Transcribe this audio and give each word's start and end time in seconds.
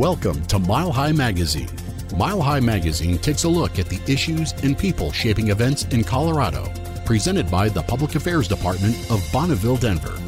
Welcome 0.00 0.42
to 0.46 0.58
Mile 0.58 0.92
High 0.92 1.12
Magazine. 1.12 1.68
Mile 2.16 2.40
High 2.40 2.60
Magazine 2.60 3.18
takes 3.18 3.44
a 3.44 3.48
look 3.50 3.78
at 3.78 3.84
the 3.84 4.00
issues 4.10 4.52
and 4.62 4.78
people 4.78 5.12
shaping 5.12 5.48
events 5.48 5.84
in 5.90 6.04
Colorado, 6.04 6.72
presented 7.04 7.50
by 7.50 7.68
the 7.68 7.82
Public 7.82 8.14
Affairs 8.14 8.48
Department 8.48 8.96
of 9.10 9.22
Bonneville, 9.30 9.76
Denver. 9.76 10.18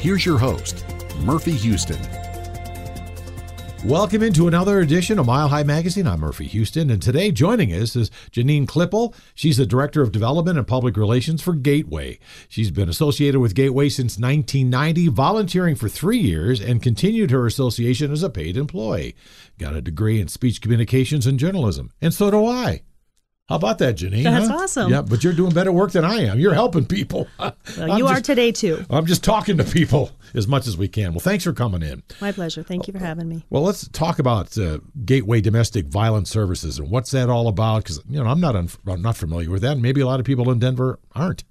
Here's 0.00 0.24
your 0.24 0.38
host, 0.38 0.82
Murphy 1.18 1.52
Houston. 1.52 2.00
Welcome 3.84 4.24
into 4.24 4.48
another 4.48 4.80
edition 4.80 5.20
of 5.20 5.26
Mile 5.26 5.48
High 5.48 5.62
Magazine. 5.62 6.08
I'm 6.08 6.18
Murphy 6.18 6.48
Houston, 6.48 6.90
and 6.90 7.00
today 7.00 7.30
joining 7.30 7.72
us 7.72 7.94
is 7.94 8.10
Janine 8.32 8.66
Klippel. 8.66 9.14
She's 9.36 9.56
the 9.56 9.66
Director 9.66 10.02
of 10.02 10.10
Development 10.10 10.58
and 10.58 10.66
Public 10.66 10.96
Relations 10.96 11.40
for 11.40 11.54
Gateway. 11.54 12.18
She's 12.48 12.72
been 12.72 12.88
associated 12.88 13.38
with 13.38 13.54
Gateway 13.54 13.88
since 13.88 14.18
1990, 14.18 15.08
volunteering 15.08 15.76
for 15.76 15.88
three 15.88 16.18
years, 16.18 16.60
and 16.60 16.82
continued 16.82 17.30
her 17.30 17.46
association 17.46 18.10
as 18.10 18.24
a 18.24 18.30
paid 18.30 18.56
employee. 18.56 19.14
Got 19.58 19.76
a 19.76 19.80
degree 19.80 20.20
in 20.20 20.26
speech 20.26 20.60
communications 20.60 21.24
and 21.24 21.38
journalism, 21.38 21.92
and 22.02 22.12
so 22.12 22.32
do 22.32 22.46
I. 22.46 22.82
How 23.48 23.56
about 23.56 23.78
that, 23.78 23.96
Janine? 23.96 24.24
That's 24.24 24.48
huh? 24.48 24.56
awesome. 24.56 24.90
Yeah, 24.92 25.00
but 25.00 25.24
you're 25.24 25.32
doing 25.32 25.52
better 25.52 25.72
work 25.72 25.92
than 25.92 26.04
I 26.04 26.24
am. 26.24 26.38
You're 26.38 26.54
helping 26.54 26.84
people. 26.84 27.28
Well, 27.78 27.98
you 27.98 28.06
are 28.06 28.20
today 28.20 28.50
too. 28.50 28.84
I'm 28.90 29.06
just 29.06 29.22
talking 29.22 29.56
to 29.58 29.64
people 29.64 30.10
as 30.34 30.48
much 30.48 30.66
as 30.66 30.76
we 30.76 30.88
can. 30.88 31.12
Well, 31.12 31.20
thanks 31.20 31.44
for 31.44 31.52
coming 31.52 31.82
in. 31.82 32.02
My 32.20 32.32
pleasure. 32.32 32.62
Thank 32.62 32.88
you 32.88 32.92
for 32.92 32.98
having 32.98 33.28
me. 33.28 33.44
Well, 33.50 33.62
let's 33.62 33.86
talk 33.88 34.18
about 34.18 34.56
uh, 34.58 34.78
Gateway 35.04 35.40
Domestic 35.40 35.86
Violence 35.86 36.30
Services 36.30 36.78
and 36.78 36.90
what's 36.90 37.10
that 37.12 37.28
all 37.28 37.46
about? 37.46 37.84
Because 37.84 38.02
you 38.08 38.22
know 38.22 38.28
I'm 38.28 38.40
not 38.40 38.56
un- 38.56 38.70
I'm 38.86 39.02
not 39.02 39.16
familiar 39.16 39.50
with 39.50 39.62
that. 39.62 39.72
And 39.72 39.82
maybe 39.82 40.00
a 40.00 40.06
lot 40.06 40.18
of 40.18 40.26
people 40.26 40.50
in 40.50 40.58
Denver 40.58 40.98
aren't. 41.14 41.44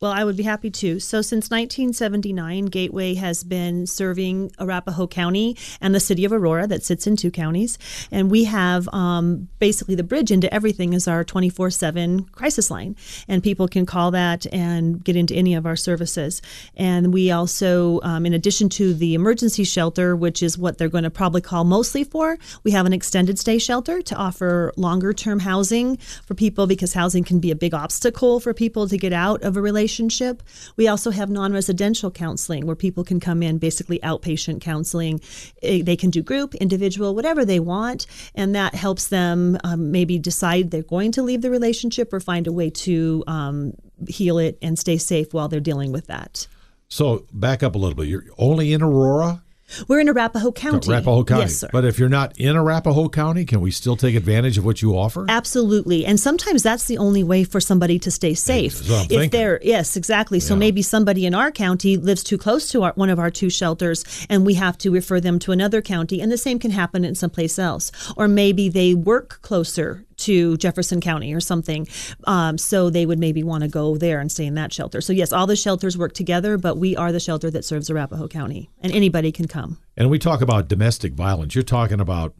Well, 0.00 0.12
I 0.12 0.22
would 0.22 0.36
be 0.36 0.44
happy 0.44 0.70
to. 0.70 1.00
So, 1.00 1.22
since 1.22 1.50
1979, 1.50 2.66
Gateway 2.66 3.14
has 3.14 3.42
been 3.42 3.84
serving 3.84 4.52
Arapahoe 4.60 5.08
County 5.08 5.56
and 5.80 5.92
the 5.92 5.98
city 5.98 6.24
of 6.24 6.32
Aurora, 6.32 6.68
that 6.68 6.84
sits 6.84 7.08
in 7.08 7.16
two 7.16 7.32
counties. 7.32 7.78
And 8.12 8.30
we 8.30 8.44
have 8.44 8.88
um, 8.94 9.48
basically 9.58 9.96
the 9.96 10.04
bridge 10.04 10.30
into 10.30 10.54
everything 10.54 10.92
is 10.92 11.08
our 11.08 11.24
24 11.24 11.70
7 11.70 12.26
crisis 12.26 12.70
line. 12.70 12.94
And 13.26 13.42
people 13.42 13.66
can 13.66 13.86
call 13.86 14.12
that 14.12 14.46
and 14.52 15.02
get 15.02 15.16
into 15.16 15.34
any 15.34 15.56
of 15.56 15.66
our 15.66 15.74
services. 15.74 16.42
And 16.76 17.12
we 17.12 17.32
also, 17.32 18.00
um, 18.02 18.24
in 18.24 18.34
addition 18.34 18.68
to 18.68 18.94
the 18.94 19.14
emergency 19.14 19.64
shelter, 19.64 20.14
which 20.14 20.44
is 20.44 20.56
what 20.56 20.78
they're 20.78 20.88
going 20.88 21.02
to 21.02 21.10
probably 21.10 21.40
call 21.40 21.64
mostly 21.64 22.04
for, 22.04 22.38
we 22.62 22.70
have 22.70 22.86
an 22.86 22.92
extended 22.92 23.36
stay 23.36 23.58
shelter 23.58 24.00
to 24.02 24.14
offer 24.14 24.72
longer 24.76 25.12
term 25.12 25.40
housing 25.40 25.96
for 25.96 26.34
people 26.34 26.68
because 26.68 26.92
housing 26.92 27.24
can 27.24 27.40
be 27.40 27.50
a 27.50 27.56
big 27.56 27.74
obstacle 27.74 28.38
for 28.38 28.54
people 28.54 28.86
to 28.86 28.96
get 28.96 29.12
out 29.12 29.42
of 29.42 29.56
a 29.56 29.60
relationship 29.60 29.87
relationship. 29.88 30.42
We 30.76 30.86
also 30.86 31.10
have 31.10 31.30
non 31.30 31.52
residential 31.52 32.10
counseling 32.10 32.66
where 32.66 32.76
people 32.76 33.04
can 33.04 33.20
come 33.20 33.42
in, 33.42 33.58
basically 33.58 33.98
outpatient 34.00 34.60
counseling. 34.60 35.20
Eh, 35.62 35.82
they 35.82 35.96
can 35.96 36.10
do 36.10 36.22
group, 36.22 36.54
individual, 36.56 37.14
whatever 37.14 37.44
they 37.44 37.60
want. 37.60 38.06
And 38.34 38.54
that 38.54 38.74
helps 38.74 39.08
them 39.08 39.56
um, 39.64 39.90
maybe 39.90 40.18
decide 40.18 40.70
they're 40.70 40.82
going 40.82 41.12
to 41.12 41.22
leave 41.22 41.40
the 41.40 41.50
relationship 41.50 42.12
or 42.12 42.20
find 42.20 42.46
a 42.46 42.52
way 42.52 42.68
to 42.70 43.24
um, 43.26 43.72
heal 44.08 44.38
it 44.38 44.58
and 44.60 44.78
stay 44.78 44.98
safe 44.98 45.32
while 45.32 45.48
they're 45.48 45.60
dealing 45.60 45.90
with 45.90 46.06
that. 46.08 46.46
So 46.88 47.24
back 47.32 47.62
up 47.62 47.74
a 47.74 47.78
little 47.78 47.96
bit. 47.96 48.08
You're 48.08 48.24
only 48.36 48.72
in 48.72 48.82
Aurora. 48.82 49.42
We're 49.86 50.00
in 50.00 50.08
Arapahoe 50.08 50.52
County. 50.52 50.90
Arapahoe 50.90 51.24
County. 51.24 51.42
Yes, 51.42 51.56
sir. 51.56 51.68
But 51.72 51.84
if 51.84 51.98
you're 51.98 52.08
not 52.08 52.38
in 52.38 52.56
Arapahoe 52.56 53.08
County, 53.08 53.44
can 53.44 53.60
we 53.60 53.70
still 53.70 53.96
take 53.96 54.14
advantage 54.14 54.58
of 54.58 54.64
what 54.64 54.82
you 54.82 54.96
offer? 54.96 55.26
Absolutely. 55.28 56.06
And 56.06 56.18
sometimes 56.18 56.62
that's 56.62 56.84
the 56.86 56.98
only 56.98 57.22
way 57.22 57.44
for 57.44 57.60
somebody 57.60 57.98
to 58.00 58.10
stay 58.10 58.34
safe. 58.34 58.74
That's 58.78 58.88
what 58.88 58.96
I'm 58.96 59.02
if 59.04 59.08
thinking. 59.08 59.30
they're 59.30 59.60
yes, 59.62 59.96
exactly. 59.96 60.40
So 60.40 60.54
Yeah. 60.54 60.58
maybe 60.60 60.82
somebody 60.82 61.26
in 61.26 61.34
our 61.34 61.50
county 61.50 61.96
lives 61.96 62.24
too 62.24 62.38
close 62.38 62.68
to 62.70 62.82
our, 62.82 62.92
one 62.94 63.10
of 63.10 63.18
our 63.18 63.30
two 63.30 63.50
shelters 63.50 64.04
and 64.28 64.44
we 64.46 64.54
have 64.54 64.78
to 64.78 64.90
refer 64.90 65.20
them 65.20 65.38
to 65.40 65.52
another 65.52 65.82
county 65.82 66.20
and 66.20 66.32
the 66.32 66.38
same 66.38 66.58
can 66.58 66.70
happen 66.70 67.04
in 67.04 67.14
someplace 67.14 67.58
else. 67.58 67.92
Or 68.16 68.28
maybe 68.28 68.68
they 68.68 68.94
work 68.94 69.40
closer 69.42 70.04
to 70.18 70.56
Jefferson 70.56 71.00
County 71.00 71.34
or 71.34 71.40
something. 71.40 71.88
Um, 72.24 72.58
so 72.58 72.90
they 72.90 73.06
would 73.06 73.18
maybe 73.18 73.42
want 73.42 73.62
to 73.62 73.68
go 73.68 73.96
there 73.96 74.20
and 74.20 74.30
stay 74.30 74.46
in 74.46 74.54
that 74.54 74.72
shelter. 74.72 75.00
So 75.00 75.12
yes, 75.12 75.32
all 75.32 75.46
the 75.46 75.56
shelters 75.56 75.96
work 75.96 76.12
together, 76.12 76.58
but 76.58 76.76
we 76.76 76.96
are 76.96 77.12
the 77.12 77.20
shelter 77.20 77.50
that 77.50 77.64
serves 77.64 77.90
Arapahoe 77.90 78.28
County 78.28 78.70
and 78.80 78.92
anybody 78.92 79.32
can 79.32 79.48
come. 79.48 79.78
And 79.96 80.10
we 80.10 80.18
talk 80.18 80.40
about 80.40 80.68
domestic 80.68 81.14
violence. 81.14 81.54
You're 81.54 81.64
talking 81.64 82.00
about 82.00 82.34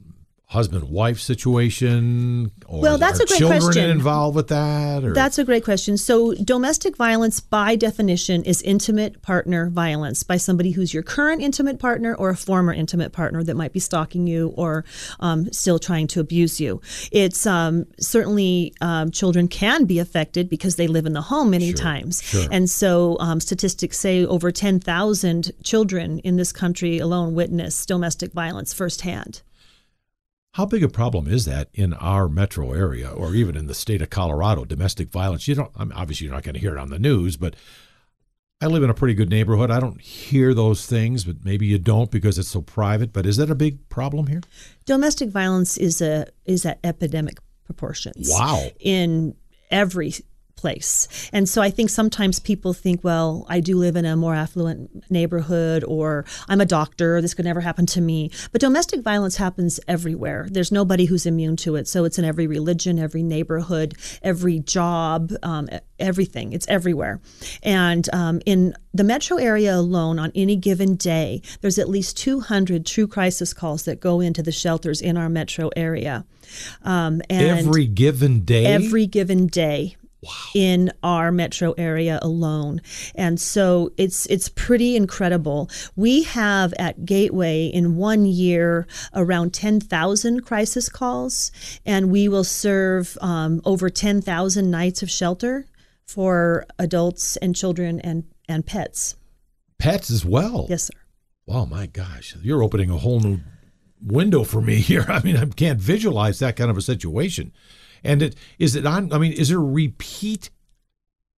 husband 0.49 0.89
wife 0.89 1.21
situation 1.21 2.51
or 2.67 2.81
Well, 2.81 2.97
that's 2.97 3.21
are 3.21 3.25
a 3.25 3.27
great 3.27 3.39
children 3.39 3.61
question. 3.61 3.91
involved 3.91 4.35
with 4.35 4.49
that 4.49 5.05
or 5.05 5.13
That's 5.13 5.37
a 5.37 5.45
great 5.45 5.63
question. 5.63 5.99
So, 5.99 6.33
domestic 6.33 6.97
violence, 6.97 7.39
by 7.39 7.77
definition, 7.77 8.45
is 8.45 8.63
intimate 8.63 9.21
partner 9.21 9.69
violence 9.69 10.23
by 10.23 10.39
somebody 10.39 10.71
who's 10.71 10.95
your 10.95 11.03
current 11.03 11.43
intimate 11.43 11.79
partner 11.79 12.15
or 12.15 12.31
a 12.31 12.37
former 12.37 12.73
intimate 12.73 13.13
partner 13.13 13.45
that 13.45 13.57
might 13.57 13.75
be 13.75 13.79
stalking 13.79 14.27
you 14.27 14.55
or 14.57 14.87
um, 15.21 15.53
still 15.53 15.79
trying 15.79 16.07
to 16.09 16.21
abuse 16.21 16.59
you. 16.59 16.81
It's 17.13 17.47
um, 17.47 17.85
certainly 18.01 18.73
um, 18.81 19.11
children 19.11 19.49
can 19.49 19.85
be 19.85 19.99
affected 19.99 20.49
because 20.49 20.77
they 20.77 20.87
live 20.87 21.05
in 21.05 21.13
the 21.13 21.21
home 21.23 21.51
many 21.51 21.75
times. 21.75 22.23
sure. 22.23 22.49
And 22.51 22.71
so, 22.71 23.19
um, 23.21 23.41
statistics 23.41 23.99
say 23.99 24.25
over 24.25 24.51
10,000 24.51 25.53
children 25.63 26.21
in 26.21 26.37
this 26.37 26.53
country 26.53 26.99
alone 26.99 27.35
witness 27.35 27.85
domestic 27.85 28.33
violence 28.33 28.73
firsthand. 28.73 29.43
How 30.55 30.67
big 30.67 30.83
a 30.83 30.89
problem 30.89 31.29
is 31.29 31.45
that 31.45 31.69
in 31.73 31.95
our 31.95 32.29
metro 32.29 32.73
area 32.73 33.11
or 33.11 33.35
even 33.35 33.57
in 33.57 33.67
the 33.67 33.75
state 33.75 34.03
of 34.03 34.11
Colorado? 34.11 34.65
Domestic 34.65 35.11
violence. 35.11 35.47
You 35.47 35.55
don't. 35.55 35.71
I 35.77 35.85
mean, 35.85 35.93
obviously, 35.93 36.27
you're 36.27 36.35
not 36.35 36.43
going 36.43 36.55
to 36.55 36.61
hear 36.61 36.77
it 36.77 36.81
on 36.81 36.91
the 36.91 36.99
news, 36.99 37.37
but 37.37 37.55
I 38.61 38.67
live 38.67 38.83
in 38.83 38.91
a 38.91 38.95
pretty 38.95 39.15
good 39.15 39.31
neighborhood. 39.31 39.71
I 39.71 39.79
don't 39.79 40.01
hear 40.01 40.53
those 40.53 40.85
things, 40.87 41.23
but 41.25 41.45
maybe 41.45 41.67
you 41.67 41.79
don't 41.79 42.11
because 42.11 42.39
it's 42.39 42.49
so 42.49 42.61
private. 42.61 43.13
But 43.13 43.25
is 43.25 43.37
that 43.37 43.51
a 43.51 43.55
big 43.55 43.89
problem 43.89 44.27
here? 44.27 44.41
Domestic 44.85 45.29
violence 45.29 45.77
is 45.77 46.01
a 46.01 46.27
is 46.45 46.67
at 46.67 46.81
epidemic 46.83 47.39
proportions. 47.65 48.29
Wow. 48.29 48.71
In 48.81 49.37
every 49.71 50.15
place. 50.59 51.07
And 51.33 51.49
so 51.49 51.63
I 51.63 51.71
think 51.71 51.89
sometimes 51.89 52.41
people 52.41 52.73
think, 52.73 53.05
well, 53.05 53.47
I 53.49 53.61
do 53.61 53.79
live 53.79 53.95
in 53.97 54.05
a 54.05 54.17
more 54.17 54.35
affluent 54.35 55.09
neighborhood 55.11 55.85
or 55.85 56.25
I'm 56.49 56.61
a 56.61 56.67
doctor, 56.67 57.23
this 57.23 57.33
could 57.33 57.45
never 57.45 57.61
happen 57.61 57.87
to 57.87 58.01
me. 58.01 58.31
But 58.51 58.61
domestic 58.61 59.03
violence 59.03 59.37
happens 59.37 59.79
everywhere. 59.87 60.49
There's 60.51 60.73
nobody 60.73 61.05
who's 61.05 61.27
immune 61.27 61.57
to 61.59 61.77
it. 61.77 61.87
So 61.87 62.05
it's 62.05 62.19
in 62.19 62.25
every 62.25 62.47
religion, 62.49 62.99
every 62.99 63.23
neighborhood, 63.23 63.95
every 64.23 64.59
job, 64.59 65.33
um, 65.45 65.69
everything. 65.99 66.53
It's 66.53 66.67
everywhere. 66.67 67.21
And 67.63 68.13
um, 68.13 68.41
in 68.45 68.75
the 68.93 69.05
metro 69.05 69.37
area 69.37 69.77
alone, 69.77 70.19
on 70.19 70.33
any 70.35 70.57
given 70.57 70.97
day, 70.97 71.41
there's 71.61 71.79
at 71.79 71.89
least 71.89 72.17
200 72.19 72.85
true 72.85 73.07
crisis 73.07 73.55
calls 73.55 73.85
that 73.85 74.01
go 74.01 74.21
into 74.21 74.43
the 74.43 74.53
shelters 74.53 75.01
in 75.01 75.17
our 75.17 75.29
metro 75.29 75.71
area. 75.77 76.25
Um, 76.83 77.21
and 77.31 77.59
Every 77.59 77.87
given 77.87 78.41
day. 78.41 78.65
every 78.65 79.07
given 79.07 79.47
day 79.47 79.97
in 80.55 80.91
our 81.03 81.31
metro 81.31 81.73
area 81.79 82.19
alone 82.23 82.81
and 83.15 83.41
so 83.41 83.93
it's 83.97 84.27
it's 84.27 84.49
pretty 84.49 84.97
incredible 84.97 85.71
we 85.95 86.25
have 86.25 86.75
at 86.79 87.05
gateway 87.05 87.67
in 87.67 87.95
one 87.97 88.27
year 88.27 88.87
around 89.15 89.55
10,000 89.55 90.41
crisis 90.41 90.89
calls 90.89 91.53
and 91.87 92.11
we 92.11 92.29
will 92.29 92.43
serve 92.43 93.17
um, 93.21 93.61
over 93.65 93.89
10,000 93.89 94.71
nights 94.71 95.03
of 95.03 95.11
shelter 95.11 95.67
for 96.05 96.67
adults 96.79 97.37
and 97.37 97.55
children 97.55 98.01
and 98.01 98.25
and 98.49 98.67
pets 98.67 99.15
pets 99.79 100.11
as 100.11 100.25
well. 100.25 100.67
yes 100.69 100.85
sir 100.85 100.99
Oh 101.49 101.65
my 101.65 101.87
gosh, 101.87 102.37
you're 102.43 102.63
opening 102.63 102.91
a 102.91 102.99
whole 102.99 103.21
new 103.21 103.41
window 104.03 104.45
for 104.45 104.61
me 104.61 104.77
here. 104.81 105.07
I 105.09 105.23
mean, 105.23 105.37
I 105.37 105.47
can't 105.47 105.81
visualize 105.81 106.39
that 106.41 106.57
kind 106.57 106.71
of 106.71 106.77
a 106.77 106.83
situation. 106.83 107.53
And 108.05 108.23
it 108.23 108.37
is 108.59 108.77
it 108.77 108.87
on? 108.87 109.13
I 109.13 109.19
mean, 109.19 109.33
is 109.33 109.49
there 109.49 109.61
repeat 109.61 110.51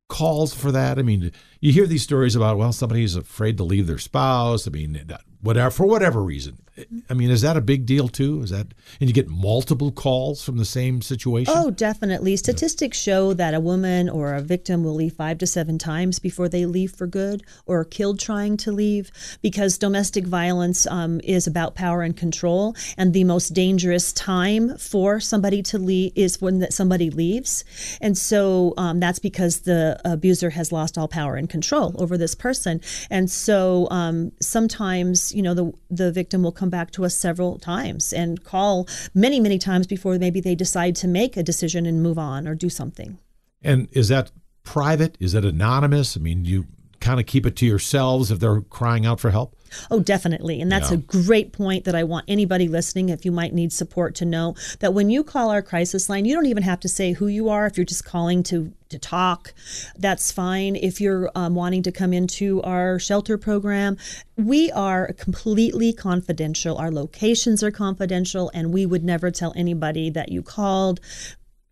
calls 0.08 0.54
for 0.54 0.70
that? 0.72 0.98
I 0.98 1.02
mean, 1.02 1.32
you 1.60 1.72
hear 1.72 1.86
these 1.86 2.02
stories 2.02 2.36
about 2.36 2.58
well, 2.58 2.72
somebody's 2.72 3.16
afraid 3.16 3.56
to 3.58 3.64
leave 3.64 3.86
their 3.86 3.98
spouse. 3.98 4.66
I 4.66 4.70
mean, 4.70 5.08
whatever 5.40 5.70
for 5.70 5.86
whatever 5.86 6.22
reason. 6.22 6.58
I 7.08 7.14
mean, 7.14 7.30
is 7.30 7.42
that 7.42 7.56
a 7.56 7.60
big 7.60 7.86
deal 7.86 8.08
too? 8.08 8.42
Is 8.42 8.50
that 8.50 8.68
and 9.00 9.08
you 9.08 9.14
get 9.14 9.28
multiple 9.28 9.92
calls 9.92 10.42
from 10.42 10.56
the 10.56 10.64
same 10.64 11.02
situation? 11.02 11.52
Oh, 11.56 11.70
definitely. 11.70 12.36
Statistics 12.36 12.98
show 12.98 13.32
that 13.34 13.54
a 13.54 13.60
woman 13.60 14.08
or 14.08 14.34
a 14.34 14.40
victim 14.40 14.84
will 14.84 14.94
leave 14.94 15.14
five 15.14 15.38
to 15.38 15.46
seven 15.46 15.78
times 15.78 16.18
before 16.18 16.48
they 16.48 16.66
leave 16.66 16.92
for 16.92 17.06
good 17.06 17.42
or 17.66 17.80
are 17.80 17.84
killed 17.84 18.18
trying 18.18 18.56
to 18.58 18.72
leave 18.72 19.10
because 19.42 19.78
domestic 19.78 20.26
violence 20.26 20.86
um, 20.86 21.20
is 21.24 21.46
about 21.46 21.74
power 21.74 22.02
and 22.02 22.16
control. 22.16 22.74
And 22.96 23.12
the 23.12 23.24
most 23.24 23.50
dangerous 23.50 24.12
time 24.12 24.76
for 24.78 25.20
somebody 25.20 25.62
to 25.64 25.78
leave 25.78 26.12
is 26.16 26.40
when 26.40 26.60
that 26.60 26.72
somebody 26.72 27.10
leaves. 27.10 27.64
And 28.00 28.16
so 28.16 28.74
um, 28.76 29.00
that's 29.00 29.18
because 29.18 29.60
the 29.60 30.00
abuser 30.04 30.50
has 30.50 30.72
lost 30.72 30.96
all 30.96 31.08
power 31.08 31.36
and 31.36 31.48
control 31.48 31.94
over 31.98 32.16
this 32.16 32.34
person. 32.34 32.80
And 33.10 33.30
so 33.30 33.88
um, 33.90 34.32
sometimes, 34.40 35.34
you 35.34 35.42
know, 35.42 35.54
the, 35.54 35.72
the 35.90 36.12
victim 36.12 36.42
will 36.42 36.52
come 36.52 36.69
back 36.70 36.90
to 36.92 37.04
us 37.04 37.14
several 37.14 37.58
times 37.58 38.12
and 38.12 38.42
call 38.44 38.88
many, 39.14 39.40
many 39.40 39.58
times 39.58 39.86
before 39.86 40.18
maybe 40.18 40.40
they 40.40 40.54
decide 40.54 40.96
to 40.96 41.08
make 41.08 41.36
a 41.36 41.42
decision 41.42 41.86
and 41.86 42.02
move 42.02 42.18
on 42.18 42.48
or 42.48 42.54
do 42.54 42.70
something. 42.70 43.18
And 43.62 43.88
is 43.92 44.08
that 44.08 44.30
private? 44.62 45.16
Is 45.20 45.32
that 45.32 45.44
anonymous? 45.44 46.16
I 46.16 46.20
mean, 46.20 46.44
you 46.44 46.66
kind 47.00 47.20
of 47.20 47.26
keep 47.26 47.46
it 47.46 47.56
to 47.56 47.66
yourselves 47.66 48.30
if 48.30 48.38
they're 48.38 48.60
crying 48.62 49.04
out 49.04 49.20
for 49.20 49.30
help? 49.30 49.56
Oh, 49.90 50.00
definitely. 50.00 50.60
And 50.60 50.70
that's 50.70 50.90
Yeah. 50.90 50.96
a 50.98 51.00
great 51.00 51.52
point 51.52 51.84
that 51.84 51.94
I 51.94 52.04
want 52.04 52.24
anybody 52.28 52.68
listening, 52.68 53.08
if 53.08 53.24
you 53.24 53.32
might 53.32 53.52
need 53.54 53.72
support, 53.72 54.14
to 54.16 54.24
know 54.24 54.54
that 54.80 54.94
when 54.94 55.10
you 55.10 55.22
call 55.24 55.50
our 55.50 55.62
crisis 55.62 56.08
line, 56.08 56.24
you 56.24 56.34
don't 56.34 56.46
even 56.46 56.62
have 56.62 56.80
to 56.80 56.88
say 56.88 57.12
who 57.12 57.26
you 57.26 57.48
are. 57.48 57.66
If 57.66 57.76
you're 57.76 57.84
just 57.84 58.04
calling 58.04 58.42
to, 58.44 58.72
to 58.88 58.98
talk, 58.98 59.54
that's 59.98 60.32
fine. 60.32 60.76
If 60.76 61.00
you're 61.00 61.30
um, 61.34 61.54
wanting 61.54 61.82
to 61.84 61.92
come 61.92 62.12
into 62.12 62.60
our 62.62 62.98
shelter 62.98 63.38
program, 63.38 63.96
we 64.36 64.70
are 64.72 65.12
completely 65.12 65.92
confidential. 65.92 66.76
Our 66.76 66.90
locations 66.90 67.62
are 67.62 67.70
confidential, 67.70 68.50
and 68.54 68.72
we 68.72 68.86
would 68.86 69.04
never 69.04 69.30
tell 69.30 69.52
anybody 69.56 70.10
that 70.10 70.30
you 70.30 70.42
called. 70.42 71.00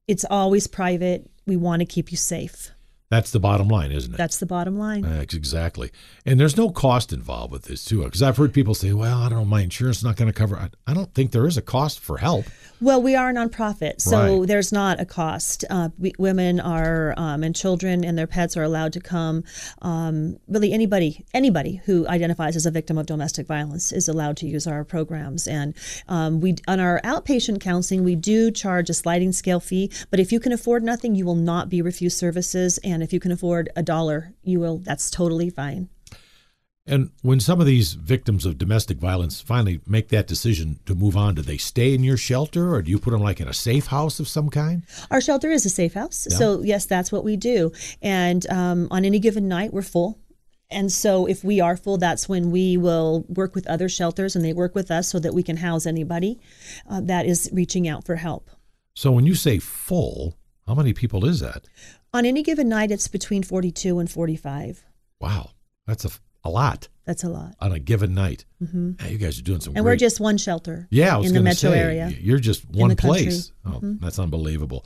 It's 0.06 0.24
always 0.30 0.66
private. 0.66 1.28
We 1.46 1.56
want 1.56 1.80
to 1.80 1.86
keep 1.86 2.10
you 2.10 2.16
safe. 2.16 2.70
That's 3.10 3.30
the 3.30 3.40
bottom 3.40 3.68
line, 3.68 3.90
isn't 3.90 4.12
it? 4.12 4.16
That's 4.18 4.38
the 4.38 4.46
bottom 4.46 4.78
line. 4.78 5.04
Uh, 5.04 5.20
exactly. 5.22 5.90
And 6.26 6.38
there's 6.38 6.58
no 6.58 6.70
cost 6.70 7.10
involved 7.12 7.52
with 7.52 7.62
this, 7.62 7.84
too. 7.84 8.04
Because 8.04 8.22
I've 8.22 8.36
heard 8.36 8.52
people 8.52 8.74
say, 8.74 8.92
well, 8.92 9.18
I 9.18 9.30
don't 9.30 9.38
know, 9.38 9.44
my 9.46 9.62
insurance 9.62 9.98
is 9.98 10.04
not 10.04 10.16
going 10.16 10.30
to 10.30 10.38
cover. 10.38 10.56
I, 10.56 10.68
I 10.86 10.92
don't 10.92 11.12
think 11.14 11.32
there 11.32 11.46
is 11.46 11.56
a 11.56 11.62
cost 11.62 12.00
for 12.00 12.18
help. 12.18 12.44
Well, 12.80 13.02
we 13.02 13.16
are 13.16 13.30
a 13.30 13.34
nonprofit, 13.34 14.00
so 14.00 14.38
Right. 14.38 14.46
there's 14.48 14.72
not 14.72 15.00
a 15.00 15.04
cost. 15.04 15.64
Uh, 15.68 15.88
we, 15.98 16.12
women 16.18 16.60
are 16.60 17.12
um, 17.16 17.42
and 17.42 17.54
children 17.54 18.04
and 18.04 18.16
their 18.16 18.28
pets 18.28 18.56
are 18.56 18.62
allowed 18.62 18.92
to 18.92 19.00
come. 19.00 19.42
Um, 19.82 20.38
really, 20.46 20.72
anybody 20.72 21.24
anybody 21.34 21.80
who 21.86 22.06
identifies 22.06 22.54
as 22.54 22.66
a 22.66 22.70
victim 22.70 22.96
of 22.96 23.06
domestic 23.06 23.46
violence 23.48 23.90
is 23.90 24.08
allowed 24.08 24.36
to 24.38 24.46
use 24.46 24.66
our 24.66 24.84
programs. 24.84 25.48
And 25.48 25.74
um, 26.08 26.40
we 26.40 26.56
on 26.68 26.78
our 26.78 27.00
outpatient 27.02 27.60
counseling, 27.60 28.04
we 28.04 28.14
do 28.14 28.50
charge 28.52 28.88
a 28.88 28.94
sliding 28.94 29.32
scale 29.32 29.60
fee. 29.60 29.90
But 30.10 30.20
if 30.20 30.30
you 30.30 30.38
can 30.38 30.52
afford 30.52 30.84
nothing, 30.84 31.16
you 31.16 31.24
will 31.24 31.34
not 31.34 31.68
be 31.68 31.82
refused 31.82 32.16
services. 32.16 32.78
And 32.84 33.02
if 33.02 33.12
you 33.12 33.18
can 33.18 33.32
afford 33.32 33.70
a 33.74 33.82
dollar, 33.82 34.34
you 34.44 34.60
will. 34.60 34.78
That's 34.78 35.10
totally 35.10 35.50
fine. 35.50 35.88
And 36.88 37.10
when 37.22 37.38
some 37.38 37.60
of 37.60 37.66
these 37.66 37.92
victims 37.92 38.46
of 38.46 38.56
domestic 38.58 38.98
violence 38.98 39.40
finally 39.40 39.80
make 39.86 40.08
that 40.08 40.26
decision 40.26 40.80
to 40.86 40.94
move 40.94 41.16
on, 41.16 41.34
do 41.34 41.42
they 41.42 41.58
stay 41.58 41.94
in 41.94 42.02
your 42.02 42.16
shelter 42.16 42.74
or 42.74 42.82
do 42.82 42.90
you 42.90 42.98
put 42.98 43.10
them 43.10 43.20
like 43.20 43.40
in 43.40 43.48
a 43.48 43.54
safe 43.54 43.86
house 43.86 44.18
of 44.18 44.26
some 44.26 44.48
kind? 44.48 44.82
Our 45.10 45.20
shelter 45.20 45.50
is 45.50 45.66
a 45.66 45.70
safe 45.70 45.94
house. 45.94 46.26
So, 46.30 46.62
yes, 46.62 46.86
that's 46.86 47.12
what 47.12 47.24
we 47.24 47.36
do. 47.36 47.72
And 48.00 48.48
um, 48.50 48.88
on 48.90 49.04
any 49.04 49.18
given 49.18 49.48
night, 49.48 49.72
we're 49.72 49.82
full. 49.82 50.18
And 50.70 50.90
so, 50.92 51.26
if 51.26 51.44
we 51.44 51.60
are 51.60 51.76
full, 51.76 51.98
that's 51.98 52.28
when 52.28 52.50
we 52.50 52.76
will 52.76 53.24
work 53.28 53.54
with 53.54 53.66
other 53.66 53.88
shelters 53.88 54.34
and 54.34 54.44
they 54.44 54.52
work 54.52 54.74
with 54.74 54.90
us 54.90 55.08
so 55.08 55.18
that 55.18 55.34
we 55.34 55.42
can 55.42 55.58
house 55.58 55.86
anybody 55.86 56.40
uh, 56.88 57.00
that 57.02 57.26
is 57.26 57.50
reaching 57.52 57.86
out 57.86 58.04
for 58.04 58.16
help. 58.16 58.50
So 58.98 59.12
when 59.12 59.26
you 59.26 59.36
say 59.36 59.60
full, 59.60 60.36
how 60.66 60.74
many 60.74 60.92
people 60.92 61.24
is 61.24 61.38
that? 61.38 61.68
On 62.12 62.26
any 62.26 62.42
given 62.42 62.68
night, 62.68 62.90
it's 62.90 63.06
between 63.06 63.44
42 63.44 64.00
and 64.00 64.10
45. 64.10 64.84
Wow, 65.20 65.50
that's 65.86 66.04
a, 66.04 66.10
a 66.48 66.50
lot 66.50 66.88
That's 67.04 67.24
a 67.24 67.28
lot. 67.28 67.54
on 67.60 67.72
a 67.72 67.78
given 67.78 68.14
night. 68.14 68.44
Mm-hmm. 68.62 69.06
you 69.10 69.18
guys 69.18 69.38
are 69.38 69.42
doing 69.42 69.60
some 69.60 69.76
And 69.76 69.84
great 69.84 69.92
we're 69.92 69.96
just 69.96 70.18
one 70.20 70.38
shelter 70.38 70.86
Yeah, 70.90 71.20
in 71.20 71.34
the 71.34 71.42
metro 71.42 71.70
say, 71.70 71.78
area. 71.78 72.08
You're 72.20 72.38
just 72.38 72.64
one. 72.68 72.90
Mm-hmm. 72.90 73.06
place. 73.06 73.52
Oh, 73.66 73.80
that's 74.00 74.18
unbelievable. 74.18 74.84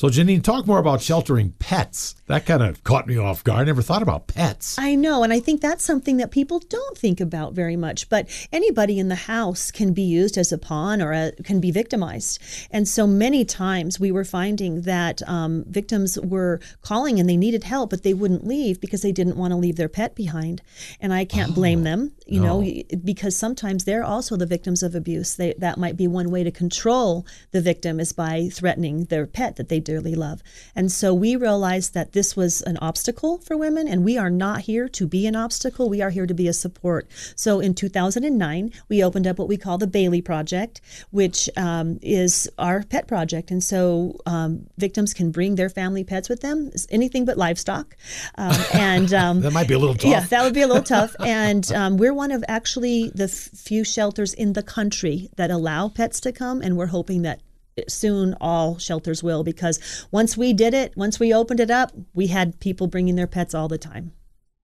So, 0.00 0.08
Janine, 0.08 0.42
talk 0.42 0.66
more 0.66 0.78
about 0.78 1.02
sheltering 1.02 1.50
pets. 1.58 2.14
That 2.26 2.46
kind 2.46 2.62
of 2.62 2.82
caught 2.84 3.06
me 3.06 3.18
off 3.18 3.44
guard. 3.44 3.60
I 3.60 3.64
never 3.64 3.82
thought 3.82 4.00
about 4.00 4.28
pets. 4.28 4.78
I 4.78 4.94
know, 4.94 5.22
and 5.22 5.30
I 5.30 5.40
think 5.40 5.60
that's 5.60 5.84
something 5.84 6.16
that 6.16 6.30
people 6.30 6.58
don't 6.58 6.96
think 6.96 7.20
about 7.20 7.52
very 7.52 7.76
much. 7.76 8.08
But 8.08 8.26
anybody 8.50 8.98
in 8.98 9.08
the 9.08 9.14
house 9.14 9.70
can 9.70 9.92
be 9.92 10.00
used 10.00 10.38
as 10.38 10.52
a 10.52 10.56
pawn 10.56 11.02
or 11.02 11.12
a, 11.12 11.32
can 11.44 11.60
be 11.60 11.70
victimized. 11.70 12.40
And 12.70 12.88
so 12.88 13.06
many 13.06 13.44
times 13.44 14.00
we 14.00 14.10
were 14.10 14.24
finding 14.24 14.82
that 14.82 15.20
um, 15.28 15.66
victims 15.68 16.18
were 16.18 16.60
calling 16.80 17.20
and 17.20 17.28
they 17.28 17.36
needed 17.36 17.64
help, 17.64 17.90
but 17.90 18.02
they 18.02 18.14
wouldn't 18.14 18.46
leave 18.46 18.80
because 18.80 19.02
they 19.02 19.12
didn't 19.12 19.36
want 19.36 19.50
to 19.50 19.56
leave 19.56 19.76
their 19.76 19.90
pet 19.90 20.14
behind. 20.14 20.62
And 20.98 21.12
I 21.12 21.26
can't 21.26 21.54
blame 21.54 21.82
them, 21.82 22.12
you 22.24 22.40
know, 22.40 22.64
because 23.04 23.36
sometimes 23.36 23.84
they're 23.84 24.02
also 24.02 24.38
the 24.38 24.46
victims 24.46 24.82
of 24.82 24.94
abuse. 24.94 25.34
They, 25.34 25.52
that 25.58 25.76
might 25.76 25.98
be 25.98 26.08
one 26.08 26.30
way 26.30 26.42
to 26.42 26.50
control 26.50 27.26
the 27.50 27.60
victim 27.60 28.00
is 28.00 28.14
by 28.14 28.48
threatening 28.50 29.04
their 29.04 29.26
pet 29.26 29.56
that 29.56 29.68
they 29.68 29.89
dearly 29.90 30.14
love. 30.14 30.38
And 30.78 30.88
so 31.00 31.08
we 31.12 31.34
realized 31.34 31.94
that 31.94 32.12
this 32.12 32.36
was 32.36 32.62
an 32.62 32.76
obstacle 32.88 33.38
for 33.38 33.56
women, 33.56 33.84
and 33.88 34.04
we 34.04 34.14
are 34.22 34.30
not 34.46 34.58
here 34.70 34.86
to 34.98 35.04
be 35.16 35.26
an 35.26 35.34
obstacle. 35.44 35.84
We 35.96 36.00
are 36.04 36.10
here 36.10 36.26
to 36.26 36.34
be 36.42 36.46
a 36.46 36.52
support. 36.52 37.02
So 37.34 37.58
in 37.66 37.74
2009, 37.74 38.72
we 38.88 39.02
opened 39.02 39.26
up 39.26 39.36
what 39.40 39.48
we 39.48 39.56
call 39.56 39.78
the 39.78 39.88
Bailey 39.88 40.22
Project, 40.22 40.80
which 41.10 41.50
um, 41.56 41.98
is 42.02 42.48
our 42.56 42.84
pet 42.84 43.08
project. 43.08 43.50
And 43.50 43.62
so 43.64 44.16
um, 44.26 44.66
victims 44.78 45.12
can 45.12 45.32
bring 45.32 45.56
their 45.56 45.68
family 45.80 46.04
pets 46.04 46.28
with 46.28 46.40
them, 46.40 46.70
anything 46.90 47.24
but 47.24 47.36
livestock. 47.36 47.96
Um, 48.36 48.56
and 48.74 49.12
um, 49.12 49.40
That 49.40 49.52
might 49.52 49.68
be 49.68 49.74
a 49.74 49.78
little 49.78 49.96
tough. 49.96 50.10
yeah, 50.10 50.20
that 50.20 50.44
would 50.44 50.54
be 50.54 50.62
a 50.62 50.68
little 50.68 50.82
tough. 50.82 51.14
And 51.40 51.64
um, 51.72 51.96
we're 51.96 52.14
one 52.14 52.32
of 52.32 52.42
actually 52.48 53.10
the 53.14 53.24
f- 53.24 53.50
few 53.68 53.82
shelters 53.84 54.34
in 54.34 54.52
the 54.52 54.62
country 54.62 55.30
that 55.36 55.50
allow 55.50 55.88
pets 55.88 56.20
to 56.20 56.32
come, 56.32 56.60
and 56.62 56.76
we're 56.76 56.92
hoping 56.98 57.22
that 57.22 57.40
soon 57.88 58.34
all 58.40 58.78
shelters 58.78 59.22
will 59.22 59.44
because 59.44 60.06
once 60.10 60.36
we 60.36 60.52
did 60.52 60.74
it, 60.74 60.96
once 60.96 61.20
we 61.20 61.32
opened 61.32 61.60
it 61.60 61.70
up, 61.70 61.92
we 62.14 62.28
had 62.28 62.60
people 62.60 62.86
bringing 62.86 63.16
their 63.16 63.26
pets 63.26 63.54
all 63.54 63.68
the 63.68 63.78
time. 63.78 64.12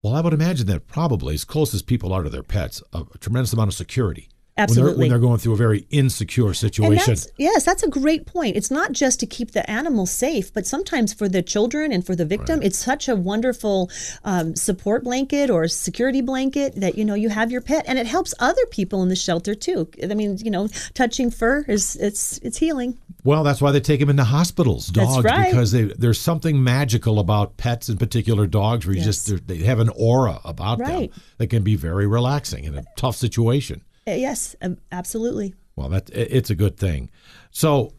Well, 0.02 0.14
I 0.14 0.20
would 0.20 0.32
imagine 0.32 0.66
that 0.68 0.86
probably, 0.86 1.34
as 1.34 1.44
close 1.44 1.74
as 1.74 1.82
people 1.82 2.12
are 2.12 2.22
to 2.22 2.30
their 2.30 2.42
pets, 2.42 2.82
a, 2.92 3.04
tremendous 3.18 3.52
amount 3.52 3.68
of 3.68 3.74
security. 3.74 4.28
When 4.56 4.64
they're, 4.68 4.72
Absolutely. 4.84 4.98
when 5.00 5.08
they're 5.10 5.18
going 5.18 5.38
through 5.38 5.52
a 5.52 5.56
very 5.58 5.86
insecure 5.90 6.54
situation. 6.54 7.04
that's, 7.14 7.28
yes, 7.36 7.62
that's 7.62 7.82
a 7.82 7.88
great 7.90 8.24
point. 8.24 8.56
It's 8.56 8.70
not 8.70 8.92
just 8.92 9.20
to 9.20 9.26
keep 9.26 9.50
the 9.50 9.68
animal 9.70 10.06
safe, 10.06 10.50
but 10.54 10.66
sometimes 10.66 11.12
for 11.12 11.28
the 11.28 11.42
children 11.42 11.92
and 11.92 12.06
for 12.06 12.16
the 12.16 12.24
victim, 12.24 12.62
it's 12.62 12.78
such 12.78 13.06
a 13.06 13.14
wonderful 13.14 13.90
um, 14.24 14.56
support 14.56 15.04
blanket 15.04 15.50
or 15.50 15.68
security 15.68 16.22
blanket 16.22 16.72
that 16.76 16.96
you 16.96 17.04
know 17.04 17.12
you 17.12 17.28
have 17.28 17.52
your 17.52 17.60
pet, 17.60 17.84
and 17.86 17.98
it 17.98 18.06
helps 18.06 18.32
other 18.38 18.64
people 18.70 19.02
in 19.02 19.10
the 19.10 19.16
shelter 19.16 19.54
too. 19.54 19.88
I 20.02 20.14
mean, 20.14 20.38
you 20.42 20.50
know, 20.50 20.68
touching 20.94 21.30
fur 21.30 21.66
is 21.68 21.94
it's 21.96 22.38
it's 22.38 22.56
healing. 22.56 22.96
Well, 23.24 23.44
that's 23.44 23.60
why 23.60 23.72
they 23.72 23.80
take 23.80 24.00
them 24.00 24.08
into 24.08 24.24
hospitals, 24.24 24.86
dogs, 24.86 25.22
right. 25.22 25.50
because 25.50 25.72
they, 25.72 25.82
there's 25.82 26.20
something 26.20 26.62
magical 26.64 27.18
about 27.18 27.56
pets, 27.58 27.90
in 27.90 27.98
particular 27.98 28.46
dogs, 28.46 28.86
where 28.86 28.94
you 28.94 29.02
Yes. 29.02 29.26
just 29.26 29.48
they 29.48 29.58
have 29.58 29.80
an 29.80 29.90
aura 29.96 30.40
about 30.44 30.78
Right. 30.78 31.10
them 31.12 31.20
that 31.36 31.48
can 31.48 31.62
be 31.62 31.76
very 31.76 32.06
relaxing 32.06 32.64
in 32.64 32.74
a 32.78 32.84
tough 32.96 33.16
situation. 33.16 33.82
Uh, 34.06 34.12
Yes, 34.12 34.56
absolutely. 34.92 35.54
Well, 35.76 35.88
that 35.90 36.08
it's 36.10 36.48
a 36.50 36.54
good 36.54 36.76
thing. 36.78 37.10
So, 37.50 37.92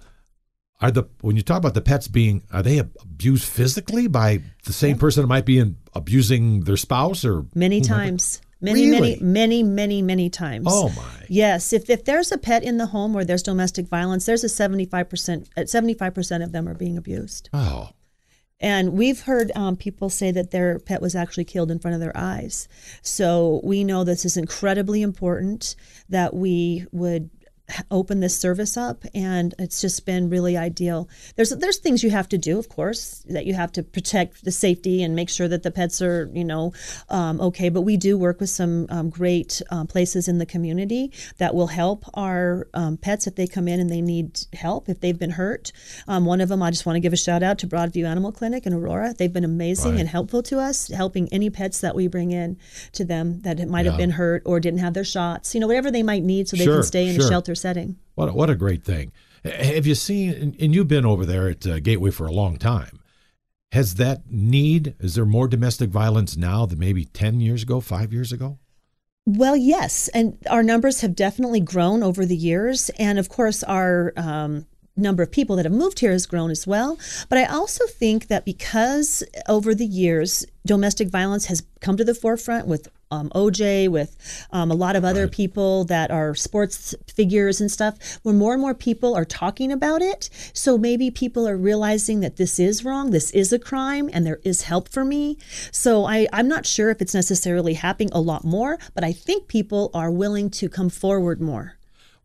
are 0.81 0.91
the 0.91 1.03
when 1.21 1.35
you 1.35 1.41
talk 1.43 1.57
about 1.57 1.73
the 1.73 1.81
pets 1.81 2.07
being 2.07 2.43
are 2.51 2.63
they 2.63 2.77
abused 2.79 3.45
physically 3.45 4.07
by 4.07 4.41
the 4.65 4.73
same 4.73 4.97
person 4.97 5.21
that 5.23 5.27
might 5.27 5.45
be 5.45 5.59
in, 5.59 5.77
abusing 5.93 6.61
their 6.61 6.77
spouse 6.77 7.23
or 7.25 7.45
Many 7.53 7.79
whomever? 7.79 7.93
times. 8.01 8.41
Many, 8.59 8.89
Really? 8.89 9.17
many, 9.19 9.21
many, 9.21 9.63
many, 9.63 10.01
many 10.01 10.29
times. 10.31 10.65
Oh 10.67 10.89
my! 10.89 11.25
Yes, 11.29 11.73
if, 11.73 11.91
if 11.91 12.05
there's 12.05 12.31
a 12.31 12.39
pet 12.39 12.63
in 12.63 12.77
the 12.77 12.87
home 12.87 13.13
where 13.13 13.23
there's 13.25 13.43
domestic 13.43 13.87
violence, 13.87 14.25
there's 14.25 14.43
a 14.43 14.47
75%, 14.47 15.47
uh, 15.55 15.61
75% 15.61 16.43
of 16.43 16.51
them 16.53 16.67
are 16.67 16.73
being 16.73 16.97
abused. 16.97 17.49
Oh, 17.53 17.89
And 18.59 18.93
we've 18.93 19.21
heard 19.21 19.51
um, 19.55 19.75
people 19.75 20.09
say 20.09 20.31
that 20.31 20.51
their 20.51 20.79
pet 20.79 21.01
was 21.01 21.15
actually 21.15 21.45
killed 21.45 21.69
in 21.69 21.79
front 21.79 21.93
of 21.93 22.01
their 22.01 22.15
eyes. 22.17 22.67
So 23.01 23.61
we 23.63 23.83
know 23.83 24.03
this 24.03 24.25
is 24.25 24.35
incredibly 24.35 25.01
important 25.01 25.75
that 26.09 26.33
we 26.33 26.85
would 26.91 27.29
open 27.91 28.21
this 28.21 28.37
service 28.37 28.77
up 28.77 29.03
and 29.13 29.53
it's 29.59 29.81
just 29.81 30.05
been 30.05 30.29
really 30.29 30.55
ideal 30.55 31.09
there's 31.35 31.49
there's 31.49 31.77
things 31.77 32.01
you 32.01 32.09
have 32.09 32.27
to 32.29 32.37
do 32.37 32.57
of 32.57 32.69
course 32.69 33.25
that 33.27 33.45
you 33.45 33.53
have 33.53 33.71
to 33.73 33.83
protect 33.83 34.45
the 34.45 34.51
safety 34.51 35.03
and 35.03 35.15
make 35.15 35.29
sure 35.29 35.49
that 35.49 35.63
the 35.63 35.71
pets 35.71 36.01
are 36.01 36.29
you 36.33 36.45
know 36.45 36.71
um, 37.09 37.41
okay 37.41 37.67
but 37.67 37.81
we 37.81 37.97
do 37.97 38.17
work 38.17 38.39
with 38.39 38.49
some 38.49 38.85
um, 38.89 39.09
great 39.09 39.61
um, 39.69 39.85
places 39.85 40.29
in 40.29 40.37
the 40.37 40.45
community 40.45 41.11
that 41.39 41.53
will 41.53 41.67
help 41.67 42.05
our 42.13 42.67
um, 42.73 42.95
pets 42.95 43.27
if 43.27 43.35
they 43.35 43.45
come 43.47 43.67
in 43.67 43.81
and 43.81 43.89
they 43.89 44.01
need 44.01 44.39
help 44.53 44.87
if 44.87 45.01
they've 45.01 45.19
been 45.19 45.31
hurt 45.31 45.73
um, 46.07 46.23
one 46.25 46.39
of 46.39 46.47
them 46.47 46.63
i 46.63 46.71
just 46.71 46.85
want 46.85 46.95
to 46.95 47.01
give 47.01 47.11
a 47.13 47.17
shout 47.17 47.43
out 47.43 47.57
to 47.57 47.67
broadview 47.67 48.05
animal 48.07 48.31
clinic 48.31 48.65
in 48.65 48.73
aurora 48.73 49.13
they've 49.17 49.33
been 49.33 49.43
amazing 49.43 49.91
Right. 49.91 49.99
and 50.01 50.09
helpful 50.09 50.41
to 50.43 50.59
us 50.59 50.87
helping 50.87 51.27
any 51.33 51.49
pets 51.49 51.81
that 51.81 51.95
we 51.95 52.07
bring 52.07 52.31
in 52.31 52.57
to 52.93 53.03
them 53.03 53.41
that 53.41 53.59
might 53.67 53.83
Yeah. 53.85 53.91
have 53.91 53.97
been 53.97 54.11
hurt 54.11 54.41
or 54.45 54.59
didn't 54.61 54.79
have 54.79 54.93
their 54.93 55.03
shots 55.03 55.53
you 55.53 55.59
know 55.59 55.67
whatever 55.67 55.91
they 55.91 56.03
might 56.03 56.23
need 56.23 56.47
so 56.47 56.55
they 56.55 56.63
Sure, 56.63 56.75
can 56.77 56.83
stay 56.83 57.07
in 57.09 57.15
sure. 57.15 57.25
a 57.25 57.27
shelter 57.27 57.55
setting 57.57 57.97
what 58.17 58.29
a, 58.29 58.33
what 58.33 58.49
a 58.49 58.55
great 58.55 58.83
thing! 58.83 59.11
Have 59.45 59.85
you 59.85 59.93
seen? 59.93 60.55
And 60.59 60.73
you've 60.73 60.87
been 60.87 61.05
over 61.05 61.23
there 61.23 61.49
at 61.49 61.67
uh, 61.67 61.79
Gateway 61.79 62.09
for 62.09 62.25
a 62.25 62.31
long 62.31 62.57
time. 62.57 62.99
Has 63.73 63.95
that 63.95 64.31
need? 64.31 64.95
Is 64.99 65.13
there 65.13 65.25
more 65.25 65.47
domestic 65.47 65.91
violence 65.91 66.35
now 66.35 66.65
than 66.65 66.79
maybe 66.79 67.05
ten 67.05 67.39
years 67.39 67.61
ago, 67.61 67.79
five 67.79 68.11
years 68.11 68.31
ago? 68.31 68.57
Well, 69.27 69.55
yes, 69.55 70.07
and 70.15 70.37
our 70.49 70.63
numbers 70.63 71.01
have 71.01 71.15
definitely 71.15 71.59
grown 71.59 72.01
over 72.01 72.25
the 72.25 72.35
years, 72.35 72.89
and 72.97 73.19
of 73.19 73.29
course, 73.29 73.61
our 73.61 74.13
um, 74.17 74.65
number 74.97 75.23
of 75.23 75.31
people 75.31 75.55
that 75.55 75.65
have 75.65 75.73
moved 75.73 75.99
here 75.99 76.11
has 76.11 76.25
grown 76.25 76.51
as 76.51 76.65
well. 76.65 76.97
But 77.29 77.37
I 77.37 77.45
also 77.45 77.85
think 77.87 78.27
that 78.27 78.45
because 78.45 79.23
over 79.47 79.73
the 79.73 79.85
years, 79.85 80.45
domestic 80.65 81.09
violence 81.09 81.45
has 81.45 81.63
come 81.79 81.97
to 81.97 82.03
the 82.03 82.15
forefront 82.15 82.67
with 82.67 82.89
um, 83.09 83.29
OJ, 83.29 83.89
with 83.89 84.47
um, 84.51 84.69
a 84.69 84.75
lot 84.75 84.95
of 84.95 85.05
other 85.05 85.23
right. 85.23 85.31
people 85.31 85.85
that 85.85 86.11
are 86.11 86.35
sports 86.35 86.93
figures 87.07 87.61
and 87.61 87.71
stuff, 87.71 88.19
when 88.23 88.37
more 88.37 88.53
and 88.53 88.61
more 88.61 88.73
people 88.73 89.15
are 89.15 89.25
talking 89.25 89.71
about 89.71 90.01
it. 90.01 90.29
So 90.53 90.77
maybe 90.77 91.09
people 91.09 91.47
are 91.47 91.57
realizing 91.57 92.19
that 92.19 92.37
this 92.37 92.59
is 92.59 92.83
wrong, 92.83 93.11
this 93.11 93.31
is 93.31 93.53
a 93.53 93.59
crime, 93.59 94.09
and 94.11 94.25
there 94.25 94.41
is 94.43 94.63
help 94.63 94.89
for 94.89 95.05
me. 95.05 95.37
So 95.71 96.05
I, 96.05 96.27
I'm 96.33 96.47
not 96.47 96.65
sure 96.65 96.89
if 96.89 97.01
it's 97.01 97.13
necessarily 97.13 97.75
happening 97.75 98.09
a 98.11 98.19
lot 98.19 98.43
more, 98.43 98.77
but 98.93 99.03
I 99.03 99.13
think 99.13 99.47
people 99.47 99.89
are 99.93 100.11
willing 100.11 100.49
to 100.51 100.69
come 100.69 100.89
forward 100.89 101.39
more. 101.39 101.75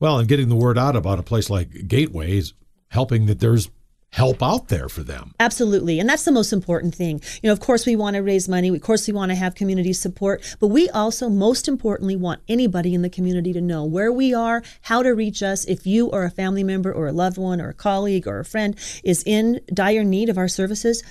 Well, 0.00 0.18
and 0.18 0.26
getting 0.26 0.48
the 0.48 0.56
word 0.56 0.78
out 0.78 0.96
about 0.96 1.20
a 1.20 1.22
place 1.22 1.48
like 1.48 1.86
Gateway 1.86 2.36
is 2.36 2.54
helping 2.92 3.26
that 3.26 3.40
there's 3.40 3.70
help 4.10 4.42
out 4.42 4.68
there 4.68 4.90
for 4.90 5.02
them. 5.02 5.34
Absolutely. 5.40 5.98
And 5.98 6.06
that's 6.06 6.26
the 6.26 6.32
most 6.32 6.52
important 6.52 6.94
thing. 6.94 7.22
You 7.42 7.48
know, 7.48 7.52
of 7.52 7.60
course, 7.60 7.86
we 7.86 7.96
want 7.96 8.16
to 8.16 8.22
raise 8.22 8.46
money. 8.46 8.68
Of 8.68 8.82
course, 8.82 9.06
we 9.06 9.14
want 9.14 9.30
to 9.30 9.34
have 9.34 9.54
community 9.54 9.94
support. 9.94 10.56
But 10.60 10.66
we 10.66 10.90
also, 10.90 11.30
most 11.30 11.66
importantly, 11.66 12.14
want 12.14 12.42
anybody 12.46 12.92
in 12.92 13.00
the 13.00 13.08
community 13.08 13.54
to 13.54 13.62
know 13.62 13.84
where 13.84 14.12
we 14.12 14.34
are, 14.34 14.62
how 14.82 15.02
to 15.02 15.10
reach 15.10 15.42
us. 15.42 15.64
If 15.64 15.86
you 15.86 16.08
or 16.08 16.24
a 16.24 16.30
family 16.30 16.62
member 16.62 16.92
or 16.92 17.06
a 17.06 17.12
loved 17.12 17.38
one 17.38 17.58
or 17.58 17.70
a 17.70 17.74
colleague 17.74 18.28
or 18.28 18.38
a 18.38 18.44
friend 18.44 18.76
is 19.02 19.22
in 19.24 19.60
dire 19.72 20.04
need 20.04 20.28
of 20.28 20.36
our 20.36 20.48
services, 20.48 21.02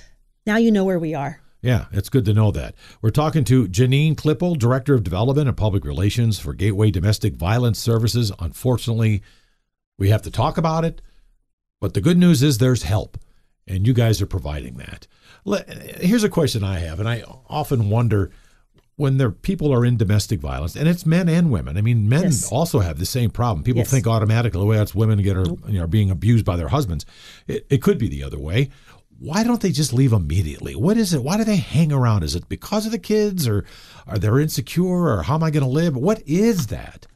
now 0.46 0.58
you 0.58 0.70
know 0.70 0.84
where 0.84 1.00
we 1.00 1.12
are. 1.12 1.40
Yeah, 1.60 1.86
it's 1.90 2.08
good 2.08 2.24
to 2.26 2.34
know 2.34 2.52
that. 2.52 2.76
We're 3.00 3.10
talking 3.10 3.42
to 3.44 3.66
Janine 3.66 4.14
Klippel, 4.14 4.56
Director 4.56 4.94
of 4.94 5.02
Development 5.02 5.48
and 5.48 5.56
Public 5.56 5.84
Relations 5.84 6.38
for 6.38 6.54
Gateway 6.54 6.92
Domestic 6.92 7.34
Violence 7.34 7.80
Services. 7.80 8.30
Unfortunately, 8.38 9.22
we 9.98 10.10
have 10.10 10.22
to 10.22 10.30
talk 10.30 10.56
about 10.56 10.84
it 10.84 11.02
but 11.82 11.94
the 11.94 12.00
good 12.00 12.16
news 12.16 12.44
is 12.44 12.58
there's 12.58 12.84
help, 12.84 13.18
and 13.66 13.88
you 13.88 13.92
guys 13.92 14.22
are 14.22 14.26
providing 14.26 14.76
that. 14.76 15.08
Here's 16.00 16.22
a 16.22 16.28
question 16.28 16.62
I 16.62 16.78
have, 16.78 17.00
and 17.00 17.08
I 17.08 17.24
often 17.48 17.90
wonder 17.90 18.30
when 18.94 19.16
there 19.16 19.32
people 19.32 19.74
are 19.74 19.84
in 19.84 19.96
domestic 19.96 20.38
violence, 20.38 20.76
and 20.76 20.86
it's 20.86 21.04
men 21.04 21.28
and 21.28 21.50
women. 21.50 21.76
I 21.76 21.80
mean, 21.80 22.08
men 22.08 22.22
yes. 22.22 22.52
also 22.52 22.78
have 22.78 23.00
the 23.00 23.04
same 23.04 23.30
problem. 23.30 23.64
People 23.64 23.80
yes. 23.80 23.90
think 23.90 24.06
automatically, 24.06 24.58
oh, 24.58 24.60
the 24.60 24.66
way 24.66 24.76
that's 24.76 24.94
women 24.94 25.20
get 25.22 25.36
are 25.36 25.44
you 25.66 25.80
know 25.80 25.88
being 25.88 26.12
abused 26.12 26.44
by 26.44 26.54
their 26.54 26.68
husbands. 26.68 27.04
It, 27.48 27.66
it 27.68 27.82
could 27.82 27.98
be 27.98 28.08
the 28.08 28.22
other 28.22 28.38
way. 28.38 28.70
Why 29.18 29.42
don't 29.42 29.60
they 29.60 29.72
just 29.72 29.92
leave 29.92 30.12
immediately? 30.12 30.76
What 30.76 30.96
is 30.96 31.12
it? 31.12 31.24
Why 31.24 31.36
do 31.36 31.42
they 31.42 31.56
hang 31.56 31.90
around? 31.90 32.22
Is 32.22 32.36
it 32.36 32.48
because 32.48 32.86
of 32.86 32.92
the 32.92 32.98
kids, 33.00 33.48
or 33.48 33.64
are 34.06 34.18
they 34.18 34.28
insecure, 34.28 35.16
or 35.16 35.22
how 35.24 35.34
am 35.34 35.42
I 35.42 35.50
going 35.50 35.64
to 35.64 35.68
live? 35.68 35.96
What 35.96 36.22
is 36.28 36.68
that? 36.68 37.08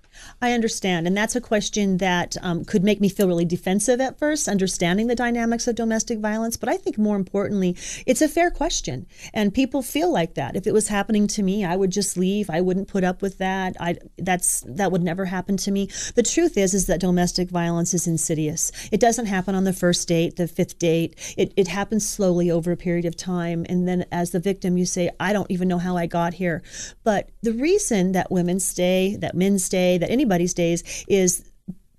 I 0.43 0.53
understand. 0.53 1.07
And 1.07 1.17
that's 1.17 1.35
a 1.35 1.41
question 1.41 1.97
that 1.97 2.37
um, 2.43 2.65
could 2.65 2.85
make 2.85 3.01
me 3.01 3.09
feel 3.09 3.27
really 3.27 3.47
defensive 3.47 4.03
at 4.03 4.19
first, 4.19 4.49
understanding 4.49 5.07
the 5.07 5.15
dynamics 5.15 5.67
of 5.67 5.77
domestic 5.77 6.19
violence. 6.19 6.59
But 6.59 6.69
I 6.69 6.77
think 6.77 6.99
more 6.99 7.17
importantly, 7.17 7.75
it's 8.05 8.21
a 8.21 8.29
fair 8.29 8.51
question. 8.51 9.07
And 9.33 9.55
people 9.55 9.81
feel 9.81 10.13
like 10.13 10.35
that. 10.35 10.55
If 10.55 10.67
it 10.67 10.75
was 10.75 10.89
happening 10.89 11.27
to 11.29 11.43
me, 11.43 11.65
I 11.65 11.75
would 11.75 11.91
just 11.91 12.19
leave. 12.19 12.51
I 12.51 12.61
wouldn't 12.61 12.89
put 12.89 13.03
up 13.03 13.23
with 13.23 13.39
that. 13.39 13.77
I 13.81 13.97
that's 14.19 14.63
that 14.67 14.93
would 14.93 15.03
never 15.03 15.25
happen 15.25 15.57
to 15.59 15.71
me. 15.71 15.89
The 16.15 16.23
truth 16.23 16.59
is 16.59 16.75
is 16.75 16.87
that 16.87 17.01
domestic 17.01 17.49
violence 17.49 17.95
is 17.95 18.07
insidious. 18.07 18.71
It 18.93 19.01
doesn't 19.01 19.27
happen 19.27 19.55
on 19.55 19.65
the 19.65 19.73
first 19.73 20.07
date, 20.07 20.37
the 20.37 20.49
fifth 20.49 20.79
date. 20.79 21.35
It, 21.39 21.55
it 21.57 21.69
happens 21.69 22.07
slowly 22.07 22.51
over 22.51 22.73
a 22.73 22.77
period 22.77 23.07
of 23.07 23.17
time. 23.17 23.65
And 23.71 23.89
then 23.89 24.05
as 24.13 24.33
the 24.33 24.41
victim, 24.41 24.77
you 24.77 24.85
say, 24.85 25.11
I 25.19 25.33
don't 25.33 25.51
even 25.51 25.67
know 25.67 25.79
how 25.79 25.97
I 25.97 26.07
got 26.07 26.35
here. 26.35 26.63
But 27.05 27.31
the 27.43 27.53
reason 27.53 28.13
that 28.13 28.31
women 28.31 28.61
stay, 28.61 29.17
that 29.17 29.35
men 29.35 29.59
stay, 29.59 29.97
that 29.97 30.11
anybody 30.11 30.26
stays 30.47 31.05
is 31.09 31.45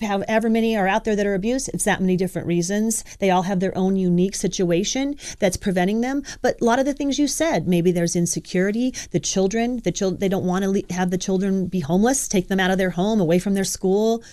however 0.01 0.49
many 0.49 0.77
are 0.77 0.87
out 0.87 1.03
there 1.03 1.15
that 1.15 1.25
are 1.25 1.33
abused, 1.33 1.69
it's 1.73 1.85
that 1.85 2.01
many 2.01 2.15
different 2.15 2.47
reasons. 2.47 3.03
They 3.19 3.31
all 3.31 3.43
have 3.43 3.59
their 3.59 3.75
own 3.77 3.95
unique 3.95 4.35
situation 4.35 5.15
that's 5.39 5.57
preventing 5.57 6.01
them. 6.01 6.23
But 6.41 6.61
a 6.61 6.65
lot 6.65 6.79
of 6.79 6.85
the 6.85 6.93
things 6.93 7.17
you 7.17 7.27
said, 7.27 7.67
maybe 7.67 7.91
there's 7.91 8.15
insecurity. 8.15 8.93
The 9.11 9.19
children, 9.19 9.81
the 9.83 9.91
children, 9.91 10.19
they 10.19 10.29
don't 10.29 10.45
want 10.45 10.63
to 10.63 10.69
le- 10.69 10.93
have 10.93 11.09
the 11.09 11.17
children 11.17 11.67
be 11.67 11.79
homeless, 11.79 12.27
take 12.27 12.47
them 12.47 12.59
out 12.59 12.71
of 12.71 12.77
their 12.77 12.91
home, 12.91 13.19
away 13.19 13.39
from 13.39 13.53
their 13.55 13.63
school. 13.63 14.23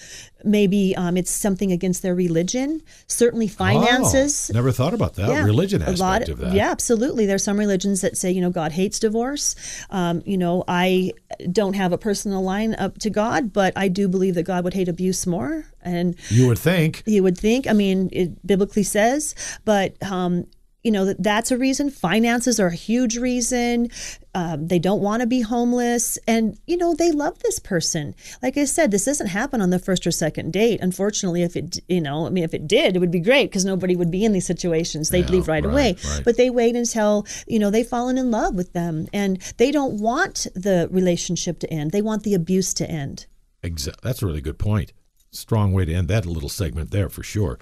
Maybe 0.45 0.95
um, 0.97 1.17
it's 1.17 1.31
something 1.31 1.73
against 1.73 2.03
their 2.03 2.15
religion. 2.15 2.83
Certainly, 3.07 3.49
finances. 3.49 4.51
Oh, 4.53 4.55
never 4.55 4.73
thought 4.73 4.95
about 4.95 5.15
that 5.15 5.29
yeah, 5.29 5.45
religion 5.45 5.83
aspect 5.83 5.99
a 5.99 6.03
lot, 6.03 6.29
of 6.29 6.39
that. 6.39 6.53
Yeah, 6.53 6.71
absolutely. 6.71 7.27
There's 7.27 7.45
some 7.45 7.59
religions 7.59 8.01
that 8.03 8.17
say, 8.17 8.31
you 8.31 8.41
know, 8.41 8.51
God 8.51 8.73
hates 8.73 8.99
divorce. 8.99 9.57
Um, 9.91 10.23
you 10.25 10.39
know, 10.39 10.65
I 10.69 11.13
don't 11.51 11.75
have 11.75 11.93
a 11.93 11.99
personal 11.99 12.43
line 12.43 12.75
up 12.75 12.99
to 12.99 13.11
God, 13.11 13.53
but 13.53 13.73
I 13.77 13.89
do 13.89 14.09
believe 14.09 14.35
that 14.35 14.45
God 14.45 14.65
would 14.65 14.75
hate 14.75 14.89
abuse 14.89 15.27
more. 15.27 15.67
And 15.83 16.17
you 16.29 16.47
would 16.49 16.59
think. 16.59 17.03
You 17.07 17.23
would 17.23 17.37
think. 17.39 17.67
I 17.67 17.73
mean, 17.73 18.09
it 18.13 18.47
biblically 18.47 18.83
says, 18.83 19.35
but 19.65 20.03
um, 20.03 20.47
you 20.85 20.91
know 20.91 21.07
that 21.07 21.23
that's 21.23 21.51
a 21.51 21.57
reason. 21.57 21.91
Finances 21.91 22.61
are 22.61 22.69
a 22.69 22.75
huge 22.75 23.17
reason. 23.17 23.89
Um, 24.35 24.69
they 24.69 24.79
don't 24.79 25.01
want 25.01 25.23
to 25.23 25.27
be 25.27 25.41
homeless. 25.41 26.19
And 26.29 26.59
you 26.67 26.77
know 26.77 26.95
they 26.95 27.11
love 27.11 27.39
this 27.41 27.59
person. 27.59 28.15
Like 28.43 28.59
i 28.59 28.65
said 28.67 28.91
this 28.91 29.07
doesn't 29.07 29.29
happen 29.29 29.63
on 29.63 29.71
the 29.71 29.79
first 29.79 30.07
or 30.07 30.11
second 30.11 30.53
date. 30.53 30.81
Unfortunately 30.83 31.43
if 31.43 31.57
it 31.57 31.79
you 31.89 32.03
know 32.03 32.27
i 32.27 32.31
mean 32.31 32.45
if 32.45 32.55
it 32.55 32.69
did 32.69 32.95
it 32.95 32.99
would 32.99 33.11
be 33.11 33.21
great 33.21 33.51
because 33.51 33.65
nobody 33.65 33.97
would 33.97 34.11
be 34.11 34.25
in 34.25 34.33
these 34.33 34.47
situations. 34.47 35.09
They'd 35.09 35.25
yeah, 35.25 35.33
leave 35.33 35.49
right, 35.49 35.65
right 35.65 35.73
away. 35.73 35.97
right. 36.07 36.23
but 36.25 36.37
they 36.37 36.51
wait 36.51 36.77
until 36.77 37.27
you 37.47 37.59
know 37.59 37.71
they've 37.71 37.87
fallen 37.87 38.19
in 38.19 38.31
love 38.31 38.55
with 38.55 38.75
them. 38.75 39.09
And 39.13 39.41
they 39.57 39.73
don't 39.73 40.01
want 40.01 40.47
the 40.55 40.89
relationship 40.91 41.59
to 41.61 41.71
end. 41.73 41.93
They 41.93 42.03
want 42.03 42.25
the 42.25 42.35
abuse 42.35 42.75
to 42.75 42.89
end. 42.89 43.27
Exactly 43.63 44.01
that's 44.03 44.23
a 44.23 44.27
really 44.27 44.43
good 44.43 44.59
point. 44.59 44.93
Strong 45.31 45.73
way 45.73 45.87
to 45.87 45.95
end 45.95 46.09
that 46.09 46.27
little 46.27 46.51
segment 46.51 46.91
there 46.91 47.09
for 47.09 47.23
sure. 47.23 47.59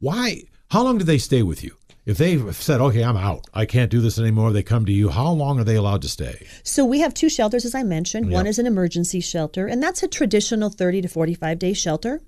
Why 0.00 0.44
how 0.70 0.82
long 0.82 0.96
do 0.96 1.04
they 1.04 1.18
stay 1.18 1.42
with 1.42 1.62
you 1.62 1.76
if 2.06 2.18
they've 2.18 2.54
said, 2.54 2.80
okay, 2.80 3.02
I'm 3.02 3.16
out, 3.16 3.46
I 3.54 3.66
can't 3.66 3.90
do 3.90 4.00
this 4.00 4.18
anymore, 4.18 4.52
they 4.52 4.62
come 4.62 4.84
to 4.86 4.92
you, 4.92 5.08
how 5.08 5.30
long 5.30 5.58
are 5.58 5.64
they 5.64 5.76
allowed 5.76 6.02
to 6.02 6.08
stay? 6.08 6.46
So 6.62 6.84
we 6.84 7.00
have 7.00 7.14
two 7.14 7.28
shelters, 7.28 7.64
as 7.64 7.74
I 7.74 7.82
mentioned. 7.82 8.26
Yep. 8.26 8.34
One 8.34 8.46
is 8.46 8.58
an 8.58 8.66
emergency 8.66 9.20
shelter, 9.20 9.66
and 9.66 9.82
that's 9.82 10.02
a 10.02 10.08
traditional 10.08 10.70
30 10.70 11.02
to 11.02 11.08
45 11.08 11.58
day 11.58 11.72
shelter. 11.72 12.20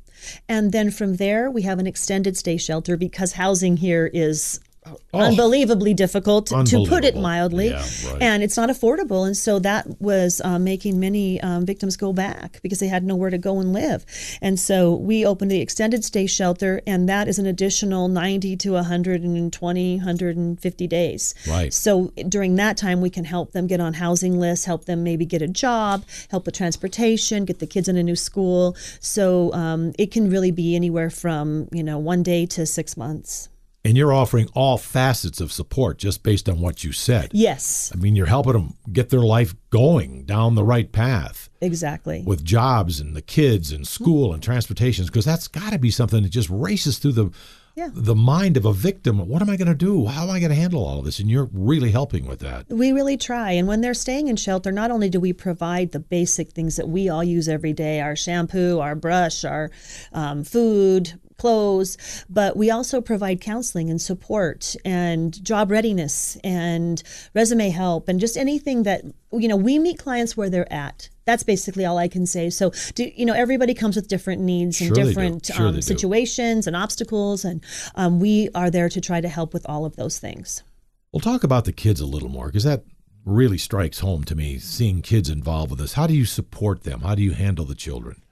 And 0.48 0.72
then 0.72 0.90
from 0.90 1.16
there, 1.16 1.50
we 1.50 1.62
have 1.62 1.78
an 1.78 1.86
extended 1.86 2.36
stay 2.36 2.56
shelter 2.56 2.96
because 2.96 3.32
housing 3.32 3.76
here 3.76 4.10
is 4.12 4.60
Oh, 4.86 5.20
unbelievably 5.20 5.94
difficult 5.94 6.52
unbelievable. 6.52 6.84
to 6.86 6.90
put 6.90 7.04
it 7.04 7.16
mildly 7.16 7.68
yeah, 7.70 7.84
right. 8.12 8.22
and 8.22 8.42
it's 8.42 8.56
not 8.56 8.68
affordable 8.68 9.26
and 9.26 9.36
so 9.36 9.58
that 9.60 10.00
was 10.00 10.40
uh, 10.44 10.58
making 10.58 11.00
many 11.00 11.40
um, 11.40 11.66
victims 11.66 11.96
go 11.96 12.12
back 12.12 12.60
because 12.62 12.78
they 12.78 12.88
had 12.88 13.04
nowhere 13.04 13.30
to 13.30 13.38
go 13.38 13.60
and 13.60 13.72
live. 13.72 14.04
And 14.40 14.58
so 14.58 14.94
we 14.94 15.24
opened 15.24 15.50
the 15.50 15.60
extended 15.60 16.04
stay 16.04 16.26
shelter 16.26 16.82
and 16.86 17.08
that 17.08 17.28
is 17.28 17.38
an 17.38 17.46
additional 17.46 18.08
90 18.08 18.56
to 18.56 18.72
120 18.72 19.96
150 19.96 20.86
days. 20.86 21.34
Right. 21.48 21.72
So 21.72 22.12
during 22.28 22.56
that 22.56 22.76
time 22.76 23.00
we 23.00 23.10
can 23.10 23.24
help 23.24 23.52
them 23.52 23.66
get 23.66 23.80
on 23.80 23.94
housing 23.94 24.38
lists 24.38 24.64
help 24.64 24.84
them 24.84 25.02
maybe 25.02 25.26
get 25.26 25.42
a 25.42 25.48
job 25.48 26.04
help 26.30 26.46
with 26.46 26.54
transportation 26.54 27.44
get 27.44 27.58
the 27.58 27.66
kids 27.66 27.88
in 27.88 27.96
a 27.96 28.02
new 28.02 28.16
school. 28.16 28.76
So 29.00 29.52
um, 29.52 29.92
it 29.98 30.10
can 30.10 30.30
really 30.30 30.50
be 30.50 30.76
anywhere 30.76 31.10
from 31.10 31.68
you 31.72 31.82
know 31.82 31.98
one 31.98 32.22
day 32.22 32.46
to 32.46 32.66
six 32.66 32.96
months 32.96 33.48
and 33.86 33.96
you're 33.96 34.12
offering 34.12 34.48
all 34.52 34.78
facets 34.78 35.40
of 35.40 35.52
support 35.52 35.96
just 35.96 36.24
based 36.24 36.48
on 36.48 36.60
what 36.60 36.82
you 36.82 36.90
said. 36.90 37.30
Yes. 37.32 37.92
I 37.94 37.98
mean, 37.98 38.16
you're 38.16 38.26
helping 38.26 38.54
them 38.54 38.74
get 38.92 39.10
their 39.10 39.20
life 39.20 39.54
going 39.70 40.24
down 40.24 40.56
the 40.56 40.64
right 40.64 40.90
path. 40.90 41.48
Exactly. 41.60 42.24
With 42.26 42.44
jobs 42.44 42.98
and 42.98 43.14
the 43.14 43.22
kids 43.22 43.70
and 43.70 43.86
school 43.86 44.34
and 44.34 44.42
transportation, 44.42 45.06
because 45.06 45.24
that's 45.24 45.46
got 45.46 45.72
to 45.72 45.78
be 45.78 45.92
something 45.92 46.24
that 46.24 46.30
just 46.30 46.50
races 46.50 46.98
through 46.98 47.12
the 47.12 47.30
yeah. 47.76 47.90
the 47.92 48.16
mind 48.16 48.56
of 48.56 48.64
a 48.64 48.72
victim. 48.72 49.18
What 49.28 49.40
am 49.40 49.50
I 49.50 49.56
going 49.56 49.68
to 49.68 49.74
do? 49.74 50.06
How 50.06 50.24
am 50.24 50.30
I 50.30 50.40
going 50.40 50.50
to 50.50 50.56
handle 50.56 50.84
all 50.84 50.98
of 50.98 51.04
this? 51.04 51.20
And 51.20 51.30
you're 51.30 51.48
really 51.52 51.92
helping 51.92 52.26
with 52.26 52.40
that. 52.40 52.66
We 52.68 52.90
really 52.90 53.16
try. 53.16 53.52
And 53.52 53.68
when 53.68 53.82
they're 53.82 53.94
staying 53.94 54.26
in 54.26 54.36
shelter, 54.36 54.72
not 54.72 54.90
only 54.90 55.08
do 55.08 55.20
we 55.20 55.32
provide 55.32 55.92
the 55.92 56.00
basic 56.00 56.50
things 56.50 56.76
that 56.76 56.88
we 56.88 57.08
all 57.08 57.22
use 57.22 57.48
every 57.48 57.72
day 57.72 58.00
our 58.00 58.16
shampoo, 58.16 58.80
our 58.80 58.94
brush, 58.96 59.44
our 59.44 59.70
um, 60.12 60.42
food, 60.42 61.20
clothes, 61.36 62.24
but 62.28 62.56
we 62.56 62.70
also 62.70 63.00
provide 63.00 63.40
counseling 63.40 63.90
and 63.90 64.00
support 64.00 64.74
and 64.84 65.42
job 65.44 65.70
readiness 65.70 66.36
and 66.42 67.02
resume 67.34 67.70
help 67.70 68.08
and 68.08 68.20
just 68.20 68.36
anything 68.36 68.84
that 68.84 69.02
you 69.32 69.48
know 69.48 69.56
we 69.56 69.78
meet 69.78 69.98
clients 69.98 70.36
where 70.36 70.48
they're 70.48 70.72
at 70.72 71.08
that's 71.26 71.42
basically 71.42 71.84
all 71.84 71.98
I 71.98 72.08
can 72.08 72.24
say. 72.24 72.48
So, 72.50 72.72
do, 72.94 73.10
you 73.14 73.26
know, 73.26 73.34
everybody 73.34 73.74
comes 73.74 73.96
with 73.96 74.08
different 74.08 74.40
needs 74.40 74.80
and 74.80 74.94
sure 74.94 75.04
different 75.04 75.46
sure 75.46 75.66
um, 75.66 75.82
situations 75.82 76.66
and 76.66 76.74
obstacles, 76.74 77.44
and 77.44 77.62
um, 77.96 78.20
we 78.20 78.48
are 78.54 78.70
there 78.70 78.88
to 78.88 79.00
try 79.00 79.20
to 79.20 79.28
help 79.28 79.52
with 79.52 79.66
all 79.68 79.84
of 79.84 79.96
those 79.96 80.18
things. 80.18 80.62
We'll 81.12 81.20
talk 81.20 81.44
about 81.44 81.64
the 81.64 81.72
kids 81.72 82.00
a 82.00 82.06
little 82.06 82.28
more 82.28 82.46
because 82.46 82.64
that 82.64 82.84
really 83.24 83.58
strikes 83.58 83.98
home 83.98 84.24
to 84.24 84.36
me. 84.36 84.58
Seeing 84.58 85.02
kids 85.02 85.28
involved 85.28 85.70
with 85.70 85.80
this, 85.80 85.94
how 85.94 86.06
do 86.06 86.14
you 86.14 86.24
support 86.24 86.84
them? 86.84 87.00
How 87.00 87.16
do 87.16 87.22
you 87.22 87.32
handle 87.32 87.64
the 87.64 87.74
children? 87.74 88.22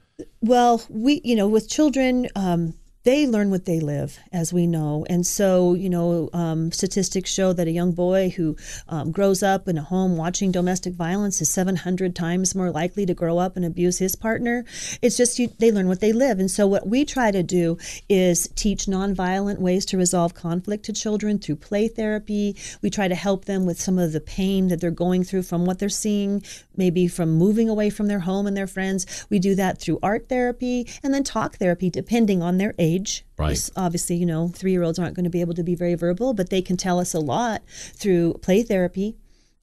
Well, 0.40 0.82
we, 0.88 1.20
you 1.24 1.34
know, 1.34 1.48
with 1.48 1.68
children. 1.68 2.28
Um, 2.36 2.74
they 3.04 3.26
learn 3.26 3.50
what 3.50 3.66
they 3.66 3.80
live, 3.80 4.18
as 4.32 4.50
we 4.50 4.66
know. 4.66 5.04
And 5.10 5.26
so, 5.26 5.74
you 5.74 5.90
know, 5.90 6.30
um, 6.32 6.72
statistics 6.72 7.30
show 7.30 7.52
that 7.52 7.68
a 7.68 7.70
young 7.70 7.92
boy 7.92 8.30
who 8.30 8.56
um, 8.88 9.12
grows 9.12 9.42
up 9.42 9.68
in 9.68 9.76
a 9.76 9.82
home 9.82 10.16
watching 10.16 10.50
domestic 10.50 10.94
violence 10.94 11.38
is 11.42 11.50
700 11.50 12.16
times 12.16 12.54
more 12.54 12.70
likely 12.70 13.04
to 13.04 13.12
grow 13.12 13.36
up 13.36 13.56
and 13.56 13.64
abuse 13.64 13.98
his 13.98 14.16
partner. 14.16 14.64
It's 15.02 15.18
just 15.18 15.38
you, 15.38 15.48
they 15.58 15.70
learn 15.70 15.86
what 15.86 16.00
they 16.00 16.14
live. 16.14 16.38
And 16.38 16.50
so, 16.50 16.66
what 16.66 16.86
we 16.86 17.04
try 17.04 17.30
to 17.30 17.42
do 17.42 17.76
is 18.08 18.48
teach 18.56 18.86
nonviolent 18.86 19.58
ways 19.58 19.84
to 19.86 19.98
resolve 19.98 20.32
conflict 20.32 20.86
to 20.86 20.94
children 20.94 21.38
through 21.38 21.56
play 21.56 21.88
therapy. 21.88 22.56
We 22.80 22.88
try 22.88 23.08
to 23.08 23.14
help 23.14 23.44
them 23.44 23.66
with 23.66 23.78
some 23.78 23.98
of 23.98 24.12
the 24.12 24.20
pain 24.20 24.68
that 24.68 24.80
they're 24.80 24.90
going 24.90 25.24
through 25.24 25.42
from 25.42 25.66
what 25.66 25.78
they're 25.78 25.90
seeing, 25.90 26.42
maybe 26.74 27.06
from 27.06 27.32
moving 27.32 27.68
away 27.68 27.90
from 27.90 28.06
their 28.06 28.20
home 28.20 28.46
and 28.46 28.56
their 28.56 28.66
friends. 28.66 29.26
We 29.28 29.38
do 29.38 29.54
that 29.56 29.78
through 29.78 29.98
art 30.02 30.30
therapy 30.30 30.88
and 31.02 31.12
then 31.12 31.22
talk 31.22 31.56
therapy, 31.56 31.90
depending 31.90 32.40
on 32.42 32.56
their 32.56 32.72
age 32.78 32.93
age. 32.94 33.24
Right. 33.38 33.70
Obviously, 33.76 34.16
you 34.16 34.26
know, 34.26 34.48
three 34.48 34.72
year 34.72 34.82
olds 34.82 34.98
aren't 34.98 35.14
going 35.14 35.24
to 35.24 35.30
be 35.30 35.40
able 35.40 35.54
to 35.54 35.62
be 35.62 35.74
very 35.74 35.94
verbal, 35.94 36.34
but 36.34 36.50
they 36.50 36.62
can 36.62 36.76
tell 36.76 36.98
us 36.98 37.14
a 37.14 37.20
lot 37.20 37.62
through 37.94 38.34
play 38.34 38.62
therapy 38.62 39.16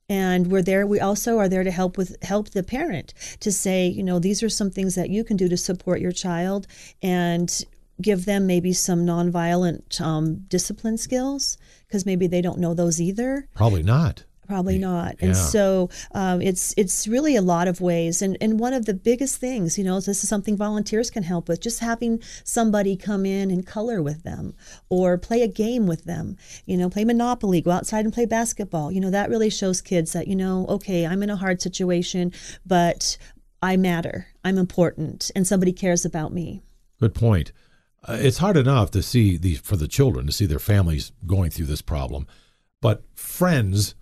and 0.09 0.47
we're 0.51 0.61
there 0.61 0.85
we 0.85 0.99
also 0.99 1.37
are 1.37 1.47
there 1.47 1.63
to 1.63 1.71
help 1.71 1.97
with 1.97 2.21
help 2.21 2.49
the 2.49 2.63
parent 2.63 3.13
to 3.39 3.49
say 3.51 3.87
you 3.87 4.03
know 4.03 4.19
these 4.19 4.43
are 4.43 4.49
some 4.49 4.69
things 4.69 4.95
that 4.95 5.09
you 5.09 5.23
can 5.23 5.37
do 5.37 5.47
to 5.47 5.55
support 5.55 6.01
your 6.01 6.11
child 6.11 6.67
and 7.01 7.63
give 8.01 8.25
them 8.25 8.45
maybe 8.45 8.73
some 8.73 9.05
nonviolent 9.05 10.01
um, 10.01 10.35
discipline 10.49 10.97
skills 10.97 11.57
because 11.87 12.05
maybe 12.05 12.27
they 12.27 12.41
don't 12.41 12.59
know 12.59 12.73
those 12.73 12.99
either 12.99 13.47
Probably 13.55 13.83
not. 13.83 14.25
Probably 14.51 14.77
not. 14.77 15.15
Yeah. 15.19 15.27
and 15.27 15.37
so 15.37 15.89
um, 16.13 16.41
it's 16.41 16.73
it's 16.75 17.07
really 17.07 17.37
a 17.37 17.41
lot 17.41 17.67
of 17.67 17.79
ways. 17.79 18.21
And 18.21 18.37
and 18.41 18.59
one 18.59 18.73
of 18.73 18.85
the 18.85 18.93
biggest 18.93 19.37
things 19.37 19.77
you 19.77 19.83
know 19.85 19.95
this 19.95 20.23
is 20.23 20.29
something 20.29 20.57
volunteers 20.57 21.09
can 21.09 21.23
help 21.23 21.47
with 21.47 21.61
just 21.61 21.79
having 21.79 22.21
somebody 22.43 22.97
come 22.97 23.25
in 23.25 23.49
and 23.49 23.65
color 23.65 24.01
with 24.01 24.23
them 24.23 24.53
or 24.89 25.17
play 25.17 25.41
a 25.41 25.47
game 25.47 25.87
with 25.87 26.03
them 26.03 26.35
you 26.65 26.75
know 26.75 26.89
play 26.89 27.05
monopoly 27.05 27.61
go 27.61 27.71
outside 27.71 28.03
and 28.03 28.13
play 28.13 28.25
basketball. 28.25 28.91
You 28.91 28.99
know 28.99 29.11
that 29.11 29.29
really 29.29 29.49
shows 29.49 29.79
kids 29.81 30.11
that 30.11 30.27
you 30.27 30.35
know 30.35 30.65
okay 30.67 31.05
i'm 31.05 31.23
in 31.23 31.29
a 31.29 31.35
hard 31.35 31.61
situation 31.61 32.33
but 32.65 33.17
i 33.61 33.77
matter. 33.77 34.27
I'm 34.43 34.57
important 34.57 35.31
and 35.35 35.47
somebody 35.47 35.71
cares 35.71 36.03
about 36.03 36.33
me. 36.33 36.61
Good 36.99 37.13
point. 37.13 37.51
Uh, 38.03 38.17
it's 38.19 38.39
hard 38.39 38.57
enough 38.57 38.91
to 38.91 39.01
see 39.01 39.37
these 39.37 39.59
for 39.59 39.77
the 39.77 39.87
children 39.87 40.25
to 40.25 40.31
see 40.31 40.47
their 40.47 40.59
families 40.59 41.11
going 41.25 41.51
through 41.51 41.67
this 41.67 41.83
problem, 41.83 42.27
but 42.81 43.03
friends 43.15 43.95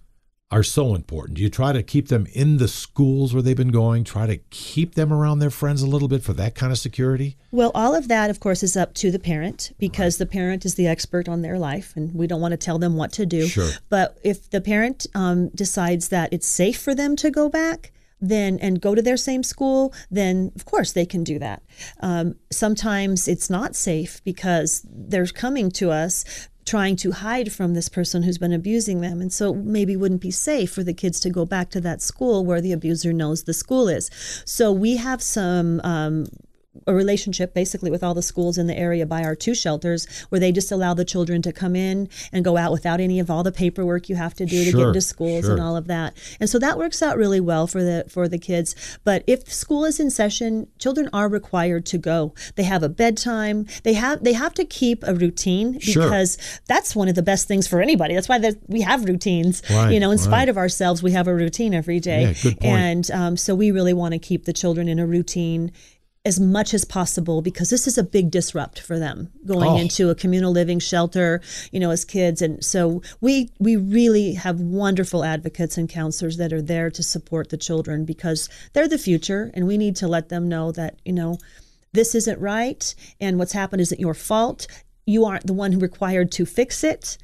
are 0.51 0.63
so 0.63 0.95
important. 0.95 1.37
Do 1.37 1.43
you 1.43 1.49
try 1.49 1.73
to 1.73 1.83
keep 1.83 2.07
them 2.07 2.25
in 2.33 2.57
the 2.57 2.67
schools 2.67 3.33
where 3.33 3.43
they've 3.43 3.55
been 3.55 3.71
going? 3.71 4.03
Try 4.03 4.25
to 4.25 4.37
keep 4.49 4.95
them 4.95 5.13
around 5.13 5.39
their 5.39 5.51
friends 5.51 5.81
a 5.83 5.87
little 5.87 6.07
bit 6.07 6.23
for 6.23 6.33
that 6.33 6.55
kind 6.55 6.71
of 6.71 6.79
security? 6.79 7.37
Well, 7.51 7.71
all 7.75 7.93
of 7.93 8.07
that, 8.07 8.29
of 8.29 8.39
course, 8.39 8.63
is 8.63 8.75
up 8.75 8.95
to 8.95 9.11
the 9.11 9.19
parent 9.19 9.71
because 9.77 10.17
the 10.17 10.25
parent 10.25 10.65
is 10.65 10.75
the 10.75 10.87
expert 10.87 11.29
on 11.29 11.43
their 11.43 11.59
life, 11.59 11.93
and 11.95 12.13
we 12.15 12.25
don't 12.25 12.41
want 12.41 12.53
to 12.53 12.57
tell 12.57 12.79
them 12.79 12.95
what 12.95 13.11
to 13.13 13.25
do. 13.25 13.47
Sure. 13.47 13.69
But 13.89 14.17
if 14.23 14.49
the 14.49 14.61
parent 14.61 15.05
um, 15.13 15.49
decides 15.49 16.09
that 16.09 16.33
it's 16.33 16.47
safe 16.47 16.79
for 16.81 16.95
them 16.95 17.15
to 17.17 17.29
go 17.29 17.47
back, 17.47 17.91
then 18.21 18.59
and 18.59 18.81
go 18.81 18.95
to 18.95 19.01
their 19.01 19.17
same 19.17 19.43
school, 19.43 19.93
then 20.11 20.51
of 20.55 20.65
course 20.65 20.91
they 20.91 21.05
can 21.05 21.23
do 21.23 21.39
that. 21.39 21.63
Um, 22.01 22.35
sometimes 22.51 23.27
it's 23.27 23.49
not 23.49 23.75
safe 23.75 24.21
because 24.25 24.85
they're 24.89 25.25
coming 25.27 25.71
to 25.71 25.91
us 25.91 26.49
trying 26.69 26.95
to 26.95 27.11
hide 27.11 27.51
from 27.51 27.73
this 27.73 27.89
person 27.89 28.21
who's 28.21 28.37
been 28.37 28.53
abusing 28.53 29.01
them. 29.01 29.21
And 29.21 29.33
so 29.33 29.55
maybe 29.55 29.95
wouldn't 29.95 30.21
be 30.21 30.29
safe 30.29 30.71
for 30.71 30.83
the 30.83 30.93
kids 30.93 31.19
to 31.21 31.31
go 31.31 31.43
back 31.43 31.71
to 31.71 31.81
that 31.81 31.99
school 31.99 32.45
where 32.45 32.61
the 32.61 32.71
abuser 32.71 33.11
knows 33.11 33.43
the 33.43 33.55
school 33.55 33.89
is. 33.89 34.11
So 34.45 34.71
we 34.71 34.97
have 34.97 35.19
some 35.19 35.81
um, 35.83 36.27
a 36.85 36.93
relationship 36.93 37.53
basically 37.53 37.89
with 37.89 38.03
all 38.03 38.13
the 38.13 38.21
schools 38.21 38.57
in 38.57 38.67
the 38.67 38.77
area 38.77 39.05
by 39.05 39.23
our 39.23 39.35
two 39.35 39.55
shelters 39.55 40.07
where 40.29 40.39
they 40.39 40.51
just 40.51 40.71
allow 40.71 40.93
the 40.93 41.03
children 41.03 41.41
to 41.41 41.51
come 41.51 41.75
in 41.75 42.07
and 42.31 42.45
go 42.45 42.57
out 42.57 42.71
without 42.71 42.99
any 42.99 43.19
of 43.19 43.29
all 43.29 43.41
the 43.43 43.51
paperwork 43.51 44.07
you 44.07 44.15
have 44.15 44.33
to 44.35 44.45
do 44.45 44.59
to 44.63 44.71
get 44.71 44.77
Sure, 44.79 44.87
into 44.89 45.01
schools 45.01 45.45
sure. 45.45 45.53
and 45.53 45.61
all 45.61 45.75
of 45.75 45.87
that. 45.87 46.15
And 46.39 46.47
so 46.49 46.59
that 46.59 46.77
works 46.77 47.01
out 47.01 47.17
really 47.17 47.39
well 47.39 47.65
for 47.65 47.83
the 47.83 48.05
for 48.07 48.27
the 48.27 48.37
kids. 48.37 48.75
But 49.03 49.23
if 49.25 49.51
school 49.51 49.83
is 49.83 49.99
in 49.99 50.09
session, 50.11 50.67
children 50.77 51.09
are 51.11 51.27
required 51.27 51.85
to 51.87 51.97
go. 51.97 52.33
They 52.55 52.63
have 52.63 52.83
a 52.83 52.89
bedtime. 52.89 53.65
They 53.83 53.93
have 53.93 54.23
they 54.23 54.33
have 54.33 54.53
to 54.53 54.63
keep 54.65 55.03
a 55.07 55.13
routine 55.15 55.79
Sure. 55.79 56.03
because 56.03 56.37
that's 56.67 56.95
one 56.95 57.07
of 57.07 57.15
the 57.15 57.23
best 57.23 57.47
things 57.47 57.67
for 57.67 57.81
anybody. 57.81 58.13
That's 58.13 58.29
why 58.29 58.39
we 58.67 58.81
have 58.81 59.05
routines. 59.05 59.63
Right, 59.69 59.91
you 59.91 59.99
know, 59.99 60.11
in 60.11 60.17
right. 60.17 60.23
spite 60.23 60.49
of 60.49 60.57
ourselves, 60.57 61.01
we 61.01 61.11
have 61.13 61.27
a 61.27 61.33
routine 61.33 61.73
every 61.73 61.99
day. 61.99 62.21
Yeah, 62.21 62.33
good 62.43 62.59
point. 62.59 62.73
And 62.73 63.11
um, 63.11 63.37
so 63.37 63.55
we 63.55 63.71
really 63.71 63.93
want 63.93 64.13
to 64.13 64.19
keep 64.19 64.45
the 64.45 64.53
children 64.53 64.87
in 64.87 64.99
a 64.99 65.07
routine 65.07 65.71
as 66.25 66.39
much 66.39 66.73
as 66.73 66.83
possible 66.83 67.41
because 67.41 67.69
this 67.69 67.87
is 67.87 67.97
a 67.97 68.03
big 68.03 68.29
disrupt 68.29 68.79
for 68.79 68.99
them 68.99 69.29
going 69.45 69.69
Oh. 69.69 69.77
into 69.77 70.09
a 70.09 70.15
communal 70.15 70.51
living 70.51 70.79
shelter 70.79 71.41
you 71.71 71.79
know 71.79 71.91
as 71.91 72.03
kids 72.03 72.41
and 72.41 72.63
so 72.63 73.01
we 73.21 73.49
we 73.59 73.77
really 73.77 74.33
have 74.33 74.59
wonderful 74.59 75.23
advocates 75.23 75.77
and 75.77 75.87
counselors 75.87 76.35
that 76.37 76.51
are 76.51 76.61
there 76.61 76.89
to 76.91 77.01
support 77.03 77.49
the 77.49 77.57
children 77.57 78.03
because 78.03 78.49
they're 78.73 78.87
the 78.87 78.97
future 78.97 79.49
and 79.53 79.65
we 79.65 79.77
need 79.77 79.95
to 79.95 80.07
let 80.09 80.27
them 80.29 80.49
know 80.49 80.71
that 80.73 80.99
you 81.05 81.13
know 81.13 81.37
this 81.93 82.13
isn't 82.13 82.39
right 82.39 82.93
and 83.21 83.39
what's 83.39 83.53
happened 83.53 83.81
isn't 83.81 83.99
your 84.01 84.13
fault 84.13 84.67
you 85.05 85.23
aren't 85.25 85.47
the 85.47 85.53
one 85.53 85.71
who 85.71 85.79
required 85.79 86.31
to 86.33 86.45
fix 86.45 86.83
it 86.83 87.17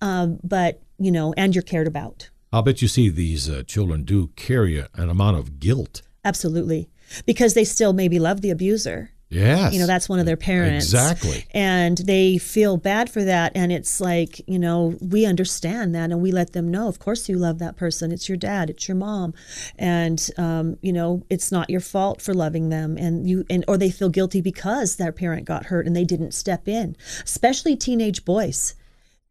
um, 0.00 0.38
but 0.42 0.80
you 0.98 1.10
know 1.12 1.34
and 1.36 1.54
you're 1.54 1.62
cared 1.62 1.86
about 1.86 2.30
I'll 2.52 2.62
bet 2.62 2.82
you 2.82 2.88
see 2.88 3.10
these 3.10 3.48
uh, 3.50 3.62
children 3.66 4.02
do 4.02 4.28
carry 4.34 4.76
a- 4.78 4.88
an 4.94 5.08
amount 5.10 5.36
of 5.36 5.60
guilt. 5.60 6.02
absolutely 6.24 6.88
because 7.26 7.54
they 7.54 7.64
still 7.64 7.92
maybe 7.92 8.18
love 8.18 8.40
the 8.40 8.50
abuser. 8.50 9.10
Yes. 9.32 9.72
you 9.72 9.78
know 9.78 9.86
that's 9.86 10.08
one 10.08 10.18
of 10.18 10.26
their 10.26 10.36
parents. 10.36 10.86
Exactly. 10.86 11.46
and 11.52 11.96
they 11.98 12.36
feel 12.36 12.76
bad 12.76 13.08
for 13.08 13.22
that. 13.22 13.52
And 13.54 13.70
it's 13.70 14.00
like 14.00 14.40
you 14.48 14.58
know 14.58 14.96
we 15.00 15.24
understand 15.24 15.94
that 15.94 16.10
and 16.10 16.20
we 16.20 16.32
let 16.32 16.52
them 16.52 16.68
know 16.68 16.88
of 16.88 16.98
course 16.98 17.28
you 17.28 17.38
love 17.38 17.60
that 17.60 17.76
person. 17.76 18.10
It's 18.10 18.28
your 18.28 18.36
dad. 18.36 18.70
It's 18.70 18.88
your 18.88 18.96
mom. 18.96 19.34
And 19.78 20.28
um, 20.36 20.78
you 20.82 20.92
know 20.92 21.22
it's 21.30 21.52
not 21.52 21.70
your 21.70 21.80
fault 21.80 22.20
for 22.20 22.34
loving 22.34 22.70
them. 22.70 22.98
And 22.98 23.28
you 23.28 23.44
and 23.48 23.64
or 23.68 23.78
they 23.78 23.92
feel 23.92 24.08
guilty 24.08 24.40
because 24.40 24.96
their 24.96 25.12
parent 25.12 25.44
got 25.44 25.66
hurt 25.66 25.86
and 25.86 25.94
they 25.94 26.04
didn't 26.04 26.32
step 26.32 26.66
in 26.66 26.96
especially 27.24 27.76
teenage 27.76 28.24
boys 28.24 28.74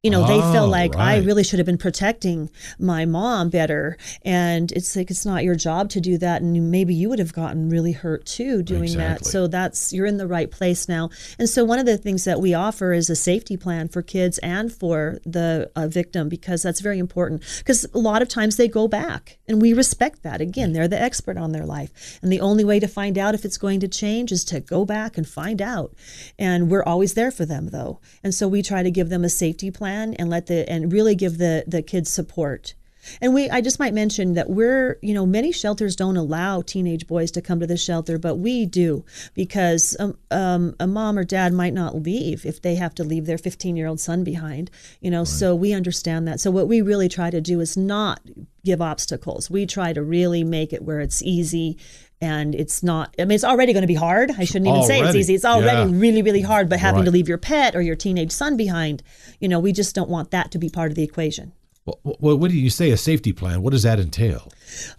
you 0.03 0.09
know 0.09 0.25
they 0.25 0.39
Oh, 0.39 0.53
feel 0.53 0.67
like 0.67 0.95
i 0.95 1.17
really 1.17 1.43
should 1.43 1.59
have 1.59 1.65
been 1.65 1.77
protecting 1.77 2.49
my 2.79 3.03
mom 3.05 3.49
better. 3.49 3.97
And 4.23 4.71
it's 4.71 4.95
like 4.95 5.11
it's 5.11 5.25
not 5.25 5.43
your 5.43 5.55
job 5.55 5.89
to 5.89 5.99
do 5.99 6.17
that 6.19 6.41
and 6.41 6.71
maybe 6.71 6.93
you 6.95 7.09
would 7.09 7.19
have 7.19 7.33
gotten 7.33 7.69
really 7.69 7.91
hurt 7.91 8.25
too 8.25 8.63
doing 8.63 8.95
that. 8.97 9.25
So 9.25 9.47
that's 9.47 9.91
you're 9.91 10.05
in 10.05 10.17
the 10.17 10.27
right 10.27 10.49
place 10.49 10.87
now. 10.87 11.09
And 11.37 11.49
so 11.49 11.65
one 11.65 11.79
of 11.79 11.85
the 11.85 11.97
things 11.97 12.23
that 12.23 12.39
we 12.39 12.53
offer 12.53 12.93
is 12.93 13.09
a 13.09 13.15
safety 13.15 13.57
plan 13.57 13.89
for 13.89 14.01
kids 14.01 14.37
and 14.39 14.71
for 14.71 15.19
the 15.25 15.69
uh, 15.75 15.87
victim 15.87 16.29
because 16.29 16.63
that's 16.63 16.79
very 16.79 16.99
important. 16.99 17.43
Because 17.57 17.85
a 17.93 17.97
lot 17.99 18.21
of 18.21 18.29
times 18.29 18.55
they 18.55 18.67
go 18.69 18.87
back 18.87 19.37
and 19.47 19.61
we 19.61 19.73
respect 19.73 20.23
that. 20.23 20.39
Again 20.39 20.71
they're 20.71 20.87
the 20.87 21.01
expert 21.01 21.37
on 21.37 21.51
their 21.51 21.65
life. 21.65 22.19
And 22.21 22.31
the 22.31 22.39
only 22.41 22.63
way 22.63 22.79
to 22.79 22.87
find 22.87 23.17
out 23.17 23.35
if 23.35 23.43
it's 23.43 23.57
going 23.57 23.81
to 23.81 23.87
change 23.89 24.31
is 24.31 24.45
to 24.45 24.61
go 24.61 24.85
back 24.85 25.17
and 25.17 25.27
find 25.27 25.61
out. 25.61 25.93
And 26.37 26.69
we're 26.69 26.83
always 26.83 27.15
there 27.15 27.31
for 27.31 27.45
them 27.45 27.69
though. 27.69 27.99
And 28.23 28.33
so 28.33 28.47
we 28.47 28.61
try 28.61 28.81
to 28.83 28.91
give 28.91 29.09
them 29.09 29.25
a 29.25 29.29
safety 29.29 29.71
plan 29.71 29.88
and 29.89 30.29
let 30.29 30.47
the 30.47 30.69
and 30.69 30.91
really 30.91 31.15
give 31.15 31.37
the 31.37 31.63
the 31.67 31.81
kids 31.81 32.09
support 32.09 32.73
and 33.21 33.33
we, 33.33 33.49
I 33.49 33.61
just 33.61 33.79
might 33.79 33.93
mention 33.93 34.33
that 34.33 34.49
we're, 34.49 34.97
you 35.01 35.13
know, 35.13 35.25
many 35.25 35.51
shelters 35.51 35.95
don't 35.95 36.17
allow 36.17 36.61
teenage 36.61 37.07
boys 37.07 37.31
to 37.31 37.41
come 37.41 37.59
to 37.59 37.67
the 37.67 37.77
shelter, 37.77 38.17
but 38.17 38.35
we 38.35 38.65
do 38.65 39.05
because 39.33 39.95
um, 39.99 40.17
um, 40.31 40.75
a 40.79 40.87
mom 40.87 41.17
or 41.17 41.23
dad 41.23 41.53
might 41.53 41.73
not 41.73 41.95
leave 41.95 42.45
if 42.45 42.61
they 42.61 42.75
have 42.75 42.93
to 42.95 43.03
leave 43.03 43.25
their 43.25 43.37
15 43.37 43.75
year 43.75 43.87
old 43.87 43.99
son 43.99 44.23
behind, 44.23 44.69
you 45.01 45.09
know, 45.09 45.23
so 45.23 45.55
we 45.55 45.73
understand 45.73 46.27
that. 46.27 46.39
So 46.39 46.51
what 46.51 46.67
we 46.67 46.81
really 46.81 47.09
try 47.09 47.29
to 47.29 47.41
do 47.41 47.59
is 47.59 47.77
not 47.77 48.21
give 48.65 48.81
obstacles. 48.81 49.49
We 49.49 49.65
try 49.65 49.93
to 49.93 50.03
really 50.03 50.43
make 50.43 50.73
it 50.73 50.83
where 50.83 50.99
it's 50.99 51.21
easy 51.23 51.77
and 52.21 52.53
it's 52.53 52.83
not, 52.83 53.15
I 53.17 53.25
mean, 53.25 53.35
it's 53.35 53.43
already 53.43 53.73
going 53.73 53.83
to 53.83 53.87
be 53.87 53.95
hard. 53.95 54.31
I 54.37 54.43
shouldn't 54.43 54.67
even 54.67 54.83
say 54.83 54.99
it's 55.01 55.15
easy. 55.15 55.35
It's 55.35 55.45
already 55.45 55.91
yeah. 55.91 55.99
really, 55.99 56.21
really 56.21 56.41
hard, 56.41 56.69
but 56.69 56.79
having 56.79 57.05
to 57.05 57.11
leave 57.11 57.29
your 57.29 57.37
pet 57.37 57.75
or 57.75 57.81
your 57.81 57.95
teenage 57.95 58.31
son 58.31 58.57
behind, 58.57 59.03
you 59.39 59.47
know, 59.47 59.59
we 59.59 59.71
just 59.71 59.95
don't 59.95 60.09
want 60.09 60.31
that 60.31 60.51
to 60.51 60.57
be 60.57 60.69
part 60.69 60.91
of 60.91 60.95
the 60.95 61.03
equation. 61.03 61.53
Well, 61.85 62.17
well, 62.19 62.37
what 62.37 62.51
do 62.51 62.57
you 62.57 62.69
say? 62.69 62.91
A 62.91 62.97
safety 62.97 63.33
plan? 63.33 63.61
What 63.61 63.71
does 63.71 63.83
that 63.83 63.99
entail? 63.99 64.51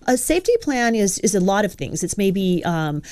A 0.06 0.16
safety 0.16 0.54
plan 0.61 0.94
is 0.94 1.18
is 1.20 1.35
a 1.35 1.40
lot 1.40 1.64
of 1.64 1.74
things. 1.74 2.02
It's 2.02 2.16
maybe 2.18 2.64
um, 2.64 3.02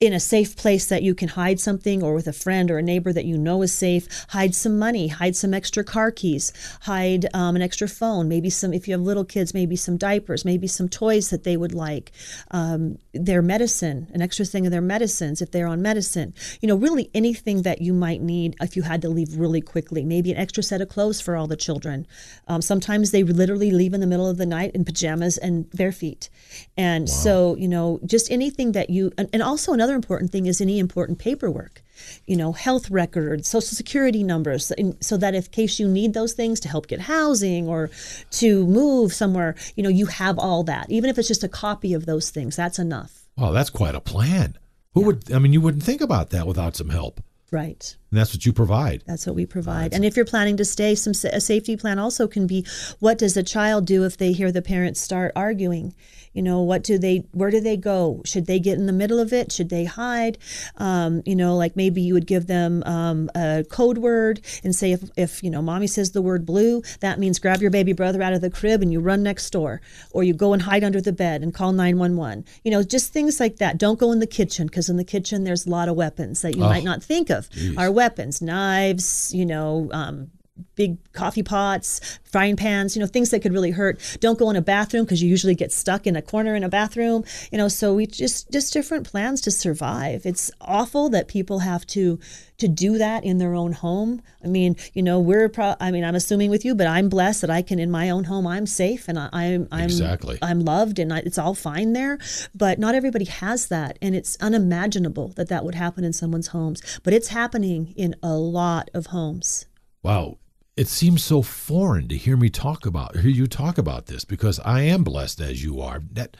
in 0.00 0.12
a 0.12 0.20
safe 0.20 0.56
place 0.56 0.86
that 0.86 1.02
you 1.02 1.14
can 1.14 1.28
hide 1.28 1.58
something, 1.58 2.02
or 2.02 2.14
with 2.14 2.28
a 2.28 2.32
friend 2.32 2.70
or 2.70 2.78
a 2.78 2.82
neighbor 2.82 3.12
that 3.12 3.24
you 3.24 3.36
know 3.36 3.62
is 3.62 3.72
safe. 3.72 4.06
Hide 4.28 4.54
some 4.54 4.78
money. 4.78 5.08
Hide 5.08 5.34
some 5.34 5.52
extra 5.52 5.82
car 5.82 6.10
keys. 6.10 6.52
Hide 6.82 7.26
um, 7.34 7.56
an 7.56 7.62
extra 7.62 7.88
phone. 7.88 8.28
Maybe 8.28 8.50
some. 8.50 8.72
If 8.72 8.86
you 8.86 8.92
have 8.92 9.00
little 9.00 9.24
kids, 9.24 9.54
maybe 9.54 9.76
some 9.76 9.96
diapers. 9.96 10.44
Maybe 10.44 10.66
some 10.66 10.88
toys 10.88 11.30
that 11.30 11.44
they 11.44 11.56
would 11.56 11.74
like. 11.74 12.12
Um, 12.50 12.98
their 13.12 13.42
medicine, 13.42 14.06
an 14.12 14.22
extra 14.22 14.44
thing 14.44 14.66
of 14.66 14.72
their 14.72 14.80
medicines 14.80 15.42
if 15.42 15.50
they're 15.50 15.66
on 15.66 15.82
medicine. 15.82 16.32
You 16.60 16.68
know, 16.68 16.76
really 16.76 17.10
anything 17.14 17.62
that 17.62 17.80
you 17.80 17.92
might 17.92 18.20
need 18.22 18.54
if 18.60 18.76
you 18.76 18.82
had 18.82 19.02
to 19.02 19.08
leave 19.08 19.36
really 19.36 19.60
quickly. 19.60 20.04
Maybe 20.04 20.30
an 20.30 20.38
extra 20.38 20.62
set 20.62 20.80
of 20.80 20.88
clothes 20.88 21.20
for 21.20 21.34
all 21.34 21.46
the 21.46 21.56
children. 21.56 22.06
Um, 22.46 22.62
sometimes 22.62 23.10
they 23.10 23.24
literally 23.24 23.70
leave 23.72 23.94
in 23.94 24.00
the 24.00 24.06
middle 24.06 24.28
of 24.28 24.36
the 24.36 24.46
night 24.46 24.72
in 24.74 24.84
pajamas 24.84 25.38
and 25.38 25.68
bare 25.72 25.92
feet. 25.92 26.30
And 26.76 27.08
so, 27.08 27.56
you 27.56 27.68
know, 27.68 27.98
just 28.06 28.30
anything 28.30 28.72
that 28.72 28.90
you, 28.90 29.12
and, 29.18 29.28
and 29.32 29.42
also 29.42 29.72
another 29.72 29.87
another 29.88 29.96
important 29.96 30.30
thing 30.30 30.46
is 30.46 30.60
any 30.60 30.78
important 30.78 31.18
paperwork 31.18 31.82
you 32.26 32.36
know, 32.36 32.52
health 32.52 32.90
records, 32.90 33.48
social 33.48 33.74
security 33.74 34.22
numbers, 34.22 34.72
so 35.00 35.16
that 35.16 35.34
if 35.34 35.50
case 35.50 35.78
you 35.78 35.88
need 35.88 36.14
those 36.14 36.32
things 36.32 36.60
to 36.60 36.68
help 36.68 36.86
get 36.86 37.00
housing 37.00 37.68
or 37.68 37.90
to 38.30 38.66
move 38.66 39.12
somewhere, 39.12 39.54
you 39.76 39.82
know, 39.82 39.88
you 39.88 40.06
have 40.06 40.38
all 40.38 40.62
that. 40.64 40.90
Even 40.90 41.10
if 41.10 41.18
it's 41.18 41.28
just 41.28 41.44
a 41.44 41.48
copy 41.48 41.94
of 41.94 42.06
those 42.06 42.30
things, 42.30 42.56
that's 42.56 42.78
enough. 42.78 43.26
Well, 43.36 43.52
that's 43.52 43.70
quite 43.70 43.94
a 43.94 44.00
plan. 44.00 44.56
Who 44.94 45.00
yeah. 45.00 45.06
would? 45.06 45.32
I 45.32 45.38
mean, 45.38 45.52
you 45.52 45.60
wouldn't 45.60 45.82
think 45.82 46.00
about 46.00 46.30
that 46.30 46.46
without 46.46 46.76
some 46.76 46.88
help. 46.88 47.20
Right. 47.50 47.96
And 48.10 48.18
that's 48.18 48.32
what 48.32 48.46
you 48.46 48.52
provide. 48.52 49.02
That's 49.06 49.26
what 49.26 49.36
we 49.36 49.44
provide. 49.44 49.92
And 49.92 50.04
if 50.04 50.16
you're 50.16 50.24
planning 50.24 50.56
to 50.56 50.64
stay, 50.64 50.94
some 50.94 51.12
a 51.30 51.40
safety 51.40 51.76
plan 51.76 51.98
also 51.98 52.26
can 52.26 52.46
be 52.46 52.66
what 53.00 53.18
does 53.18 53.36
a 53.36 53.42
child 53.42 53.86
do 53.86 54.04
if 54.04 54.16
they 54.16 54.32
hear 54.32 54.50
the 54.50 54.62
parents 54.62 55.00
start 55.00 55.32
arguing? 55.36 55.94
You 56.32 56.42
know, 56.42 56.62
what 56.62 56.84
do 56.84 56.98
they? 56.98 57.24
Where 57.32 57.50
do 57.50 57.60
they 57.60 57.76
go? 57.76 58.22
Should 58.24 58.46
they 58.46 58.60
get 58.60 58.78
in 58.78 58.86
the 58.86 58.92
middle 58.92 59.18
of 59.18 59.32
it? 59.32 59.50
Should 59.50 59.70
they 59.70 59.84
hide? 59.84 60.38
Um, 60.76 61.22
you 61.26 61.34
know, 61.34 61.56
like 61.56 61.74
maybe 61.74 62.00
you 62.00 62.14
would 62.14 62.26
give 62.26 62.46
them 62.46 62.82
um, 62.86 63.30
a 63.34 63.64
code 63.68 63.98
word 63.98 64.40
and 64.62 64.74
say 64.74 64.92
if 64.92 65.02
if 65.16 65.42
you 65.42 65.50
know 65.50 65.62
mommy 65.62 65.86
says 65.86 66.12
the 66.12 66.22
word 66.22 66.46
blue, 66.46 66.82
that 67.00 67.18
means 67.18 67.38
grab 67.38 67.60
your 67.60 67.70
baby 67.70 67.92
brother 67.92 68.22
out 68.22 68.32
of 68.32 68.40
the 68.40 68.50
crib 68.50 68.82
and 68.82 68.92
you 68.92 69.00
run 69.00 69.22
next 69.22 69.50
door, 69.50 69.80
or 70.12 70.22
you 70.22 70.32
go 70.32 70.52
and 70.52 70.62
hide 70.62 70.84
under 70.84 71.00
the 71.00 71.12
bed 71.12 71.42
and 71.42 71.54
call 71.54 71.72
nine 71.72 71.98
one 71.98 72.16
one. 72.16 72.44
You 72.62 72.70
know, 72.70 72.82
just 72.82 73.12
things 73.12 73.40
like 73.40 73.56
that. 73.56 73.78
Don't 73.78 73.98
go 73.98 74.12
in 74.12 74.20
the 74.20 74.26
kitchen 74.26 74.66
because 74.66 74.88
in 74.88 74.96
the 74.96 75.04
kitchen 75.04 75.44
there's 75.44 75.66
a 75.66 75.70
lot 75.70 75.88
of 75.88 75.96
weapons 75.96 76.42
that 76.42 76.56
you 76.56 76.62
oh, 76.62 76.68
might 76.68 76.84
not 76.84 77.02
think 77.02 77.30
of. 77.30 77.50
Geez. 77.50 77.76
Our 77.76 77.90
weapons, 77.98 78.40
knives, 78.40 79.34
you 79.34 79.44
know, 79.44 79.88
um, 79.92 80.30
big 80.74 80.96
coffee 81.12 81.42
pots, 81.42 82.18
frying 82.24 82.56
pans, 82.56 82.96
you 82.96 83.00
know, 83.00 83.06
things 83.06 83.30
that 83.30 83.40
could 83.40 83.52
really 83.52 83.70
hurt. 83.70 84.00
Don't 84.20 84.38
go 84.38 84.50
in 84.50 84.56
a 84.56 84.62
bathroom 84.62 85.04
because 85.04 85.22
you 85.22 85.28
usually 85.28 85.54
get 85.54 85.72
stuck 85.72 86.06
in 86.06 86.16
a 86.16 86.22
corner 86.22 86.54
in 86.54 86.62
a 86.62 86.68
bathroom, 86.68 87.24
you 87.50 87.58
know, 87.58 87.68
so 87.68 87.94
we 87.94 88.06
just 88.06 88.50
just 88.52 88.72
different 88.72 89.06
plans 89.06 89.40
to 89.42 89.50
survive. 89.50 90.24
It's 90.24 90.50
awful 90.60 91.08
that 91.10 91.28
people 91.28 91.60
have 91.60 91.86
to 91.88 92.18
to 92.58 92.68
do 92.68 92.98
that 92.98 93.24
in 93.24 93.38
their 93.38 93.54
own 93.54 93.72
home. 93.72 94.20
I 94.44 94.48
mean, 94.48 94.76
you 94.92 95.02
know, 95.02 95.20
we're 95.20 95.48
pro- 95.48 95.76
I 95.80 95.90
mean, 95.90 96.04
I'm 96.04 96.14
assuming 96.14 96.50
with 96.50 96.64
you, 96.64 96.74
but 96.74 96.86
I'm 96.86 97.08
blessed 97.08 97.40
that 97.42 97.50
I 97.50 97.62
can 97.62 97.78
in 97.78 97.90
my 97.90 98.10
own 98.10 98.24
home 98.24 98.46
I'm 98.46 98.66
safe 98.66 99.08
and 99.08 99.18
I, 99.18 99.28
am 99.32 99.68
I'm 99.70 99.84
exactly. 99.84 100.38
I'm 100.42 100.60
loved 100.60 100.98
and 100.98 101.12
I, 101.12 101.18
it's 101.18 101.38
all 101.38 101.54
fine 101.54 101.92
there, 101.92 102.18
but 102.54 102.78
not 102.78 102.94
everybody 102.94 103.26
has 103.26 103.68
that 103.68 103.98
and 104.02 104.14
it's 104.14 104.36
unimaginable 104.40 105.28
that 105.36 105.48
that 105.48 105.64
would 105.64 105.76
happen 105.76 106.04
in 106.04 106.12
someone's 106.12 106.48
homes, 106.48 107.00
but 107.04 107.12
it's 107.12 107.28
happening 107.28 107.94
in 107.96 108.16
a 108.22 108.34
lot 108.34 108.90
of 108.92 109.06
homes. 109.06 109.66
Wow 110.02 110.38
it 110.78 110.86
seems 110.86 111.24
so 111.24 111.42
foreign 111.42 112.06
to 112.06 112.16
hear 112.16 112.36
me 112.36 112.48
talk 112.48 112.86
about 112.86 113.16
hear 113.16 113.30
you 113.30 113.48
talk 113.48 113.78
about 113.78 114.06
this 114.06 114.24
because 114.24 114.60
I 114.60 114.82
am 114.82 115.02
blessed 115.02 115.40
as 115.40 115.62
you 115.62 115.80
are. 115.80 116.00
That 116.12 116.36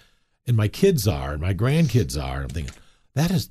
and 0.47 0.57
my 0.57 0.69
kids 0.69 1.09
are 1.09 1.33
and 1.33 1.43
my 1.43 1.53
grandkids 1.53 2.17
are 2.17 2.43
I'm 2.43 2.49
thinking 2.49 2.73
that 3.15 3.33
is 3.33 3.51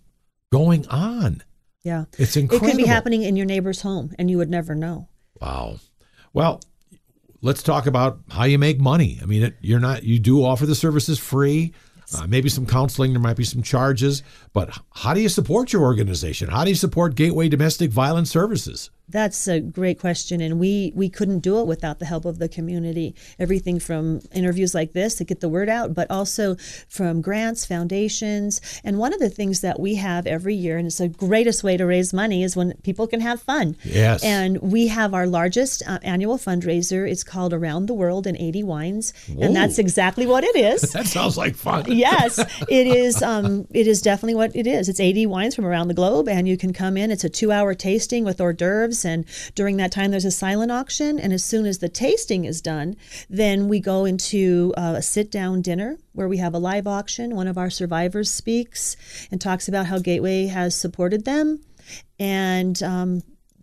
going 0.50 0.88
on. 0.88 1.43
Yeah. 1.84 2.06
It's 2.17 2.38
incredible 2.38 2.69
it 2.69 2.71
could 2.71 2.78
be 2.78 2.86
happening 2.86 3.23
in 3.23 3.36
your 3.36 3.45
neighbor's 3.45 3.82
home 3.82 4.13
and 4.17 4.32
you 4.32 4.38
would 4.38 4.50
never 4.50 4.76
know. 4.76 5.10
Wow. 5.41 5.80
Well 6.32 6.62
let's 7.41 7.63
talk 7.63 7.86
about 7.86 8.21
how 8.30 8.45
you 8.45 8.58
make 8.58 8.80
money. 8.80 9.19
I 9.21 9.26
mean 9.26 9.43
it, 9.43 9.58
you're 9.60 9.82
not 9.82 10.04
you 10.04 10.19
do 10.19 10.45
offer 10.45 10.65
the 10.65 10.73
services 10.73 11.19
free. 11.19 11.73
Uh, 12.17 12.26
maybe 12.26 12.47
some 12.47 12.65
counseling, 12.65 13.12
there 13.12 13.19
might 13.19 13.36
be 13.36 13.43
some 13.43 13.62
charges, 13.62 14.23
but 14.54 14.69
how 14.93 15.13
do 15.13 15.19
you 15.19 15.28
support 15.28 15.73
your 15.73 15.82
organization? 15.82 16.47
How 16.47 16.63
do 16.63 16.69
you 16.69 16.76
support 16.76 17.15
Gateway 17.15 17.50
Domestic 17.50 17.91
Violence 17.91 18.32
Services? 18.32 18.89
That's 19.09 19.47
a 19.47 19.61
great 19.61 19.99
question, 19.99 20.41
and 20.41 20.59
we 20.59 20.91
we 20.93 21.07
couldn't 21.07 21.39
do 21.39 21.61
it 21.61 21.67
without 21.67 21.99
the 21.99 22.05
help 22.05 22.25
of 22.25 22.39
the 22.39 22.49
community. 22.49 23.15
Everything 23.39 23.79
from 23.79 24.19
interviews 24.33 24.75
like 24.75 24.91
this 24.91 25.15
to 25.15 25.23
get 25.23 25.39
the 25.39 25.47
word 25.47 25.69
out, 25.69 25.93
but 25.93 26.11
also 26.11 26.57
from 26.89 27.21
grants, 27.21 27.65
foundations, 27.65 28.59
and 28.83 28.99
one 28.99 29.13
of 29.13 29.19
the 29.21 29.29
things 29.29 29.61
that 29.61 29.79
we 29.79 29.95
have 29.95 30.27
every 30.27 30.55
year, 30.55 30.77
and 30.77 30.87
it's 30.87 30.97
the 30.97 31.07
greatest 31.07 31.63
way 31.63 31.77
to 31.77 31.85
raise 31.85 32.13
money, 32.13 32.43
is 32.43 32.57
when 32.57 32.73
people 32.83 33.07
can 33.07 33.21
have 33.21 33.41
fun. 33.41 33.77
Yes. 33.85 34.21
And 34.25 34.57
we 34.61 34.87
have 34.87 35.13
our 35.13 35.25
largest 35.25 35.83
uh, 35.87 35.99
annual 36.03 36.37
fundraiser. 36.37 37.09
It's 37.09 37.23
called 37.23 37.53
Around 37.53 37.85
the 37.85 37.93
World 37.93 38.27
in 38.27 38.35
80 38.35 38.63
Wines, 38.63 39.13
Whoa. 39.29 39.41
and 39.45 39.55
that's 39.55 39.79
exactly 39.79 40.25
what 40.25 40.43
it 40.43 40.55
is. 40.57 40.81
that 40.91 41.07
sounds 41.07 41.37
like 41.37 41.55
fun. 41.55 41.85
yes, 41.87 42.39
it 42.67 42.87
is. 42.87 43.23
Um, 43.23 43.67
it 43.71 43.87
is 43.87 44.01
definitely 44.01 44.35
what 44.35 44.53
it 44.53 44.67
is. 44.67 44.89
It's 44.89 44.99
80 44.99 45.27
wines 45.27 45.55
from 45.55 45.65
around 45.65 45.87
the 45.87 45.93
globe, 45.93 46.27
and 46.27 46.45
you 46.45 46.57
can 46.57 46.73
come 46.73 46.97
in. 46.97 47.09
It's 47.09 47.23
a 47.23 47.29
two-hour 47.29 47.73
tasting 47.73 48.25
with 48.25 48.41
hors 48.41 48.51
d'oeuvres 48.51 48.96
and 49.05 49.25
during 49.55 49.77
that 49.77 49.91
time, 49.91 50.12
there's 50.12 50.25
a 50.25 50.31
silent 50.31 50.71
auction. 50.71 51.19
And 51.19 51.33
as 51.33 51.43
soon 51.43 51.65
as 51.65 51.79
the 51.79 51.89
tasting 51.89 52.45
is 52.45 52.62
done, 52.62 52.95
then 53.29 53.67
we 53.67 53.79
go 53.79 54.05
into 54.05 54.73
uh, 54.77 54.95
a 54.97 55.01
sit 55.01 55.31
down 55.31 55.62
dinner 55.62 55.97
where 56.13 56.27
we 56.27 56.38
have 56.38 56.53
a 56.53 56.60
live 56.60 56.88
auction. 56.88 57.36
One 57.36 57.47
of 57.47 57.57
our 57.57 57.69
survivors 57.69 58.29
speaks 58.29 58.95
and 59.31 59.39
talks 59.39 59.67
about 59.67 59.86
how 59.88 59.99
Gateway 59.99 60.47
has 60.47 60.75
supported 60.75 61.25
them. 61.25 61.62
And 62.19 62.81
um, 62.83 63.21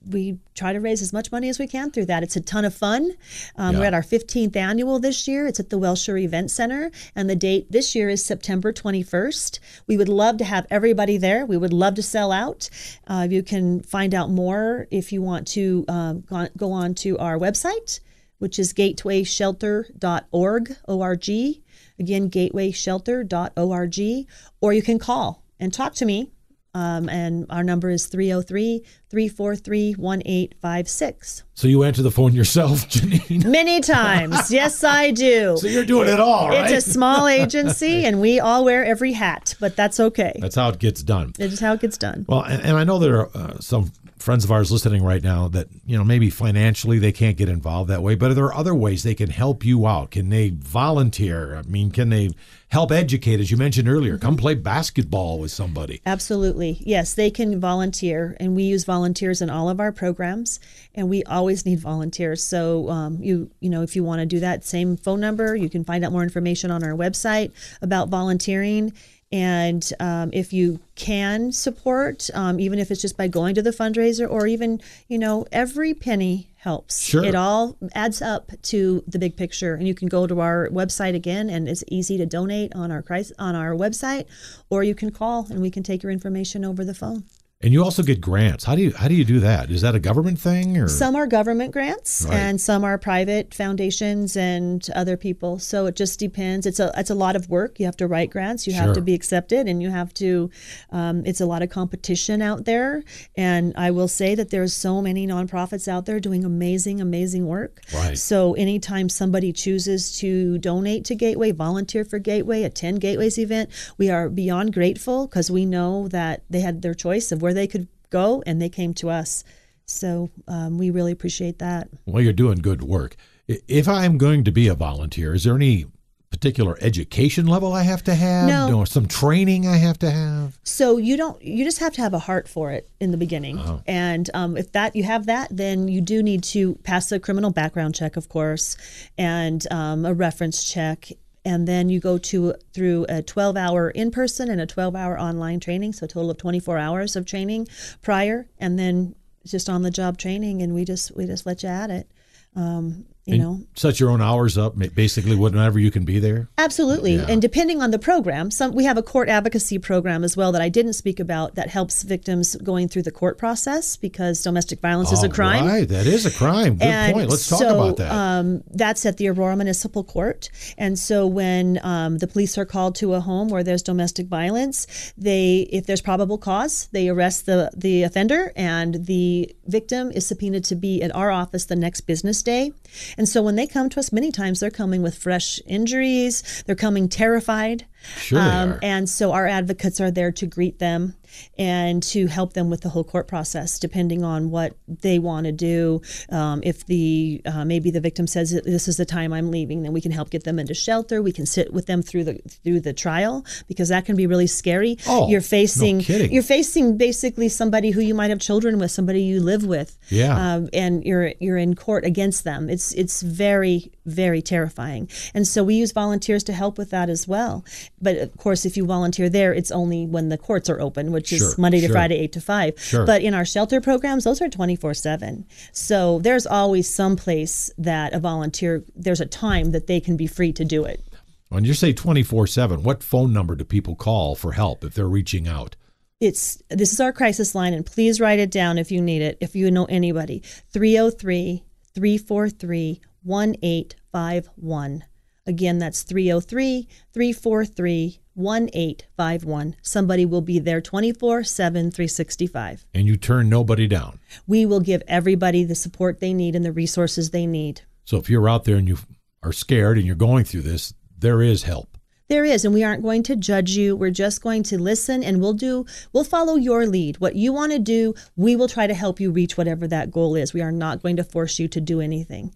we 0.08 0.38
try 0.54 0.72
to 0.72 0.80
raise 0.80 1.02
as 1.02 1.12
much 1.12 1.32
money 1.32 1.48
as 1.48 1.58
we 1.58 1.66
can 1.66 1.90
through 1.90 2.06
that. 2.06 2.22
It's 2.22 2.36
a 2.36 2.40
ton 2.40 2.64
of 2.64 2.74
fun. 2.74 3.12
Um, 3.56 3.74
yeah. 3.74 3.80
We're 3.80 3.86
at 3.86 3.94
our 3.94 4.02
15th 4.02 4.56
annual 4.56 4.98
this 4.98 5.26
year. 5.26 5.46
It's 5.46 5.60
at 5.60 5.70
the 5.70 5.78
Wellshire 5.78 6.16
Event 6.16 6.50
Center, 6.50 6.90
and 7.14 7.30
the 7.30 7.36
date 7.36 7.70
this 7.70 7.94
year 7.94 8.08
is 8.08 8.24
September 8.24 8.72
21st. 8.72 9.58
We 9.86 9.96
would 9.96 10.08
love 10.08 10.38
to 10.38 10.44
have 10.44 10.66
everybody 10.70 11.16
there. 11.16 11.46
We 11.46 11.56
would 11.56 11.72
love 11.72 11.94
to 11.94 12.02
sell 12.02 12.32
out. 12.32 12.68
Uh, 13.06 13.26
you 13.30 13.42
can 13.42 13.82
find 13.82 14.14
out 14.14 14.30
more 14.30 14.86
if 14.90 15.12
you 15.12 15.22
want 15.22 15.46
to 15.48 15.84
um, 15.88 16.24
go 16.56 16.72
on 16.72 16.94
to 16.96 17.16
our 17.18 17.38
website, 17.38 18.00
which 18.38 18.58
is 18.58 18.72
gatewayshelter.org, 18.72 20.76
O-R-G. 20.88 21.62
Again, 21.98 22.30
gatewayshelter.org, 22.30 24.26
or 24.60 24.72
you 24.72 24.82
can 24.82 24.98
call 24.98 25.44
and 25.60 25.72
talk 25.72 25.94
to 25.94 26.04
me 26.04 26.32
um, 26.74 27.08
and 27.08 27.46
our 27.50 27.62
number 27.62 27.90
is 27.90 28.06
303 28.06 28.82
343 29.08 29.94
1856. 29.94 31.44
So 31.54 31.68
you 31.68 31.84
answer 31.84 32.02
the 32.02 32.10
phone 32.10 32.32
yourself, 32.32 32.88
Janine? 32.88 33.44
Many 33.44 33.80
times. 33.80 34.50
yes, 34.50 34.82
I 34.82 35.12
do. 35.12 35.56
So 35.56 35.68
you're 35.68 35.84
doing 35.84 36.08
it 36.08 36.18
all, 36.18 36.48
right? 36.48 36.70
It's 36.70 36.86
a 36.86 36.90
small 36.90 37.28
agency, 37.42 38.04
and 38.04 38.20
we 38.20 38.40
all 38.40 38.64
wear 38.64 38.84
every 38.84 39.12
hat, 39.12 39.54
but 39.60 39.76
that's 39.76 40.00
okay. 40.00 40.32
That's 40.40 40.56
how 40.56 40.68
it 40.70 40.78
gets 40.78 41.02
done. 41.02 41.32
It 41.38 41.52
is 41.52 41.60
how 41.60 41.74
it 41.74 41.80
gets 41.80 41.96
done. 41.96 42.26
Well, 42.28 42.42
and, 42.42 42.62
and 42.62 42.76
I 42.76 42.84
know 42.84 42.98
there 42.98 43.20
are 43.20 43.30
uh, 43.34 43.58
some 43.60 43.92
friends 44.24 44.42
of 44.42 44.50
ours 44.50 44.72
listening 44.72 45.04
right 45.04 45.22
now 45.22 45.48
that 45.48 45.68
you 45.84 45.96
know 45.96 46.02
maybe 46.02 46.30
financially 46.30 46.98
they 46.98 47.12
can't 47.12 47.36
get 47.36 47.46
involved 47.46 47.90
that 47.90 48.02
way 48.02 48.14
but 48.14 48.30
are 48.30 48.34
there 48.34 48.54
other 48.54 48.74
ways 48.74 49.02
they 49.02 49.14
can 49.14 49.28
help 49.28 49.64
you 49.64 49.86
out? 49.86 50.10
Can 50.10 50.30
they 50.30 50.48
volunteer? 50.48 51.56
I 51.56 51.62
mean 51.62 51.90
can 51.90 52.08
they 52.08 52.30
help 52.68 52.90
educate? 52.90 53.38
As 53.38 53.50
you 53.50 53.58
mentioned 53.58 53.86
earlier 53.86 54.16
come 54.16 54.38
play 54.38 54.54
basketball 54.54 55.38
with 55.38 55.50
somebody. 55.50 56.00
Absolutely. 56.06 56.78
Yes 56.80 57.12
they 57.12 57.30
can 57.30 57.60
volunteer 57.60 58.34
and 58.40 58.56
we 58.56 58.62
use 58.62 58.84
volunteers 58.84 59.42
in 59.42 59.50
all 59.50 59.68
of 59.68 59.78
our 59.78 59.92
programs 59.92 60.58
and 60.94 61.10
we 61.10 61.22
always 61.24 61.66
need 61.66 61.80
volunteers. 61.80 62.42
So 62.42 62.88
um, 62.88 63.18
you 63.22 63.50
you 63.60 63.68
know 63.68 63.82
if 63.82 63.94
you 63.94 64.02
want 64.02 64.20
to 64.20 64.26
do 64.26 64.40
that 64.40 64.64
same 64.64 64.96
phone 64.96 65.20
number. 65.20 65.54
You 65.54 65.68
can 65.68 65.84
find 65.84 66.02
out 66.02 66.12
more 66.12 66.22
information 66.22 66.70
on 66.70 66.82
our 66.82 66.92
website 66.92 67.52
about 67.82 68.08
volunteering 68.08 68.94
and 69.34 69.92
um, 69.98 70.30
if 70.32 70.52
you 70.52 70.78
can 70.94 71.50
support, 71.50 72.30
um, 72.34 72.60
even 72.60 72.78
if 72.78 72.92
it's 72.92 73.02
just 73.02 73.16
by 73.16 73.26
going 73.26 73.56
to 73.56 73.62
the 73.62 73.72
fundraiser 73.72 74.30
or 74.30 74.46
even, 74.46 74.80
you 75.08 75.18
know, 75.18 75.44
every 75.50 75.92
penny 75.92 76.50
helps. 76.54 77.02
Sure. 77.02 77.24
It 77.24 77.34
all 77.34 77.76
adds 77.96 78.22
up 78.22 78.52
to 78.62 79.02
the 79.08 79.18
big 79.18 79.36
picture. 79.36 79.74
And 79.74 79.88
you 79.88 79.94
can 79.94 80.06
go 80.06 80.28
to 80.28 80.38
our 80.38 80.68
website 80.68 81.16
again, 81.16 81.50
and 81.50 81.68
it's 81.68 81.82
easy 81.88 82.16
to 82.16 82.26
donate 82.26 82.76
on 82.76 82.92
our 82.92 83.04
on 83.40 83.56
our 83.56 83.72
website, 83.72 84.26
or 84.70 84.84
you 84.84 84.94
can 84.94 85.10
call 85.10 85.48
and 85.50 85.60
we 85.60 85.68
can 85.68 85.82
take 85.82 86.04
your 86.04 86.12
information 86.12 86.64
over 86.64 86.84
the 86.84 86.94
phone. 86.94 87.24
And 87.64 87.72
you 87.72 87.82
also 87.82 88.02
get 88.02 88.20
grants. 88.20 88.64
How 88.64 88.74
do 88.74 88.82
you 88.82 88.92
how 88.92 89.08
do 89.08 89.14
you 89.14 89.24
do 89.24 89.40
that? 89.40 89.70
Is 89.70 89.80
that 89.80 89.94
a 89.94 89.98
government 89.98 90.38
thing 90.38 90.76
or 90.76 90.86
some 90.86 91.16
are 91.16 91.26
government 91.26 91.72
grants 91.72 92.26
right. 92.28 92.36
and 92.36 92.60
some 92.60 92.84
are 92.84 92.98
private 92.98 93.54
foundations 93.54 94.36
and 94.36 94.86
other 94.94 95.16
people. 95.16 95.58
So 95.58 95.86
it 95.86 95.96
just 95.96 96.20
depends. 96.20 96.66
It's 96.66 96.78
a 96.78 96.92
it's 96.94 97.08
a 97.08 97.14
lot 97.14 97.36
of 97.36 97.48
work. 97.48 97.80
You 97.80 97.86
have 97.86 97.96
to 97.96 98.06
write 98.06 98.28
grants. 98.28 98.66
You 98.66 98.74
sure. 98.74 98.82
have 98.82 98.94
to 98.94 99.00
be 99.00 99.14
accepted, 99.14 99.66
and 99.66 99.82
you 99.82 99.88
have 99.88 100.12
to. 100.14 100.50
Um, 100.90 101.24
it's 101.24 101.40
a 101.40 101.46
lot 101.46 101.62
of 101.62 101.70
competition 101.70 102.42
out 102.42 102.66
there. 102.66 103.02
And 103.34 103.72
I 103.76 103.90
will 103.92 104.08
say 104.08 104.34
that 104.34 104.50
there's 104.50 104.74
so 104.74 105.00
many 105.00 105.26
nonprofits 105.26 105.88
out 105.88 106.04
there 106.04 106.20
doing 106.20 106.44
amazing 106.44 107.00
amazing 107.00 107.46
work. 107.46 107.80
Right. 107.94 108.18
So 108.18 108.52
anytime 108.54 109.08
somebody 109.08 109.54
chooses 109.54 110.18
to 110.18 110.58
donate 110.58 111.06
to 111.06 111.14
Gateway, 111.14 111.52
volunteer 111.52 112.04
for 112.04 112.18
Gateway, 112.18 112.62
attend 112.62 113.00
Gateway's 113.00 113.38
event, 113.38 113.70
we 113.96 114.10
are 114.10 114.28
beyond 114.28 114.74
grateful 114.74 115.26
because 115.26 115.50
we 115.50 115.64
know 115.64 116.08
that 116.08 116.42
they 116.50 116.60
had 116.60 116.82
their 116.82 116.92
choice 116.92 117.32
of 117.32 117.40
where 117.40 117.53
they 117.54 117.66
could 117.66 117.88
go, 118.10 118.42
and 118.46 118.60
they 118.60 118.68
came 118.68 118.94
to 118.94 119.10
us. 119.10 119.44
So 119.86 120.30
um, 120.48 120.78
we 120.78 120.90
really 120.90 121.12
appreciate 121.12 121.58
that. 121.58 121.88
Well, 122.06 122.22
you're 122.22 122.32
doing 122.32 122.58
good 122.58 122.82
work. 122.82 123.16
If 123.46 123.88
I'm 123.88 124.16
going 124.16 124.44
to 124.44 124.52
be 124.52 124.68
a 124.68 124.74
volunteer, 124.74 125.34
is 125.34 125.44
there 125.44 125.54
any 125.54 125.86
particular 126.30 126.76
education 126.80 127.46
level 127.46 127.72
I 127.72 127.82
have 127.82 128.02
to 128.04 128.14
have? 128.14 128.48
No. 128.48 128.78
Or 128.78 128.86
some 128.86 129.06
training 129.06 129.68
I 129.68 129.76
have 129.76 129.98
to 130.00 130.10
have? 130.10 130.58
So 130.64 130.96
you 130.96 131.16
don't. 131.16 131.40
You 131.42 131.64
just 131.64 131.78
have 131.78 131.92
to 131.94 132.00
have 132.00 132.12
a 132.12 132.18
heart 132.18 132.48
for 132.48 132.72
it 132.72 132.90
in 132.98 133.12
the 133.12 133.16
beginning, 133.16 133.58
uh-huh. 133.58 133.78
and 133.86 134.28
um, 134.34 134.56
if 134.56 134.72
that 134.72 134.96
you 134.96 135.04
have 135.04 135.26
that, 135.26 135.48
then 135.50 135.86
you 135.88 136.00
do 136.00 136.22
need 136.22 136.42
to 136.44 136.74
pass 136.76 137.12
a 137.12 137.20
criminal 137.20 137.50
background 137.50 137.94
check, 137.94 138.16
of 138.16 138.28
course, 138.28 138.76
and 139.16 139.66
um, 139.70 140.04
a 140.04 140.12
reference 140.12 140.64
check 140.64 141.12
and 141.44 141.68
then 141.68 141.88
you 141.88 142.00
go 142.00 142.18
to 142.18 142.54
through 142.72 143.06
a 143.08 143.22
12 143.22 143.56
hour 143.56 143.90
in 143.90 144.10
person 144.10 144.50
and 144.50 144.60
a 144.60 144.66
12 144.66 144.96
hour 144.96 145.18
online 145.18 145.60
training, 145.60 145.92
so 145.92 146.04
a 146.04 146.08
total 146.08 146.30
of 146.30 146.38
24 146.38 146.78
hours 146.78 147.16
of 147.16 147.26
training 147.26 147.68
prior, 148.02 148.48
and 148.58 148.78
then 148.78 149.14
just 149.46 149.68
on 149.68 149.82
the 149.82 149.90
job 149.90 150.18
training, 150.18 150.62
and 150.62 150.74
we 150.74 150.84
just 150.84 151.14
we 151.16 151.26
just 151.26 151.46
let 151.46 151.62
you 151.62 151.68
at 151.68 151.90
it. 151.90 152.10
Um, 152.56 153.06
you 153.26 153.34
And 153.34 153.42
know, 153.42 153.60
set 153.74 154.00
your 154.00 154.10
own 154.10 154.20
hours 154.20 154.58
up, 154.58 154.74
basically 154.94 155.34
whenever 155.34 155.78
you 155.78 155.90
can 155.90 156.04
be 156.04 156.18
there. 156.18 156.48
Absolutely. 156.58 157.16
Yeah. 157.16 157.26
And 157.28 157.40
depending 157.40 157.80
on 157.80 157.90
the 157.90 157.98
program, 157.98 158.50
some 158.50 158.72
we 158.72 158.84
have 158.84 158.98
a 158.98 159.02
court 159.02 159.28
advocacy 159.30 159.78
program 159.78 160.24
as 160.24 160.36
well 160.36 160.52
that 160.52 160.60
I 160.60 160.68
didn't 160.68 160.92
speak 160.92 161.18
about 161.18 161.54
that 161.54 161.70
helps 161.70 162.02
victims 162.02 162.54
going 162.56 162.88
through 162.88 163.02
the 163.02 163.10
court 163.10 163.38
process 163.38 163.96
because 163.96 164.42
domestic 164.42 164.80
violence 164.80 165.10
is 165.10 165.22
a 165.22 165.28
crime. 165.28 165.66
Right, 165.66 165.88
that 165.88 166.06
is 166.06 166.26
a 166.26 166.30
crime. 166.30 166.76
Good 166.76 166.86
And 166.86 167.14
point. 167.14 167.30
Let's 167.30 167.48
talk 167.48 167.60
so, 167.60 167.80
about 167.80 167.96
that. 167.96 168.12
Um, 168.12 168.62
that's 168.70 169.06
at 169.06 169.16
the 169.16 169.28
Aurora 169.28 169.56
Municipal 169.56 170.04
Court. 170.04 170.50
And 170.76 170.98
so 170.98 171.26
when 171.26 171.80
um, 171.82 172.18
the 172.18 172.26
police 172.26 172.58
are 172.58 172.66
called 172.66 172.94
to 172.96 173.14
a 173.14 173.20
home 173.20 173.48
where 173.48 173.62
there's 173.62 173.82
domestic 173.82 174.26
violence, 174.26 175.12
they, 175.16 175.68
if 175.72 175.86
there's 175.86 176.02
probable 176.02 176.36
cause, 176.36 176.88
they 176.92 177.08
arrest 177.08 177.46
the 177.46 177.70
the 177.74 178.02
offender, 178.02 178.52
and 178.54 179.06
the 179.06 179.54
victim 179.66 180.10
is 180.10 180.26
subpoenaed 180.26 180.64
to 180.64 180.74
be 180.74 181.02
at 181.02 181.14
our 181.14 181.30
office 181.30 181.64
the 181.64 181.76
next 181.76 182.02
business 182.02 182.42
day. 182.42 182.72
And 183.16 183.28
so 183.28 183.42
when 183.42 183.56
they 183.56 183.66
come 183.66 183.88
to 183.90 184.00
us, 184.00 184.12
many 184.12 184.30
times 184.32 184.60
they're 184.60 184.70
coming 184.70 185.02
with 185.02 185.16
fresh 185.16 185.60
injuries. 185.66 186.62
They're 186.66 186.74
coming 186.74 187.08
terrified. 187.08 187.86
Sure 188.16 188.38
um, 188.38 188.72
are. 188.72 188.78
And 188.82 189.08
so 189.08 189.32
our 189.32 189.46
advocates 189.46 190.00
are 190.00 190.10
there 190.10 190.32
to 190.32 190.46
greet 190.46 190.78
them 190.78 191.14
and 191.58 192.02
to 192.02 192.26
help 192.26 192.52
them 192.54 192.70
with 192.70 192.80
the 192.82 192.88
whole 192.88 193.04
court 193.04 193.28
process, 193.28 193.78
depending 193.78 194.24
on 194.24 194.50
what 194.50 194.76
they 194.86 195.18
want 195.18 195.46
to 195.46 195.52
do. 195.52 196.00
Um, 196.30 196.60
if 196.64 196.86
the 196.86 197.40
uh, 197.46 197.64
maybe 197.64 197.90
the 197.90 198.00
victim 198.00 198.26
says 198.26 198.50
this 198.64 198.88
is 198.88 198.96
the 198.96 199.04
time 199.04 199.32
I'm 199.32 199.50
leaving, 199.50 199.82
then 199.82 199.92
we 199.92 200.00
can 200.00 200.12
help 200.12 200.30
get 200.30 200.44
them 200.44 200.58
into 200.58 200.74
shelter. 200.74 201.22
We 201.22 201.32
can 201.32 201.46
sit 201.46 201.72
with 201.72 201.86
them 201.86 202.02
through 202.02 202.24
the 202.24 202.40
through 202.64 202.80
the 202.80 202.92
trial 202.92 203.44
because 203.68 203.88
that 203.88 204.04
can 204.04 204.16
be 204.16 204.26
really 204.26 204.46
scary. 204.46 204.96
Oh, 205.06 205.28
you're 205.28 205.40
facing 205.40 205.98
no 205.98 206.04
you're 206.34 206.42
facing 206.42 206.96
basically 206.96 207.48
somebody 207.48 207.90
who 207.90 208.00
you 208.00 208.14
might 208.14 208.30
have 208.30 208.40
children 208.40 208.78
with, 208.78 208.90
somebody 208.90 209.22
you 209.22 209.40
live 209.40 209.64
with, 209.64 209.96
Yeah. 210.10 210.54
um, 210.54 210.68
and 210.72 211.04
you're 211.04 211.32
you're 211.40 211.58
in 211.58 211.74
court 211.74 212.04
against 212.04 212.44
them. 212.44 212.68
It's 212.70 212.92
it's 212.92 213.22
very 213.22 213.92
very 214.06 214.42
terrifying, 214.42 215.08
and 215.34 215.46
so 215.46 215.64
we 215.64 215.74
use 215.76 215.92
volunteers 215.92 216.44
to 216.44 216.52
help 216.52 216.76
with 216.78 216.90
that 216.90 217.08
as 217.08 217.26
well. 217.26 217.64
But 218.00 218.18
of 218.18 218.36
course, 218.36 218.64
if 218.66 218.76
you 218.76 218.84
volunteer 218.86 219.28
there, 219.30 219.54
it's 219.54 219.70
only 219.70 220.06
when 220.06 220.28
the 220.28 220.36
courts 220.38 220.68
are 220.68 220.80
open, 220.80 221.10
which 221.12 221.23
Sure, 221.26 221.38
is 221.38 221.58
Monday 221.58 221.80
to 221.80 221.86
sure. 221.86 221.94
Friday, 221.94 222.16
eight 222.16 222.32
to 222.32 222.40
five. 222.40 222.78
Sure. 222.78 223.06
But 223.06 223.22
in 223.22 223.34
our 223.34 223.44
shelter 223.44 223.80
programs, 223.80 224.24
those 224.24 224.40
are 224.42 224.48
twenty 224.48 224.76
four 224.76 224.94
seven. 224.94 225.46
So 225.72 226.18
there's 226.20 226.46
always 226.46 226.92
some 226.92 227.16
place 227.16 227.70
that 227.78 228.12
a 228.12 228.18
volunteer 228.20 228.84
there's 228.94 229.20
a 229.20 229.26
time 229.26 229.72
that 229.72 229.86
they 229.86 230.00
can 230.00 230.16
be 230.16 230.26
free 230.26 230.52
to 230.52 230.64
do 230.64 230.84
it. 230.84 231.02
when 231.48 231.64
you 231.64 231.74
say 231.74 231.92
24 231.92 232.46
7, 232.46 232.82
what 232.82 233.02
phone 233.02 233.32
number 233.32 233.54
do 233.54 233.64
people 233.64 233.94
call 233.94 234.34
for 234.34 234.52
help 234.52 234.82
if 234.84 234.94
they're 234.94 235.08
reaching 235.08 235.46
out? 235.46 235.76
it's 236.20 236.62
this 236.70 236.92
is 236.92 237.00
our 237.00 237.12
crisis 237.12 237.54
line 237.54 237.74
and 237.74 237.84
please 237.86 238.20
write 238.20 238.38
it 238.38 238.50
down 238.50 238.78
if 238.78 238.90
you 238.90 239.00
need 239.00 239.20
it 239.20 239.36
if 239.40 239.54
you 239.56 239.70
know 239.70 239.84
anybody 239.86 240.42
303 240.72 241.64
343 241.94 243.00
1851 243.22 245.04
again 245.46 245.78
that's 245.78 246.02
303 246.02 246.88
343 247.12 248.20
1851 248.34 249.76
somebody 249.82 250.24
will 250.26 250.40
be 250.40 250.58
there 250.58 250.80
24 250.80 251.44
7 251.44 251.90
365 251.90 252.86
And 252.94 253.06
you 253.06 253.16
turn 253.16 253.48
nobody 253.48 253.86
down. 253.86 254.18
we 254.46 254.66
will 254.66 254.80
give 254.80 255.02
everybody 255.06 255.64
the 255.64 255.74
support 255.74 256.20
they 256.20 256.32
need 256.34 256.56
and 256.56 256.64
the 256.64 256.72
resources 256.72 257.30
they 257.30 257.46
need 257.46 257.82
So 258.04 258.16
if 258.18 258.28
you're 258.28 258.48
out 258.48 258.64
there 258.64 258.76
and 258.76 258.88
you 258.88 258.98
are 259.42 259.52
scared 259.52 259.98
and 259.98 260.06
you're 260.06 260.16
going 260.16 260.44
through 260.44 260.62
this, 260.62 260.94
there 261.18 261.42
is 261.42 261.64
help. 261.64 261.98
There 262.28 262.46
is, 262.46 262.64
and 262.64 262.72
we 262.72 262.82
aren't 262.82 263.02
going 263.02 263.22
to 263.24 263.36
judge 263.36 263.72
you. 263.72 263.94
We're 263.94 264.10
just 264.10 264.40
going 264.42 264.62
to 264.64 264.78
listen 264.78 265.22
and 265.22 265.40
we'll 265.42 265.52
do, 265.52 265.84
we'll 266.14 266.24
follow 266.24 266.56
your 266.56 266.86
lead. 266.86 267.18
What 267.20 267.36
you 267.36 267.52
want 267.52 267.72
to 267.72 267.78
do, 267.78 268.14
we 268.36 268.56
will 268.56 268.68
try 268.68 268.86
to 268.86 268.94
help 268.94 269.20
you 269.20 269.30
reach 269.30 269.58
whatever 269.58 269.86
that 269.88 270.10
goal 270.10 270.34
is. 270.34 270.54
We 270.54 270.62
are 270.62 270.72
not 270.72 271.02
going 271.02 271.16
to 271.16 271.24
force 271.24 271.58
you 271.58 271.68
to 271.68 271.80
do 271.82 272.00
anything. 272.00 272.54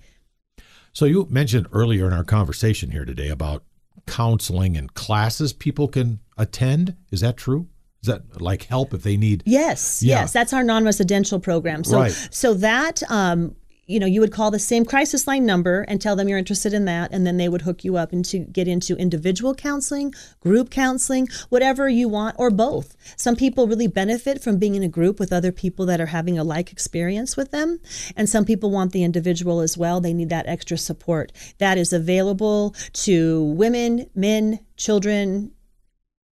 So 0.99 1.05
you 1.05 1.29
mentioned 1.31 1.69
earlier 1.71 2.09
in 2.09 2.13
our 2.13 2.25
conversation 2.25 2.91
here 2.91 3.05
today 3.05 3.29
about 3.29 3.63
counseling 4.09 4.77
and 4.77 4.93
classes 4.95 5.53
people 5.53 5.87
can 5.87 6.19
attend. 6.37 6.97
Is 7.13 7.21
that 7.21 7.37
true? 7.37 7.69
Is 8.03 8.09
that 8.09 8.43
like 8.43 8.65
help 8.65 8.93
if 8.93 9.05
they 9.05 9.17
need? 9.17 9.45
Yes, 9.47 10.03
Yeah. 10.03 10.23
yes, 10.23 10.33
that's 10.33 10.53
our 10.53 10.65
non-residential 10.65 11.39
program. 11.39 11.85
So, 11.85 11.99
Right. 11.99 12.29
so 12.33 12.53
that 12.55 13.01
um, 13.09 13.55
you 13.89 13.99
know, 13.99 14.07
you 14.07 14.21
would 14.21 14.33
call 14.33 14.51
the 14.51 14.59
same 14.59 14.85
crisis 14.85 15.27
line 15.27 15.47
number 15.47 15.81
and 15.89 16.01
tell 16.01 16.15
them 16.15 16.29
you're 16.29 16.39
interested 16.39 16.75
in 16.75 16.85
that, 16.85 17.11
and 17.11 17.27
then 17.27 17.39
they 17.39 17.49
would 17.49 17.63
hook 17.63 17.85
you 17.85 17.97
up 17.97 18.13
into 18.13 18.41
get 18.41 18.69
into 18.69 18.95
individual 18.97 19.55
counseling, 19.55 20.15
group 20.41 20.71
counseling, 20.71 21.27
whatever 21.49 21.89
you 21.89 22.07
want, 22.07 22.37
or 22.39 22.51
both. 22.51 22.95
Some 23.17 23.35
people 23.35 23.67
really 23.67 23.87
benefit 23.87 24.43
from 24.43 24.59
being 24.59 24.75
in 24.75 24.83
a 24.83 24.89
group 24.89 25.19
with 25.19 25.33
other 25.33 25.51
people 25.51 25.87
that 25.87 26.01
are 26.01 26.07
having 26.07 26.39
a 26.39 26.45
like 26.45 26.71
experience 26.71 27.35
with 27.35 27.51
them, 27.51 27.81
and 28.15 28.29
some 28.29 28.45
people 28.45 28.71
want 28.71 28.93
the 28.93 29.05
individual 29.05 29.61
as 29.61 29.79
well. 29.79 30.01
They 30.01 30.13
need 30.13 30.29
that 30.29 30.47
extra 30.47 30.77
support. 30.77 31.33
That 31.57 31.79
is 31.79 31.93
available 31.93 32.75
to 32.93 33.43
women, 33.43 34.11
men, 34.15 34.61
children, 34.77 35.53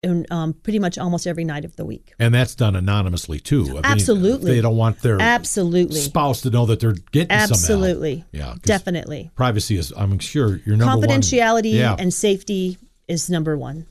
and 0.02 0.30
um, 0.32 0.52
pretty 0.52 0.78
much 0.78 0.98
almost 0.98 1.26
every 1.26 1.44
night 1.44 1.64
of 1.64 1.76
the 1.76 1.84
week. 1.84 2.12
And 2.18 2.34
that's 2.34 2.54
done 2.54 2.74
anonymously 2.76 3.38
too. 3.40 3.64
I 3.64 3.72
mean, 3.72 3.80
Absolutely. 3.84 4.52
They 4.54 4.60
don't 4.60 4.76
want 4.76 5.00
their 5.00 5.20
Absolutely. 5.20 6.00
spouse 6.00 6.40
to 6.42 6.50
know 6.50 6.66
that 6.66 6.80
they're 6.80 6.96
getting 7.12 7.28
some. 7.38 7.52
Absolutely. 7.52 8.24
Yeah, 8.32 8.54
Definitely. 8.62 9.30
Privacy 9.36 9.76
is, 9.76 9.92
I'm 9.96 10.18
sure, 10.18 10.60
your 10.64 10.76
number 10.76 10.98
one. 11.06 11.08
Confidentiality 11.08 11.72
Yeah. 11.74 11.96
and 11.98 12.12
safety 12.12 12.78
is 13.08 13.30
number 13.30 13.56
one. 13.56 13.86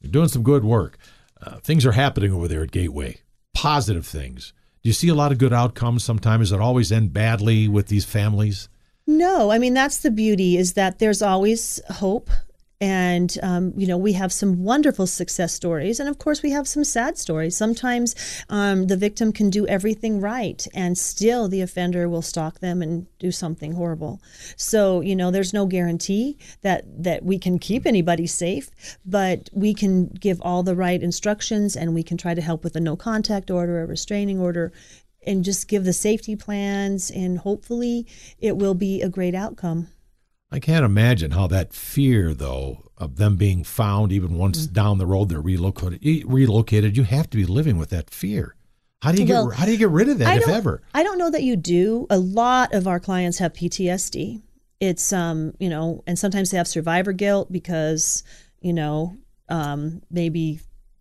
You're 0.00 0.12
doing 0.12 0.28
some 0.28 0.42
good 0.42 0.64
work. 0.64 0.98
Uh, 1.40 1.56
things 1.60 1.84
are 1.86 1.92
happening 1.92 2.32
over 2.32 2.46
there 2.48 2.62
at 2.62 2.70
Gateway. 2.70 3.18
Positive 3.54 4.06
things. 4.06 4.52
Do 4.82 4.88
you 4.90 4.92
see 4.92 5.08
a 5.08 5.14
lot 5.14 5.32
of 5.32 5.38
good 5.38 5.52
outcomes 5.54 6.04
sometimes? 6.04 6.52
It 6.52 6.60
always 6.60 6.92
end 6.92 7.12
badly 7.14 7.68
with 7.68 7.86
these 7.86 8.04
families? 8.04 8.68
No, 9.06 9.50
I 9.50 9.58
mean 9.58 9.72
that's 9.74 9.98
the 9.98 10.10
beauty 10.10 10.56
is 10.56 10.74
that 10.74 10.98
there's 10.98 11.22
always 11.22 11.80
hope, 11.90 12.30
and 12.80 13.38
um, 13.42 13.72
you 13.76 13.86
know 13.86 13.96
we 13.96 14.12
have 14.12 14.32
some 14.32 14.64
wonderful 14.64 15.06
success 15.06 15.52
stories, 15.54 16.00
and 16.00 16.08
of 16.08 16.18
course 16.18 16.42
we 16.42 16.50
have 16.50 16.66
some 16.68 16.84
sad 16.84 17.16
stories. 17.18 17.56
Sometimes 17.56 18.14
um, 18.48 18.86
the 18.86 18.96
victim 18.96 19.32
can 19.32 19.50
do 19.50 19.66
everything 19.66 20.20
right, 20.20 20.66
and 20.74 20.98
still 20.98 21.48
the 21.48 21.60
offender 21.60 22.08
will 22.08 22.22
stalk 22.22 22.60
them 22.60 22.82
and 22.82 23.06
do 23.18 23.30
something 23.30 23.72
horrible. 23.72 24.20
So 24.56 25.00
you 25.00 25.16
know 25.16 25.30
there's 25.30 25.52
no 25.52 25.66
guarantee 25.66 26.38
that 26.62 26.84
that 27.02 27.24
we 27.24 27.38
can 27.38 27.58
keep 27.58 27.86
anybody 27.86 28.26
safe, 28.26 28.70
but 29.04 29.48
we 29.52 29.74
can 29.74 30.06
give 30.06 30.40
all 30.42 30.62
the 30.62 30.76
right 30.76 31.02
instructions, 31.02 31.76
and 31.76 31.94
we 31.94 32.02
can 32.02 32.16
try 32.16 32.34
to 32.34 32.42
help 32.42 32.64
with 32.64 32.76
a 32.76 32.80
no 32.80 32.96
contact 32.96 33.50
order, 33.50 33.82
a 33.82 33.86
restraining 33.86 34.40
order, 34.40 34.72
and 35.26 35.44
just 35.44 35.68
give 35.68 35.84
the 35.84 35.92
safety 35.92 36.36
plans 36.36 37.10
and 37.10 37.38
hopefully 37.38 38.06
it 38.38 38.56
will 38.56 38.74
be 38.74 39.00
a 39.00 39.08
great 39.08 39.34
outcome. 39.34 39.88
I 40.54 40.60
can't 40.60 40.84
imagine 40.84 41.32
how 41.32 41.48
that 41.48 41.72
fear, 41.72 42.32
though, 42.32 42.84
of 42.96 43.16
them 43.16 43.36
being 43.36 43.64
found, 43.64 44.12
even 44.12 44.38
once 44.38 44.66
Mm. 44.68 44.72
down 44.72 44.98
the 44.98 45.06
road 45.06 45.28
they're 45.28 45.40
relocated. 45.40 46.00
Relocated, 46.26 46.96
you 46.96 47.02
have 47.02 47.28
to 47.30 47.36
be 47.36 47.44
living 47.44 47.76
with 47.76 47.90
that 47.90 48.08
fear. 48.08 48.54
How 49.02 49.10
do 49.10 49.20
you 49.22 49.28
Well, 49.28 49.48
get? 49.48 49.56
How 49.58 49.66
do 49.66 49.72
you 49.72 49.78
get 49.78 49.90
rid 49.90 50.08
of 50.08 50.18
that, 50.18 50.28
I 50.28 50.36
if 50.36 50.48
ever? 50.48 50.80
I 50.94 51.02
don't 51.02 51.18
know 51.18 51.28
that 51.30 51.42
you 51.42 51.56
do. 51.56 52.06
A 52.08 52.18
lot 52.18 52.72
of 52.72 52.86
our 52.86 53.00
clients 53.00 53.38
have 53.38 53.52
PTSD. 53.52 54.42
It's 54.80 55.12
um, 55.12 55.54
you 55.58 55.68
know, 55.68 56.02
and 56.06 56.16
sometimes 56.18 56.50
they 56.50 56.56
have 56.56 56.68
survivor 56.68 57.12
guilt 57.12 57.50
because, 57.50 58.22
you 58.60 58.72
know, 58.72 59.16
um, 59.48 60.02
maybe 60.10 60.60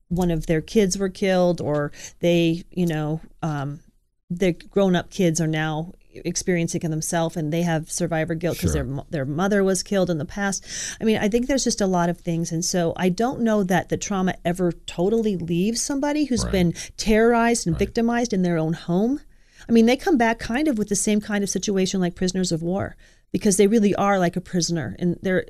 one 0.09 0.31
of 0.31 0.47
their 0.47 0.61
kids 0.61 0.97
were 0.97 1.09
killed 1.09 1.61
or 1.61 1.91
they, 2.19 2.63
you 2.71 2.85
know, 2.87 3.21
um, 3.43 3.81
their 4.29 4.53
grown-up 4.53 5.09
kids 5.11 5.39
are 5.39 5.47
now 5.47 5.93
experiencing 6.25 6.81
it 6.83 6.89
themselves 6.89 7.35
and 7.37 7.51
they 7.51 7.61
have 7.63 7.91
survivor 7.91 8.35
guilt 8.35 8.57
because 8.57 8.73
Sure. 8.73 8.83
their 8.83 9.03
their 9.09 9.25
mother 9.25 9.63
was 9.63 9.83
killed 9.83 10.09
in 10.09 10.17
the 10.17 10.25
past. 10.25 10.63
I 11.01 11.03
mean, 11.03 11.17
I 11.17 11.27
think 11.29 11.47
there's 11.47 11.63
just 11.63 11.81
a 11.81 11.87
lot 11.87 12.09
of 12.09 12.19
things 12.19 12.51
and 12.51 12.63
so 12.63 12.93
I 12.97 13.09
don't 13.09 13.41
know 13.41 13.63
that 13.63 13.89
the 13.89 13.97
trauma 13.97 14.35
ever 14.45 14.71
totally 14.85 15.35
leaves 15.37 15.81
somebody 15.81 16.25
who's 16.25 16.43
Right. 16.43 16.51
been 16.51 16.73
terrorized 16.97 17.67
and 17.67 17.77
victimized 17.77 18.33
in 18.33 18.41
their 18.43 18.57
own 18.57 18.73
home. 18.73 19.19
I 19.67 19.71
mean, 19.71 19.85
they 19.85 19.95
come 19.97 20.17
back 20.17 20.39
kind 20.39 20.67
of 20.67 20.77
with 20.77 20.89
the 20.89 20.95
same 20.95 21.21
kind 21.21 21.43
of 21.43 21.49
situation 21.49 22.01
like 22.01 22.15
prisoners 22.15 22.51
of 22.51 22.61
war 22.61 22.95
because 23.31 23.57
they 23.57 23.67
really 23.67 23.95
are 23.95 24.19
like 24.19 24.35
a 24.35 24.41
prisoner 24.41 24.95
and 24.99 25.17
they're 25.21 25.45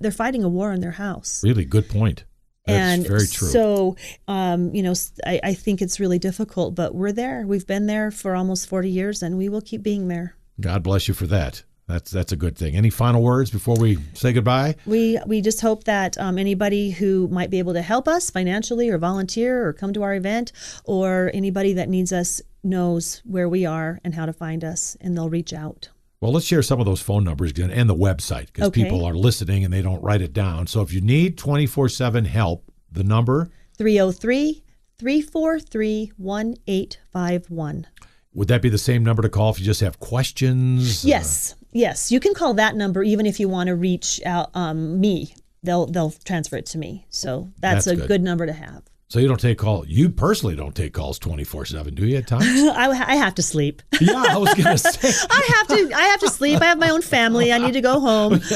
they're 0.00 0.10
fighting 0.12 0.44
a 0.44 0.48
war 0.48 0.72
in 0.72 0.80
their 0.80 0.92
house. 0.92 1.42
Really, 1.42 1.64
good 1.64 1.88
point. 1.88 2.24
That's 2.66 2.78
and 2.78 3.06
very 3.06 3.26
true. 3.26 3.48
so, 3.48 3.96
um, 4.26 4.74
you 4.74 4.82
know, 4.82 4.94
I 5.26 5.52
think 5.52 5.82
it's 5.82 6.00
really 6.00 6.18
difficult, 6.18 6.74
but 6.74 6.94
we're 6.94 7.12
there. 7.12 7.44
We've 7.46 7.66
been 7.66 7.86
there 7.86 8.10
for 8.10 8.34
almost 8.34 8.68
40 8.68 8.88
years 8.88 9.22
and 9.22 9.36
we 9.36 9.50
will 9.50 9.60
keep 9.60 9.82
being 9.82 10.08
there. 10.08 10.36
God 10.60 10.82
bless 10.82 11.06
you 11.06 11.14
for 11.14 11.26
that. 11.26 11.62
That's 11.86 12.10
that's 12.10 12.32
a 12.32 12.36
good 12.36 12.56
thing. 12.56 12.76
Any 12.76 12.88
final 12.88 13.22
words 13.22 13.50
before 13.50 13.76
we 13.76 13.98
say 14.14 14.32
goodbye? 14.32 14.76
We 14.86 15.18
we 15.26 15.42
just 15.42 15.60
hope 15.60 15.84
that 15.84 16.16
um, 16.16 16.38
anybody 16.38 16.90
who 16.90 17.28
might 17.28 17.50
be 17.50 17.58
able 17.58 17.74
to 17.74 17.82
help 17.82 18.08
us 18.08 18.30
financially 18.30 18.88
or 18.88 18.96
volunteer 18.96 19.66
or 19.66 19.74
come 19.74 19.92
to 19.92 20.02
our 20.02 20.14
event 20.14 20.52
or 20.84 21.30
anybody 21.34 21.74
that 21.74 21.90
needs 21.90 22.10
us 22.10 22.40
knows 22.62 23.20
where 23.26 23.50
we 23.50 23.66
are 23.66 24.00
and 24.02 24.14
how 24.14 24.24
to 24.24 24.32
find 24.32 24.64
us 24.64 24.96
and 25.02 25.14
they'll 25.14 25.28
reach 25.28 25.52
out. 25.52 25.90
Well, 26.24 26.32
let's 26.32 26.46
share 26.46 26.62
some 26.62 26.80
of 26.80 26.86
those 26.86 27.02
phone 27.02 27.22
numbers 27.22 27.50
again 27.50 27.70
and 27.70 27.86
the 27.86 27.94
website 27.94 28.46
because 28.46 28.68
Okay. 28.68 28.82
people 28.84 29.04
are 29.04 29.12
listening 29.12 29.62
and 29.62 29.70
they 29.70 29.82
don't 29.82 30.02
write 30.02 30.22
it 30.22 30.32
down. 30.32 30.66
So 30.66 30.80
if 30.80 30.90
you 30.90 31.02
need 31.02 31.36
24 31.36 31.90
7 31.90 32.24
help, 32.24 32.72
the 32.90 33.04
number, 33.04 33.50
303 33.76 34.62
343 34.98 36.12
1851. 36.16 37.86
would 38.32 38.48
that 38.48 38.62
be 38.62 38.70
the 38.70 38.78
same 38.78 39.04
number 39.04 39.20
to 39.20 39.28
call 39.28 39.50
if 39.50 39.58
you 39.58 39.66
just 39.66 39.82
have 39.82 40.00
questions? 40.00 41.04
Yes, 41.04 41.56
yes. 41.72 42.10
You 42.10 42.20
can 42.20 42.32
call 42.32 42.54
that 42.54 42.74
number 42.74 43.02
even 43.02 43.26
if 43.26 43.38
you 43.38 43.50
want 43.50 43.66
to 43.66 43.74
reach 43.74 44.18
out 44.24 44.48
um, 44.54 44.98
me. 44.98 45.34
They'll 45.62 45.84
they'll 45.84 46.12
transfer 46.24 46.56
it 46.56 46.64
to 46.66 46.78
me. 46.78 47.04
So 47.10 47.52
that's, 47.58 47.84
That's 47.84 47.98
a 47.98 48.00
good. 48.00 48.08
good. 48.08 48.22
number 48.22 48.46
to 48.46 48.54
have. 48.54 48.82
So 49.08 49.20
you 49.20 49.28
don't 49.28 49.38
take 49.40 49.58
call. 49.58 49.86
You 49.86 50.08
personally 50.08 50.56
don't 50.56 50.74
take 50.74 50.92
calls 50.92 51.18
24 51.20 51.66
7, 51.66 51.94
do 51.94 52.04
you 52.06 52.16
at 52.16 52.26
times? 52.26 52.46
I, 52.46 52.88
I 52.90 53.14
have 53.16 53.34
to 53.36 53.42
sleep. 53.42 53.82
yeah, 54.00 54.24
I 54.28 54.36
was 54.38 54.52
going 54.54 54.64
to 54.76 54.78
say. 54.78 55.26
I 55.30 55.42
have 55.56 55.66
to 55.68 55.92
I 55.94 56.02
have 56.06 56.20
to 56.20 56.28
sleep. 56.30 56.60
I 56.60 56.64
have 56.64 56.78
my 56.78 56.90
own 56.90 57.02
family. 57.02 57.52
I 57.52 57.58
need 57.58 57.74
to 57.74 57.80
go 57.80 58.00
home. 58.00 58.40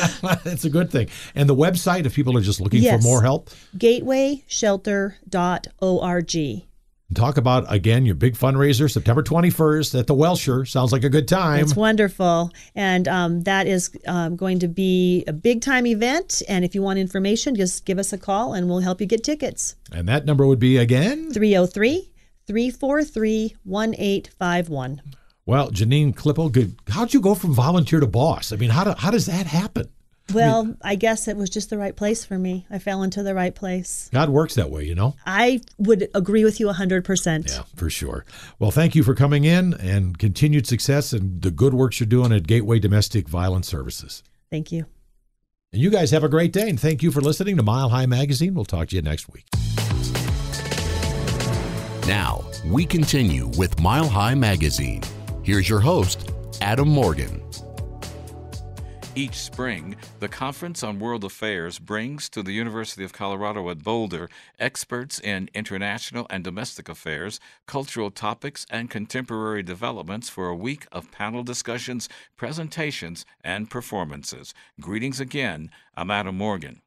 It's 0.46 0.64
a 0.64 0.70
good 0.70 0.90
thing. 0.90 1.08
And 1.34 1.48
the 1.48 1.54
website, 1.54 2.06
if 2.06 2.14
people 2.14 2.36
are 2.36 2.40
just 2.40 2.60
looking 2.60 2.82
Yes. 2.82 3.00
for 3.02 3.08
more 3.08 3.22
help, 3.22 3.50
Gatewayshelter.org. 3.76 6.67
talk 7.14 7.36
about 7.38 7.72
again 7.72 8.04
your 8.04 8.14
big 8.14 8.34
fundraiser 8.34 8.90
September 8.90 9.22
21st 9.22 9.98
at 9.98 10.06
the 10.06 10.14
Wellshire. 10.14 10.64
Sounds 10.64 10.92
like 10.92 11.04
a 11.04 11.08
good 11.08 11.26
time. 11.28 11.60
It's 11.60 11.74
wonderful. 11.76 12.52
And 12.74 13.08
um, 13.08 13.42
that 13.42 13.66
is 13.66 13.90
um, 14.06 14.36
going 14.36 14.58
to 14.60 14.68
be 14.68 15.24
a 15.26 15.32
big 15.32 15.62
time 15.62 15.86
event. 15.86 16.42
And 16.48 16.64
if 16.64 16.74
you 16.74 16.82
want 16.82 16.98
information, 16.98 17.54
just 17.54 17.84
give 17.84 17.98
us 17.98 18.12
a 18.12 18.18
call 18.18 18.54
and 18.54 18.68
we'll 18.68 18.80
help 18.80 19.00
you 19.00 19.06
get 19.06 19.24
tickets. 19.24 19.76
And 19.92 20.08
that 20.08 20.26
number 20.26 20.46
would 20.46 20.58
be 20.58 20.76
again. 20.76 21.32
303 21.32 22.10
343 22.46 23.56
1851. 23.64 25.02
Well, 25.46 25.70
Janine 25.70 26.14
Klippel, 26.14 26.52
good. 26.52 26.76
How'd 26.88 27.14
you 27.14 27.22
go 27.22 27.34
from 27.34 27.54
volunteer 27.54 28.00
to 28.00 28.06
boss? 28.06 28.52
I 28.52 28.56
mean, 28.56 28.68
how 28.68 28.84
do, 28.84 28.94
how 28.98 29.10
does 29.10 29.24
that 29.26 29.46
happen? 29.46 29.88
Well, 30.34 30.76
I 30.82 30.94
guess 30.94 31.26
it 31.26 31.36
was 31.36 31.48
just 31.48 31.70
the 31.70 31.78
right 31.78 31.96
place 31.96 32.24
for 32.24 32.38
me. 32.38 32.66
I 32.70 32.78
fell 32.78 33.02
into 33.02 33.22
the 33.22 33.34
right 33.34 33.54
place. 33.54 34.10
God 34.12 34.28
works 34.28 34.54
that 34.56 34.70
way, 34.70 34.84
you 34.84 34.94
know. 34.94 35.14
I 35.24 35.62
would 35.78 36.08
agree 36.14 36.44
with 36.44 36.60
you 36.60 36.66
100%. 36.66 37.48
Yeah, 37.48 37.62
for 37.74 37.88
sure. 37.88 38.26
Well, 38.58 38.70
thank 38.70 38.94
you 38.94 39.02
for 39.02 39.14
coming 39.14 39.44
in 39.44 39.74
and 39.74 40.18
continued 40.18 40.66
success 40.66 41.12
and 41.12 41.40
the 41.40 41.50
good 41.50 41.72
works 41.72 41.98
you're 41.98 42.06
doing 42.06 42.32
at 42.32 42.46
Gateway 42.46 42.78
Domestic 42.78 43.26
Violence 43.28 43.68
Services. 43.68 44.22
Thank 44.50 44.70
you. 44.70 44.84
And 45.72 45.80
you 45.80 45.90
guys 45.90 46.10
have 46.10 46.24
a 46.24 46.28
great 46.28 46.52
day. 46.52 46.68
And 46.68 46.78
thank 46.78 47.02
you 47.02 47.10
for 47.10 47.20
listening 47.20 47.56
to 47.56 47.62
Mile 47.62 47.88
High 47.88 48.06
Magazine. 48.06 48.54
We'll 48.54 48.64
talk 48.64 48.88
to 48.88 48.96
you 48.96 49.02
next 49.02 49.28
week. 49.30 49.46
Now, 52.06 52.44
we 52.64 52.86
continue 52.86 53.48
with 53.48 53.78
Mile 53.80 54.08
High 54.08 54.34
Magazine. 54.34 55.02
Here's 55.42 55.68
your 55.68 55.80
host, 55.80 56.30
Adam 56.62 56.88
Morgan. 56.88 57.42
Each 59.18 59.34
spring, 59.34 59.96
the 60.20 60.28
Conference 60.28 60.84
on 60.84 61.00
World 61.00 61.24
Affairs 61.24 61.80
brings 61.80 62.28
to 62.28 62.40
the 62.40 62.52
University 62.52 63.02
of 63.02 63.12
Colorado 63.12 63.68
at 63.68 63.82
Boulder 63.82 64.30
experts 64.60 65.18
in 65.18 65.50
international 65.54 66.28
and 66.30 66.44
domestic 66.44 66.88
affairs, 66.88 67.40
cultural 67.66 68.12
topics, 68.12 68.64
and 68.70 68.88
contemporary 68.88 69.64
developments 69.64 70.28
for 70.28 70.46
a 70.46 70.54
week 70.54 70.86
of 70.92 71.10
panel 71.10 71.42
discussions, 71.42 72.08
presentations, 72.36 73.26
and 73.42 73.68
performances. 73.68 74.54
Greetings 74.80 75.18
again. 75.18 75.72
I'm 75.96 76.12
Adam 76.12 76.36
Morgan. 76.36 76.80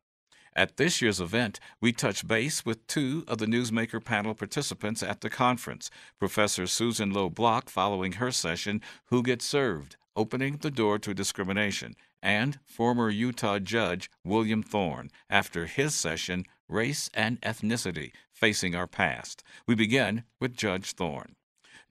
At 0.56 0.78
this 0.78 1.02
year's 1.02 1.20
event, 1.20 1.60
we 1.82 1.92
touch 1.92 2.26
base 2.26 2.66
with 2.66 2.88
two 2.88 3.26
of 3.28 3.40
the 3.40 3.46
Newsmaker 3.46 4.02
panel 4.02 4.36
participants 4.36 5.04
at 5.04 5.20
the 5.20 5.30
conference 5.30 5.92
Professor 6.18 6.66
Susan 6.66 7.12
Lowe 7.12 7.30
Block 7.30 7.70
following 7.70 8.14
her 8.14 8.32
session, 8.32 8.80
Who 9.08 9.22
Gets 9.22 9.44
Served? 9.44 9.98
Opening 10.16 10.58
the 10.58 10.72
Door 10.72 11.00
to 11.00 11.14
Discrimination, 11.14 11.96
and 12.22 12.60
former 12.66 13.10
Utah 13.10 13.60
Judge 13.60 14.10
William 14.24 14.64
Thorne 14.64 15.10
after 15.30 15.66
his 15.66 15.96
session, 15.96 16.46
Race 16.68 17.10
and 17.14 17.42
Ethnicity 17.42 18.12
Facing 18.32 18.76
Our 18.76 18.88
Past. 18.88 19.44
We 19.68 19.76
begin 19.76 20.24
with 20.40 20.56
Judge 20.56 20.94
Thorne. 20.94 21.36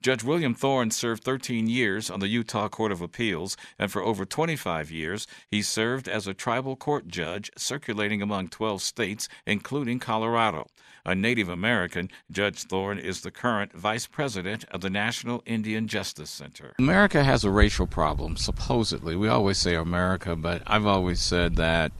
Judge 0.01 0.23
William 0.23 0.55
Thorne 0.55 0.89
served 0.89 1.23
13 1.23 1.67
years 1.67 2.09
on 2.09 2.21
the 2.21 2.27
Utah 2.27 2.67
Court 2.67 2.91
of 2.91 3.01
Appeals, 3.01 3.55
and 3.77 3.91
for 3.91 4.01
over 4.01 4.25
25 4.25 4.89
years, 4.89 5.27
he 5.47 5.61
served 5.61 6.07
as 6.07 6.25
a 6.25 6.33
tribal 6.33 6.75
court 6.75 7.07
judge 7.07 7.51
circulating 7.55 8.19
among 8.19 8.47
12 8.47 8.81
states, 8.81 9.29
including 9.45 9.99
Colorado. 9.99 10.65
A 11.05 11.13
Native 11.13 11.49
American, 11.49 12.09
Judge 12.31 12.63
Thorne 12.63 12.97
is 12.97 13.21
the 13.21 13.29
current 13.29 13.73
vice 13.73 14.07
president 14.07 14.65
of 14.71 14.81
the 14.81 14.89
National 14.89 15.43
Indian 15.45 15.87
Justice 15.87 16.31
Center. 16.31 16.73
America 16.79 17.23
has 17.23 17.43
a 17.43 17.51
racial 17.51 17.85
problem, 17.85 18.37
supposedly. 18.37 19.15
We 19.15 19.27
always 19.27 19.59
say 19.59 19.75
America, 19.75 20.35
but 20.35 20.63
I've 20.65 20.87
always 20.87 21.21
said 21.21 21.57
that 21.57 21.91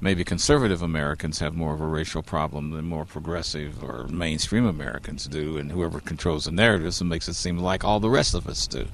maybe 0.00 0.24
conservative 0.24 0.82
Americans 0.82 1.40
have 1.40 1.54
more 1.54 1.74
of 1.74 1.80
a 1.80 1.86
racial 1.86 2.22
problem 2.22 2.70
than 2.70 2.84
more 2.84 3.04
progressive 3.04 3.82
or 3.82 4.06
mainstream 4.08 4.64
Americans 4.64 5.26
do, 5.26 5.58
and 5.58 5.72
whoever 5.72 6.00
controls 6.00 6.44
the 6.44 6.52
narratives 6.52 7.00
and 7.00 7.10
makes 7.10 7.28
it 7.28 7.34
seem 7.34 7.58
like 7.58 7.84
all 7.84 8.00
the 8.00 8.10
rest 8.10 8.34
of 8.34 8.46
us 8.46 8.66
do. 8.66 8.86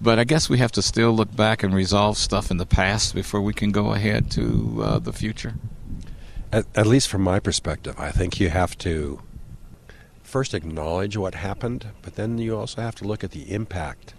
But 0.00 0.18
I 0.18 0.24
guess 0.24 0.48
we 0.48 0.58
have 0.58 0.72
to 0.72 0.82
still 0.82 1.12
look 1.12 1.34
back 1.36 1.62
and 1.62 1.74
resolve 1.74 2.16
stuff 2.16 2.50
in 2.50 2.56
the 2.56 2.66
past 2.66 3.14
before 3.14 3.42
we 3.42 3.52
can 3.52 3.70
go 3.70 3.92
ahead 3.92 4.30
to 4.32 4.82
uh, 4.82 4.98
the 4.98 5.12
future. 5.12 5.54
At, 6.52 6.64
at 6.74 6.86
least 6.86 7.08
from 7.08 7.22
my 7.22 7.38
perspective, 7.38 7.94
I 7.98 8.10
think 8.10 8.40
you 8.40 8.48
have 8.48 8.76
to 8.78 9.20
first 10.22 10.54
acknowledge 10.54 11.16
what 11.16 11.34
happened, 11.34 11.88
but 12.02 12.14
then 12.14 12.38
you 12.38 12.56
also 12.56 12.80
have 12.80 12.94
to 12.96 13.04
look 13.04 13.22
at 13.22 13.32
the 13.32 13.52
impact 13.52 14.14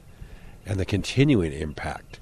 and 0.66 0.80
the 0.80 0.86
continuing 0.86 1.52
impact. 1.52 2.20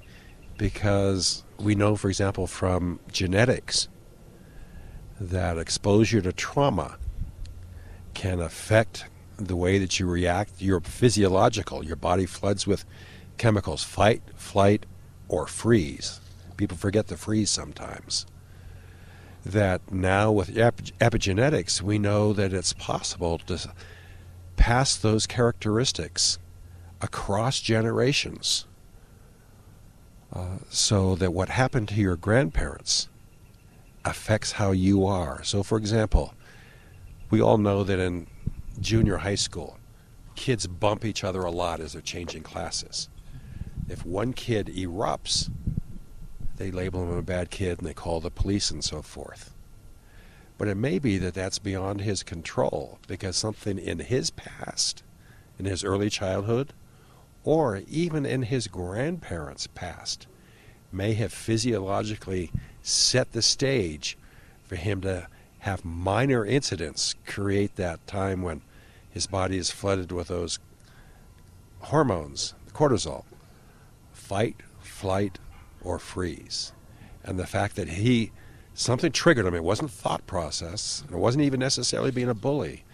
Because 0.56 1.44
we 1.60 1.74
know, 1.74 1.96
for 1.96 2.08
example, 2.08 2.46
from 2.46 3.00
genetics, 3.12 3.88
that 5.20 5.58
exposure 5.58 6.20
to 6.22 6.32
trauma 6.32 6.96
can 8.14 8.40
affect 8.40 9.06
the 9.36 9.56
way 9.56 9.78
that 9.78 10.00
you 10.00 10.06
react. 10.06 10.60
Your 10.60 10.80
physiological, 10.80 11.84
your 11.84 11.96
body 11.96 12.26
floods 12.26 12.66
with 12.66 12.84
chemicals 13.36 13.84
fight, 13.84 14.22
flight, 14.36 14.86
or 15.28 15.46
freeze. 15.46 16.20
People 16.56 16.76
forget 16.76 17.08
the 17.08 17.16
freeze 17.16 17.50
sometimes 17.50 18.26
that 19.44 19.80
now 19.90 20.30
with 20.30 20.56
epi- 20.56 20.92
epigenetics, 21.00 21.80
we 21.80 21.98
know 21.98 22.32
that 22.32 22.52
it's 22.52 22.72
possible 22.74 23.38
to 23.38 23.72
pass 24.56 24.96
those 24.96 25.26
characteristics 25.26 26.38
across 27.00 27.60
generations. 27.60 28.66
Uh, 30.32 30.58
so 30.68 31.16
that 31.16 31.32
what 31.32 31.48
happened 31.48 31.88
to 31.88 31.96
your 31.96 32.16
grandparents 32.16 33.08
affects 34.04 34.52
how 34.52 34.70
you 34.70 35.04
are. 35.04 35.42
So, 35.42 35.62
for 35.62 35.76
example, 35.76 36.34
we 37.30 37.40
all 37.40 37.58
know 37.58 37.82
that 37.84 37.98
in 37.98 38.26
junior 38.80 39.18
high 39.18 39.34
school, 39.34 39.78
kids 40.36 40.66
bump 40.66 41.04
each 41.04 41.24
other 41.24 41.42
a 41.42 41.50
lot 41.50 41.80
as 41.80 41.92
they're 41.92 42.02
changing 42.02 42.42
classes. 42.42 43.08
If 43.88 44.06
one 44.06 44.32
kid 44.32 44.68
erupts, 44.68 45.50
they 46.56 46.70
label 46.70 47.02
him 47.02 47.16
a 47.16 47.22
bad 47.22 47.50
kid 47.50 47.78
and 47.78 47.86
they 47.86 47.94
call 47.94 48.20
the 48.20 48.30
police 48.30 48.70
and 48.70 48.84
so 48.84 49.02
forth. 49.02 49.52
But 50.58 50.68
it 50.68 50.76
may 50.76 50.98
be 50.98 51.18
that 51.18 51.34
that's 51.34 51.58
beyond 51.58 52.02
his 52.02 52.22
control 52.22 52.98
because 53.08 53.36
something 53.36 53.78
in 53.78 53.98
his 53.98 54.30
past, 54.30 55.02
in 55.58 55.64
his 55.64 55.82
early 55.82 56.10
childhood, 56.10 56.72
or 57.44 57.82
even 57.88 58.26
in 58.26 58.42
his 58.42 58.68
grandparents' 58.68 59.66
past, 59.66 60.26
may 60.92 61.14
have 61.14 61.32
physiologically 61.32 62.50
set 62.82 63.32
the 63.32 63.42
stage 63.42 64.16
for 64.64 64.76
him 64.76 65.00
to 65.00 65.26
have 65.60 65.84
minor 65.84 66.44
incidents 66.44 67.14
create 67.26 67.76
that 67.76 68.06
time 68.06 68.42
when 68.42 68.62
his 69.10 69.26
body 69.26 69.58
is 69.58 69.70
flooded 69.70 70.12
with 70.12 70.28
those 70.28 70.58
hormones, 71.80 72.54
cortisol, 72.72 73.24
fight, 74.12 74.56
flight, 74.80 75.38
or 75.82 75.98
freeze. 75.98 76.72
And 77.24 77.38
the 77.38 77.46
fact 77.46 77.76
that 77.76 77.88
he, 77.88 78.32
something 78.74 79.12
triggered 79.12 79.46
him, 79.46 79.54
it 79.54 79.64
wasn't 79.64 79.90
thought 79.90 80.26
process, 80.26 81.04
it 81.10 81.16
wasn't 81.16 81.44
even 81.44 81.60
necessarily 81.60 82.10
being 82.10 82.28
a 82.28 82.34
bully. 82.34 82.84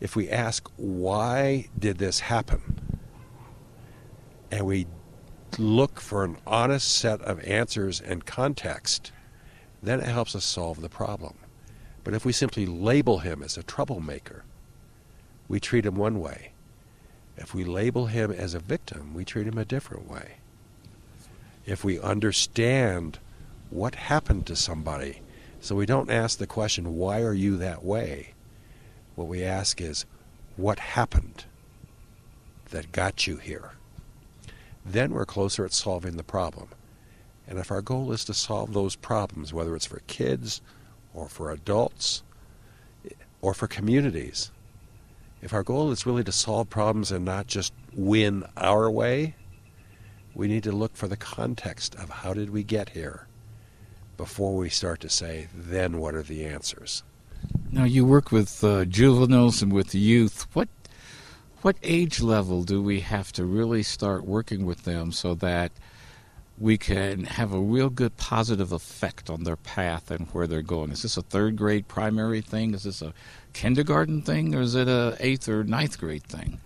If 0.00 0.16
we 0.16 0.30
ask, 0.30 0.68
why 0.76 1.68
did 1.78 1.98
this 1.98 2.20
happen? 2.20 2.98
And 4.50 4.66
we 4.66 4.86
look 5.58 6.00
for 6.00 6.24
an 6.24 6.38
honest 6.46 6.90
set 6.90 7.20
of 7.22 7.42
answers 7.44 8.00
and 8.00 8.24
context, 8.26 9.12
then 9.82 10.00
it 10.00 10.08
helps 10.08 10.34
us 10.34 10.44
solve 10.44 10.80
the 10.80 10.88
problem. 10.88 11.34
But 12.04 12.14
if 12.14 12.24
we 12.24 12.32
simply 12.32 12.66
label 12.66 13.18
him 13.18 13.42
as 13.42 13.56
a 13.56 13.62
troublemaker, 13.62 14.44
we 15.48 15.60
treat 15.60 15.86
him 15.86 15.96
one 15.96 16.20
way. 16.20 16.52
If 17.36 17.54
we 17.54 17.64
label 17.64 18.06
him 18.06 18.30
as 18.30 18.54
a 18.54 18.58
victim, 18.58 19.14
we 19.14 19.24
treat 19.24 19.46
him 19.46 19.58
a 19.58 19.64
different 19.64 20.10
way 20.10 20.36
if 21.66 21.84
we 21.84 22.00
understand 22.00 23.18
what 23.70 23.94
happened 23.94 24.46
to 24.46 24.56
somebody. 24.56 25.20
So 25.60 25.76
we 25.76 25.86
don't 25.86 26.10
ask 26.10 26.38
the 26.38 26.46
question, 26.46 26.96
why 26.96 27.22
are 27.22 27.34
you 27.34 27.56
that 27.58 27.84
way? 27.84 28.34
What 29.14 29.28
we 29.28 29.44
ask 29.44 29.80
is, 29.80 30.06
what 30.56 30.78
happened 30.78 31.44
that 32.70 32.92
got 32.92 33.26
you 33.26 33.36
here? 33.36 33.72
Then 34.84 35.12
we're 35.12 35.26
closer 35.26 35.64
at 35.64 35.72
solving 35.72 36.16
the 36.16 36.22
problem. 36.22 36.68
And 37.46 37.58
if 37.58 37.70
our 37.70 37.82
goal 37.82 38.12
is 38.12 38.24
to 38.26 38.34
solve 38.34 38.72
those 38.72 38.96
problems, 38.96 39.52
whether 39.52 39.74
it's 39.74 39.86
for 39.86 40.00
kids 40.06 40.60
or 41.14 41.28
for 41.28 41.50
adults 41.50 42.22
or 43.40 43.54
for 43.54 43.66
communities, 43.66 44.50
if 45.42 45.52
our 45.52 45.62
goal 45.62 45.90
is 45.90 46.06
really 46.06 46.24
to 46.24 46.32
solve 46.32 46.70
problems 46.70 47.10
and 47.10 47.24
not 47.24 47.46
just 47.46 47.72
win 47.94 48.44
our 48.56 48.90
way, 48.90 49.34
we 50.34 50.48
need 50.48 50.62
to 50.64 50.72
look 50.72 50.96
for 50.96 51.08
the 51.08 51.16
context 51.16 51.94
of 51.96 52.10
how 52.10 52.34
did 52.34 52.50
we 52.50 52.62
get 52.62 52.90
here 52.90 53.26
before 54.16 54.54
we 54.54 54.68
start 54.68 55.00
to 55.00 55.08
say, 55.08 55.48
then 55.54 55.98
what 55.98 56.14
are 56.14 56.22
the 56.22 56.44
answers? 56.44 57.02
Now, 57.72 57.84
you 57.84 58.04
work 58.04 58.30
with 58.30 58.62
uh, 58.62 58.84
juveniles 58.84 59.62
and 59.62 59.72
with 59.72 59.94
youth. 59.94 60.46
What 60.52 60.68
what 61.62 61.76
age 61.82 62.20
level 62.20 62.62
do 62.62 62.82
we 62.82 63.00
have 63.00 63.32
to 63.32 63.44
really 63.44 63.82
start 63.82 64.24
working 64.24 64.64
with 64.64 64.84
them 64.84 65.12
so 65.12 65.34
that 65.34 65.72
we 66.58 66.78
can 66.78 67.24
have 67.24 67.52
a 67.52 67.60
real 67.60 67.90
good 67.90 68.16
positive 68.16 68.72
effect 68.72 69.30
on 69.30 69.44
their 69.44 69.56
path 69.56 70.10
and 70.10 70.26
where 70.28 70.46
they're 70.46 70.62
going? 70.62 70.90
Is 70.90 71.02
this 71.02 71.16
a 71.16 71.22
third 71.22 71.56
grade 71.56 71.86
primary 71.88 72.40
thing? 72.40 72.74
Is 72.74 72.84
this 72.84 73.02
a 73.02 73.12
kindergarten 73.52 74.22
thing, 74.22 74.54
or 74.54 74.60
is 74.60 74.74
it 74.74 74.88
a 74.88 75.16
eighth 75.20 75.48
or 75.48 75.64
ninth 75.64 75.98
grade 75.98 76.24
thing? 76.24 76.60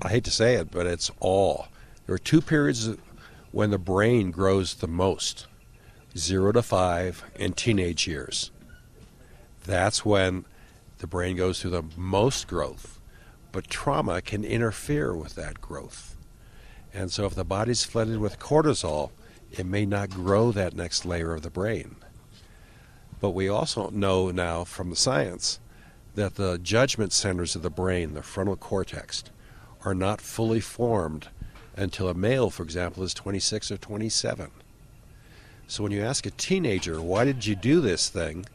I 0.00 0.08
hate 0.10 0.24
to 0.24 0.30
say 0.30 0.54
it, 0.54 0.70
but 0.70 0.86
it's 0.86 1.10
all. 1.20 1.68
There 2.06 2.14
are 2.14 2.18
two 2.18 2.40
periods 2.40 2.90
when 3.50 3.70
the 3.70 3.78
brain 3.78 4.30
grows 4.30 4.74
the 4.74 4.86
most 4.86 5.46
zero 6.16 6.52
to 6.52 6.62
five 6.62 7.24
and 7.38 7.56
teenage 7.56 8.06
years. 8.06 8.50
That's 9.66 10.04
when 10.04 10.44
the 10.98 11.06
brain 11.06 11.36
goes 11.36 11.60
through 11.60 11.72
the 11.72 11.84
most 11.96 12.48
growth. 12.48 12.97
But 13.52 13.68
trauma 13.68 14.20
can 14.20 14.44
interfere 14.44 15.14
with 15.14 15.34
that 15.34 15.60
growth. 15.60 16.16
And 16.92 17.10
so 17.10 17.26
if 17.26 17.34
the 17.34 17.44
body's 17.44 17.84
flooded 17.84 18.18
with 18.18 18.38
cortisol, 18.38 19.10
it 19.50 19.66
may 19.66 19.86
not 19.86 20.10
grow 20.10 20.52
that 20.52 20.74
next 20.74 21.04
layer 21.04 21.34
of 21.34 21.42
the 21.42 21.50
brain. 21.50 21.96
But 23.20 23.30
we 23.30 23.48
also 23.48 23.90
know 23.90 24.30
now 24.30 24.64
from 24.64 24.90
the 24.90 24.96
science 24.96 25.60
that 26.14 26.36
the 26.36 26.58
judgment 26.58 27.12
centers 27.12 27.56
of 27.56 27.62
the 27.62 27.70
brain, 27.70 28.14
the 28.14 28.22
frontal 28.22 28.56
cortex, 28.56 29.24
are 29.84 29.94
not 29.94 30.20
fully 30.20 30.60
formed 30.60 31.28
until 31.76 32.08
a 32.08 32.14
male, 32.14 32.50
for 32.50 32.62
example, 32.62 33.02
is 33.02 33.14
26 33.14 33.70
or 33.70 33.76
27. 33.76 34.50
So 35.68 35.82
when 35.82 35.92
you 35.92 36.02
ask 36.02 36.26
a 36.26 36.30
teenager, 36.30 37.00
why 37.00 37.24
did 37.24 37.46
you 37.46 37.54
do 37.54 37.80
this 37.80 38.08
thing? 38.08 38.46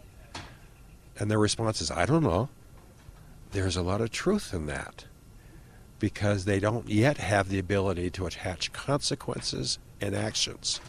And 1.18 1.30
their 1.30 1.40
response 1.40 1.80
is, 1.80 1.92
I 1.92 2.06
don't 2.06 2.24
know. 2.24 2.50
There's 3.54 3.78
a 3.78 3.84
lot 3.84 4.02
of 4.02 4.10
truth 4.10 4.52
in 4.52 4.66
that 4.66 5.06
because 6.00 6.46
they 6.46 6.60
don't 6.60 6.90
yet 6.90 7.18
have 7.18 7.50
the 7.50 7.60
ability 7.60 8.10
to 8.10 8.26
attach 8.26 8.74
consequences 8.74 9.78
and 10.02 10.16
actions. 10.16 10.82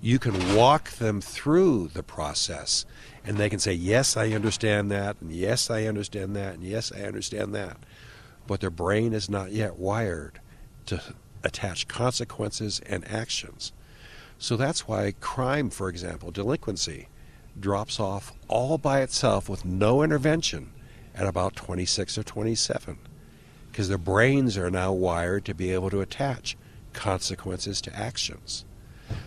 You 0.00 0.18
can 0.18 0.56
walk 0.56 0.92
them 0.92 1.20
through 1.20 1.88
the 1.88 2.02
process 2.02 2.86
and 3.26 3.36
they 3.36 3.50
can 3.50 3.58
say, 3.58 3.74
Yes, 3.74 4.16
I 4.16 4.30
understand 4.30 4.90
that, 4.90 5.16
and 5.20 5.30
yes, 5.30 5.70
I 5.70 5.84
understand 5.84 6.34
that, 6.34 6.54
and 6.54 6.64
yes, 6.64 6.90
I 6.96 7.02
understand 7.02 7.54
that. 7.54 7.76
But 8.46 8.60
their 8.60 8.70
brain 8.70 9.12
is 9.12 9.28
not 9.28 9.52
yet 9.52 9.76
wired 9.76 10.40
to 10.86 11.02
attach 11.44 11.88
consequences 11.88 12.80
and 12.86 13.06
actions. 13.06 13.74
So 14.38 14.56
that's 14.56 14.88
why 14.88 15.12
crime, 15.20 15.68
for 15.68 15.90
example, 15.90 16.30
delinquency, 16.30 17.08
drops 17.60 18.00
off 18.00 18.32
all 18.48 18.78
by 18.78 19.02
itself 19.02 19.46
with 19.46 19.66
no 19.66 20.02
intervention 20.02 20.72
at 21.14 21.26
about 21.26 21.56
26 21.56 22.18
or 22.18 22.22
27 22.22 22.98
because 23.70 23.88
their 23.88 23.98
brains 23.98 24.58
are 24.58 24.70
now 24.70 24.92
wired 24.92 25.44
to 25.46 25.54
be 25.54 25.72
able 25.72 25.90
to 25.90 26.00
attach 26.00 26.56
consequences 26.92 27.80
to 27.80 27.96
actions. 27.96 28.64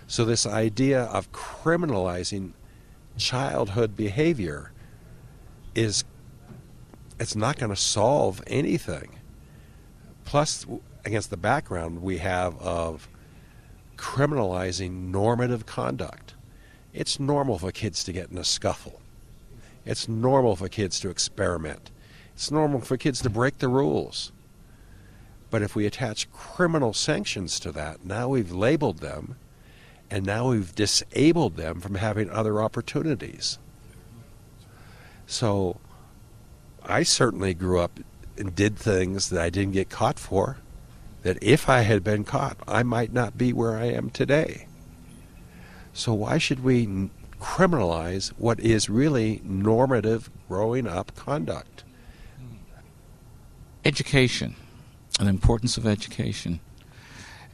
So, 0.07 0.23
this 0.23 0.45
idea 0.45 1.03
of 1.03 1.31
criminalizing 1.31 2.51
childhood 3.17 3.95
behavior 3.95 4.71
is 5.73 6.03
it's 7.19 7.35
not 7.35 7.57
going 7.57 7.69
to 7.69 7.75
solve 7.75 8.43
anything. 8.47 9.19
Plus, 10.25 10.65
against 11.05 11.29
the 11.29 11.37
background 11.37 12.01
we 12.01 12.17
have 12.17 12.57
of 12.59 13.07
criminalizing 13.97 15.09
normative 15.11 15.65
conduct. 15.65 16.33
It's 16.93 17.19
normal 17.19 17.59
for 17.59 17.71
kids 17.71 18.03
to 18.05 18.11
get 18.11 18.31
in 18.31 18.37
a 18.37 18.43
scuffle. 18.43 19.01
It's 19.85 20.07
normal 20.07 20.55
for 20.55 20.67
kids 20.67 20.99
to 21.01 21.09
experiment. 21.09 21.91
It's 22.33 22.51
normal 22.51 22.81
for 22.81 22.97
kids 22.97 23.21
to 23.21 23.29
break 23.29 23.59
the 23.59 23.67
rules. 23.67 24.31
But 25.49 25.61
if 25.61 25.75
we 25.75 25.85
attach 25.85 26.31
criminal 26.31 26.93
sanctions 26.93 27.59
to 27.61 27.71
that, 27.73 28.03
now 28.03 28.29
we've 28.29 28.51
labeled 28.51 28.99
them 28.99 29.35
and 30.09 30.25
now 30.25 30.49
we've 30.49 30.75
disabled 30.75 31.55
them 31.55 31.79
from 31.79 31.95
having 31.95 32.29
other 32.29 32.61
opportunities. 32.61 33.57
So 35.25 35.79
I 36.83 37.03
certainly 37.03 37.53
grew 37.53 37.79
up 37.79 37.99
and 38.37 38.53
did 38.53 38.77
things 38.77 39.29
that 39.29 39.41
I 39.41 39.49
didn't 39.49 39.73
get 39.73 39.89
caught 39.89 40.19
for 40.19 40.57
that 41.23 41.41
if 41.41 41.69
I 41.69 41.81
had 41.81 42.03
been 42.03 42.23
caught, 42.23 42.57
I 42.67 42.83
might 42.83 43.11
not 43.11 43.37
be 43.37 43.51
where 43.51 43.77
I 43.77 43.85
am 43.85 44.09
today. 44.09 44.67
So 45.93 46.13
why 46.13 46.37
should 46.37 46.63
we 46.63 47.09
criminalize 47.45 48.29
what 48.37 48.59
is 48.59 48.89
really 48.89 49.39
normative 49.43 50.29
growing 50.49 50.87
up 50.87 51.15
conduct? 51.15 51.83
Education, 53.85 54.55
the 55.19 55.27
importance 55.27 55.77
of 55.77 55.85
education. 55.85 56.59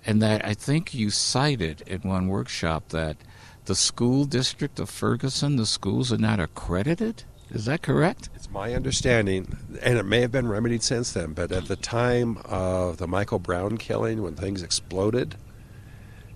And 0.06 0.22
that 0.22 0.44
I 0.46 0.54
think 0.54 0.94
you 0.94 1.10
cited 1.10 1.84
in 1.86 2.02
one 2.02 2.30
workshop 2.30 2.90
that 2.90 3.18
the 3.66 3.76
school 3.76 4.24
district 4.24 4.80
of 4.80 4.90
Ferguson, 4.90 5.58
the 5.58 5.66
schools 5.66 6.12
are 6.12 6.18
not 6.18 6.40
accredited. 6.40 7.24
Is 7.52 7.66
that 7.66 7.82
correct? 7.82 8.30
It's 8.34 8.50
my 8.50 8.74
understanding, 8.74 9.58
and 9.84 10.00
it 10.00 10.04
may 10.04 10.22
have 10.22 10.32
been 10.32 10.48
remedied 10.48 10.84
since 10.84 11.12
then, 11.12 11.34
but 11.34 11.52
at 11.52 11.66
the 11.66 11.76
time 11.76 12.38
of 12.46 12.98
the 12.98 13.08
Michael 13.08 13.40
Brown 13.40 13.78
killing, 13.78 14.24
when 14.24 14.36
things 14.36 14.64
exploded, 14.64 15.36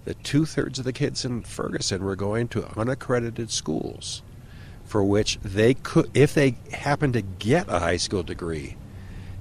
that 0.05 0.23
two 0.23 0.45
thirds 0.45 0.79
of 0.79 0.85
the 0.85 0.93
kids 0.93 1.25
in 1.25 1.41
Ferguson 1.41 2.03
were 2.03 2.15
going 2.15 2.47
to 2.49 2.79
unaccredited 2.79 3.51
schools 3.51 4.21
for 4.85 5.03
which 5.03 5.39
they 5.43 5.73
could, 5.73 6.09
if 6.13 6.33
they 6.33 6.55
happened 6.71 7.13
to 7.13 7.21
get 7.21 7.67
a 7.67 7.79
high 7.79 7.97
school 7.97 8.23
degree, 8.23 8.77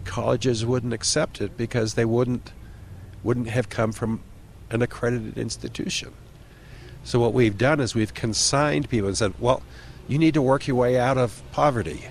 colleges 0.05 0.65
wouldn't 0.65 0.93
accept 0.93 1.41
it 1.41 1.57
because 1.57 1.95
they 1.95 2.05
wouldn't 2.05 2.53
wouldn't 3.23 3.49
have 3.49 3.69
come 3.69 3.93
from 3.93 4.21
an 4.71 4.83
accredited 4.83 5.39
institution. 5.39 6.13
So 7.05 7.19
what 7.21 7.33
we've 7.33 7.57
done 7.57 7.81
is 7.81 7.95
we've 7.95 8.15
consigned 8.15 8.89
people 8.89 9.09
and 9.09 9.17
said, 9.17 9.33
well, 9.39 9.63
you 10.09 10.19
need 10.19 10.35
to 10.35 10.43
work 10.43 10.67
your 10.67 10.77
way 10.77 10.99
out 10.99 11.17
of 11.17 11.43
poverty. 11.53 12.05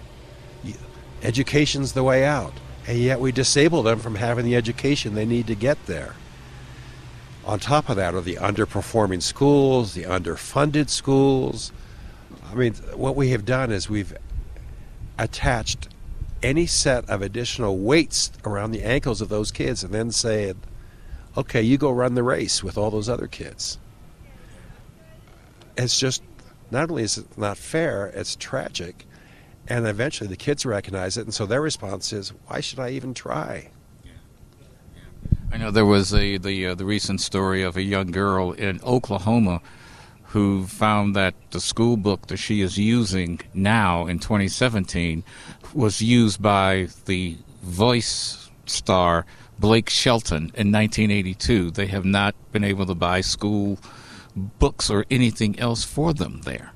Education's 1.22 1.93
the 1.93 2.04
way 2.04 2.26
out. 2.26 2.54
And 2.88 2.97
yet 2.97 3.20
we 3.20 3.32
disable 3.32 3.84
them 3.84 3.99
from 3.99 4.16
having 4.16 4.45
the 4.45 4.56
education 4.56 5.14
they 5.14 5.26
need 5.26 5.47
to 5.47 5.56
get 5.56 5.84
there. 5.86 6.16
On 7.46 7.60
top 7.60 7.89
of 7.89 7.98
that 7.98 8.16
are 8.16 8.22
the 8.22 8.36
underperforming 8.36 9.22
schools, 9.22 9.94
the 9.94 10.04
underfunded 10.04 10.89
schools. 10.89 11.72
I 12.50 12.56
mean, 12.56 12.74
what 12.96 13.16
we 13.16 13.30
have 13.30 13.46
done 13.46 13.72
is 13.72 13.89
we've 13.89 14.16
attached 15.20 15.89
any 16.41 16.66
set 16.66 17.10
of 17.10 17.22
additional 17.22 17.78
weights 17.78 18.32
around 18.46 18.72
the 18.72 18.84
ankles 18.84 19.22
of 19.22 19.30
those 19.30 19.52
kids 19.52 19.84
and 19.84 19.94
then 19.94 20.12
said, 20.12 20.58
okay, 21.36 21.62
you 21.62 21.78
go 21.78 21.91
run 21.91 22.16
the 22.16 22.24
race 22.24 22.64
with 22.64 22.78
all 22.78 22.91
those 22.91 23.10
other 23.10 23.28
kids. 23.28 23.78
It's 25.78 26.00
just 26.00 26.24
not 26.72 26.89
only 26.89 27.04
is 27.04 27.18
it 27.18 27.38
not 27.38 27.58
fair, 27.58 28.08
it's 28.08 28.36
tragic. 28.36 29.06
And 29.68 29.88
eventually 29.88 30.28
the 30.28 30.36
kids 30.36 30.66
recognize 30.66 31.18
it, 31.18 31.22
and 31.22 31.34
so 31.34 31.46
their 31.46 31.62
response 31.62 32.12
is, 32.12 32.34
"Why 32.48 32.60
should 32.60 32.80
I 32.80 32.89
even 32.89 33.14
try?" 33.14 33.70
I 35.54 35.58
know 35.58 35.70
there 35.70 35.86
was 35.86 36.16
a 36.16 36.39
the 36.39 36.66
uh, 36.66 36.74
the 36.74 36.84
recent 36.84 37.22
story 37.22 37.62
of 37.62 37.78
a 37.78 37.84
young 37.84 38.10
girl 38.10 38.54
in 38.54 38.82
Oklahoma 38.82 39.62
who 40.30 40.66
found 40.66 41.16
that 41.16 41.36
the 41.51 41.62
school 41.62 41.95
book 41.95 42.26
that 42.28 42.38
she 42.38 42.62
is 42.62 42.80
using 42.80 43.39
now 43.54 44.08
in 44.08 44.18
2017 44.18 45.24
was 45.76 46.01
used 46.01 46.41
by 46.41 46.88
the 47.06 47.38
voice 47.62 48.49
star 48.66 49.28
Blake 49.60 49.91
Shelton 49.91 50.49
in 50.56 50.72
1982. 50.72 51.70
They 51.70 51.86
have 51.86 52.04
not 52.04 52.34
been 52.51 52.64
able 52.64 52.88
to 52.88 52.95
buy 52.95 53.22
school 53.22 53.78
books 54.36 54.89
or 54.89 55.06
anything 55.12 55.60
else 55.60 55.84
for 55.84 56.16
them 56.16 56.41
there. 56.45 56.72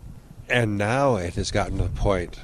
And 0.49 0.78
now 0.78 1.15
it 1.15 1.34
has 1.34 1.49
gotten 1.49 1.78
to 1.80 1.86
the 1.86 1.89
point, 1.89 2.39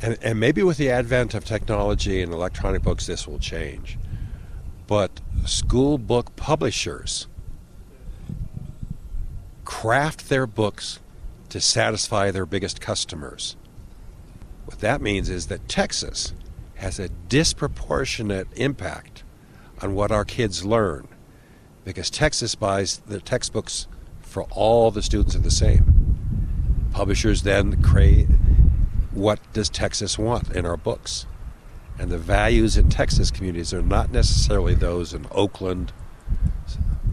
and, 0.00 0.16
and 0.22 0.40
maybe 0.40 0.62
with 0.62 0.78
the 0.78 0.88
advent 0.88 1.34
of 1.34 1.44
technology 1.44 2.22
and 2.22 2.32
electronic 2.32 2.82
books, 2.82 3.06
this 3.06 3.28
will 3.28 3.38
change. 3.38 3.98
But 4.88 5.20
school 5.44 5.98
book 5.98 6.34
publishers 6.34 7.28
craft 9.66 10.30
their 10.30 10.46
books 10.46 10.98
to 11.50 11.60
satisfy 11.60 12.30
their 12.30 12.46
biggest 12.46 12.80
customers. 12.80 13.54
What 14.64 14.80
that 14.80 15.02
means 15.02 15.28
is 15.28 15.48
that 15.48 15.68
Texas 15.68 16.32
has 16.76 16.98
a 16.98 17.10
disproportionate 17.10 18.48
impact 18.56 19.24
on 19.82 19.94
what 19.94 20.10
our 20.10 20.24
kids 20.24 20.64
learn 20.64 21.06
because 21.84 22.08
Texas 22.08 22.54
buys 22.54 22.98
the 23.06 23.20
textbooks 23.20 23.88
for 24.22 24.44
all 24.44 24.90
the 24.90 25.02
students 25.02 25.36
are 25.36 25.40
the 25.40 25.50
same. 25.50 26.88
Publishers 26.92 27.42
then 27.42 27.82
create 27.82 28.26
what 29.12 29.38
does 29.52 29.68
Texas 29.68 30.18
want 30.18 30.50
in 30.56 30.64
our 30.64 30.78
books? 30.78 31.26
And 31.98 32.10
the 32.10 32.18
values 32.18 32.76
in 32.76 32.90
Texas 32.90 33.30
communities 33.30 33.74
are 33.74 33.82
not 33.82 34.12
necessarily 34.12 34.74
those 34.74 35.12
in 35.12 35.26
Oakland, 35.32 35.92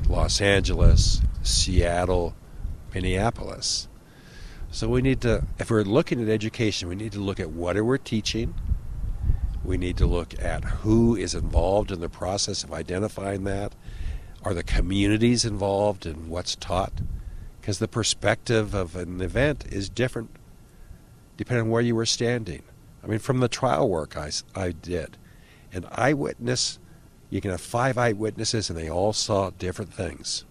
Los 0.07 0.41
Angeles, 0.41 1.21
Seattle, 1.41 2.35
Minneapolis. 2.93 3.87
So 4.69 4.87
we 4.87 5.01
need 5.01 5.21
to, 5.21 5.43
if 5.57 5.71
we're 5.71 5.83
looking 5.83 6.21
at 6.21 6.29
education, 6.29 6.87
we 6.87 6.95
need 6.95 7.13
to 7.13 7.19
look 7.19 7.39
at 7.39 7.49
what 7.49 7.77
are 7.77 7.83
we 7.83 7.97
teaching. 7.97 8.53
We 9.63 9.77
need 9.77 9.97
to 9.97 10.05
look 10.05 10.39
at 10.39 10.63
who 10.63 11.15
is 11.15 11.33
involved 11.33 11.91
in 11.91 11.99
the 11.99 12.09
process 12.09 12.63
of 12.63 12.71
identifying 12.71 13.45
that. 13.45 13.73
Are 14.43 14.53
the 14.53 14.63
communities 14.63 15.45
involved 15.45 16.05
in 16.05 16.29
what's 16.29 16.55
taught? 16.55 16.93
Because 17.59 17.79
the 17.79 17.87
perspective 17.87 18.75
of 18.75 18.95
an 18.95 19.21
event 19.21 19.65
is 19.71 19.89
different 19.89 20.29
depending 21.37 21.65
on 21.65 21.71
where 21.71 21.81
you 21.81 21.95
were 21.95 22.05
standing. 22.05 22.61
I 23.05 23.07
mean, 23.07 23.19
from 23.19 23.39
the 23.39 23.47
trial 23.47 23.87
work 23.87 24.17
I, 24.17 24.31
I 24.55 24.71
did, 24.71 25.17
an 25.71 25.85
eyewitness, 25.91 26.79
you 27.29 27.39
can 27.39 27.51
have 27.51 27.61
five 27.61 27.97
eyewitnesses 27.99 28.69
and 28.69 28.79
they 28.79 28.89
all 28.89 29.13
saw 29.13 29.51
different 29.51 29.93
things. 29.93 30.43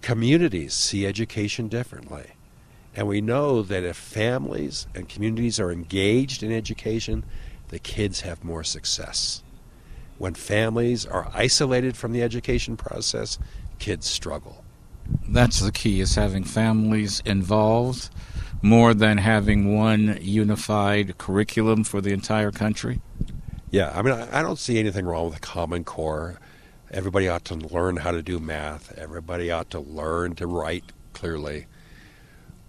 Communities 0.00 0.72
see 0.72 1.06
education 1.06 1.68
differently. 1.68 2.30
And 2.96 3.06
we 3.06 3.20
know 3.20 3.60
that 3.62 3.82
if 3.82 3.96
families 3.96 4.86
and 4.94 5.08
communities 5.08 5.60
are 5.60 5.70
engaged 5.70 6.42
in 6.42 6.52
education, 6.52 7.24
the 7.68 7.78
kids 7.78 8.22
have 8.22 8.44
more 8.44 8.64
success. 8.64 9.42
When 10.16 10.34
families 10.34 11.04
are 11.04 11.30
isolated 11.34 11.96
from 11.96 12.12
the 12.12 12.22
education 12.22 12.76
process, 12.76 13.38
kids 13.78 14.06
struggle. 14.06 14.64
That's 15.28 15.60
the 15.60 15.72
key 15.72 16.00
is 16.00 16.14
having 16.14 16.44
families 16.44 17.20
involved 17.26 18.08
more 18.64 18.94
than 18.94 19.18
having 19.18 19.76
one 19.76 20.18
unified 20.22 21.18
curriculum 21.18 21.84
for 21.84 22.00
the 22.00 22.14
entire 22.14 22.50
country? 22.50 23.02
Yeah, 23.70 23.92
I 23.94 24.00
mean, 24.00 24.14
I, 24.14 24.40
don't 24.40 24.58
see 24.58 24.78
anything 24.78 25.04
wrong 25.04 25.26
with 25.26 25.36
a 25.36 25.40
Common 25.40 25.84
Core. 25.84 26.40
Everybody 26.90 27.28
ought 27.28 27.44
to 27.46 27.56
learn 27.56 27.96
how 27.96 28.12
to 28.12 28.22
do 28.22 28.38
math. 28.38 28.96
Everybody 28.96 29.50
ought 29.50 29.68
to 29.70 29.80
learn 29.80 30.34
to 30.36 30.46
write 30.46 30.84
clearly. 31.12 31.66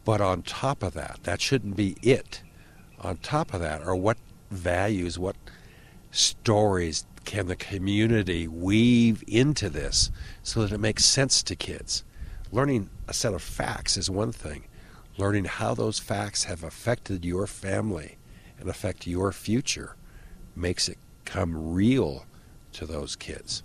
But 0.03 0.19
on 0.19 0.41
top 0.41 0.83
of 0.83 0.93
that, 0.95 1.19
that 1.23 1.39
shouldn't 1.39 1.77
be 1.77 1.95
it. 2.01 2.41
On 2.99 3.15
top 3.17 3.53
of 3.53 3.61
that 3.61 3.81
are 3.81 3.95
what 3.95 4.17
values, 4.51 5.17
what 5.17 5.37
stories 6.11 7.05
can 7.23 7.47
the 7.47 7.55
community 7.55 8.49
weave 8.49 9.23
into 9.27 9.69
this 9.69 10.11
so 10.43 10.61
that 10.61 10.73
it 10.73 10.79
makes 10.79 11.05
sense 11.05 11.41
to 11.43 11.55
kids? 11.55 12.03
Learning 12.51 12.89
a 13.07 13.13
set 13.13 13.33
of 13.33 13.41
facts 13.41 13.95
is 13.95 14.09
one 14.09 14.33
thing 14.33 14.65
learning 15.17 15.45
how 15.45 15.73
those 15.73 15.99
facts 15.99 16.45
have 16.45 16.63
affected 16.63 17.23
your 17.23 17.47
family 17.47 18.17
and 18.59 18.69
affect 18.69 19.07
your 19.07 19.31
future 19.31 19.95
makes 20.55 20.89
it 20.89 20.97
come 21.23 21.73
real 21.73 22.25
to 22.73 22.85
those 22.85 23.15
kids. 23.15 23.63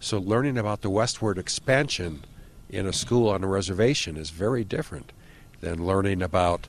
So, 0.00 0.18
learning 0.18 0.58
about 0.58 0.82
the 0.82 0.90
westward 0.90 1.38
expansion 1.38 2.24
in 2.68 2.86
a 2.86 2.92
school 2.92 3.28
on 3.28 3.44
a 3.44 3.48
reservation 3.48 4.16
is 4.16 4.30
very 4.30 4.64
different 4.64 5.12
than 5.60 5.86
learning 5.86 6.22
about 6.22 6.68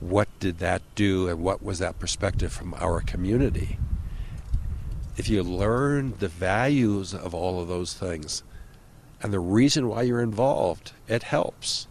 what 0.00 0.28
did 0.38 0.58
that 0.58 0.82
do 0.94 1.28
and 1.28 1.42
what 1.42 1.62
was 1.62 1.78
that 1.78 1.98
perspective 1.98 2.52
from 2.52 2.74
our 2.74 3.00
community. 3.00 3.78
If 5.16 5.28
you 5.28 5.42
learn 5.42 6.14
the 6.18 6.28
values 6.28 7.14
of 7.14 7.34
all 7.34 7.60
of 7.60 7.68
those 7.68 7.94
things 7.94 8.42
and 9.22 9.32
the 9.32 9.40
reason 9.40 9.88
why 9.88 10.02
you're 10.02 10.20
involved, 10.20 10.92
it 11.08 11.22
helps 11.22 11.88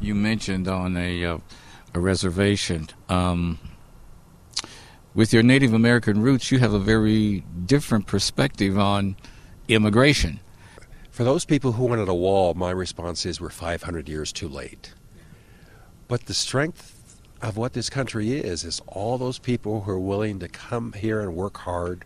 you 0.00 0.14
mentioned 0.14 0.68
on 0.68 0.96
a 0.96 1.24
uh, 1.24 1.38
a 1.94 2.00
reservation. 2.00 2.88
Um, 3.08 3.58
with 5.14 5.32
your 5.32 5.42
Native 5.42 5.72
American 5.72 6.20
roots, 6.20 6.52
you 6.52 6.58
have 6.58 6.74
a 6.74 6.78
very 6.78 7.40
different 7.64 8.06
perspective 8.06 8.78
on 8.78 9.16
immigration. 9.66 10.40
For 11.10 11.24
those 11.24 11.46
people 11.46 11.72
who 11.72 11.86
wanted 11.86 12.08
a 12.08 12.14
wall, 12.14 12.52
my 12.52 12.70
response 12.70 13.24
is 13.24 13.40
we're 13.40 13.48
500 13.48 14.10
years 14.10 14.30
too 14.30 14.48
late. 14.48 14.92
But 16.08 16.26
the 16.26 16.34
strength 16.34 17.18
of 17.40 17.56
what 17.56 17.72
this 17.72 17.88
country 17.88 18.32
is 18.32 18.62
is 18.64 18.82
all 18.86 19.16
those 19.16 19.38
people 19.38 19.80
who 19.80 19.90
are 19.92 19.98
willing 19.98 20.38
to 20.40 20.48
come 20.48 20.92
here 20.92 21.22
and 21.22 21.34
work 21.34 21.56
hard. 21.56 22.04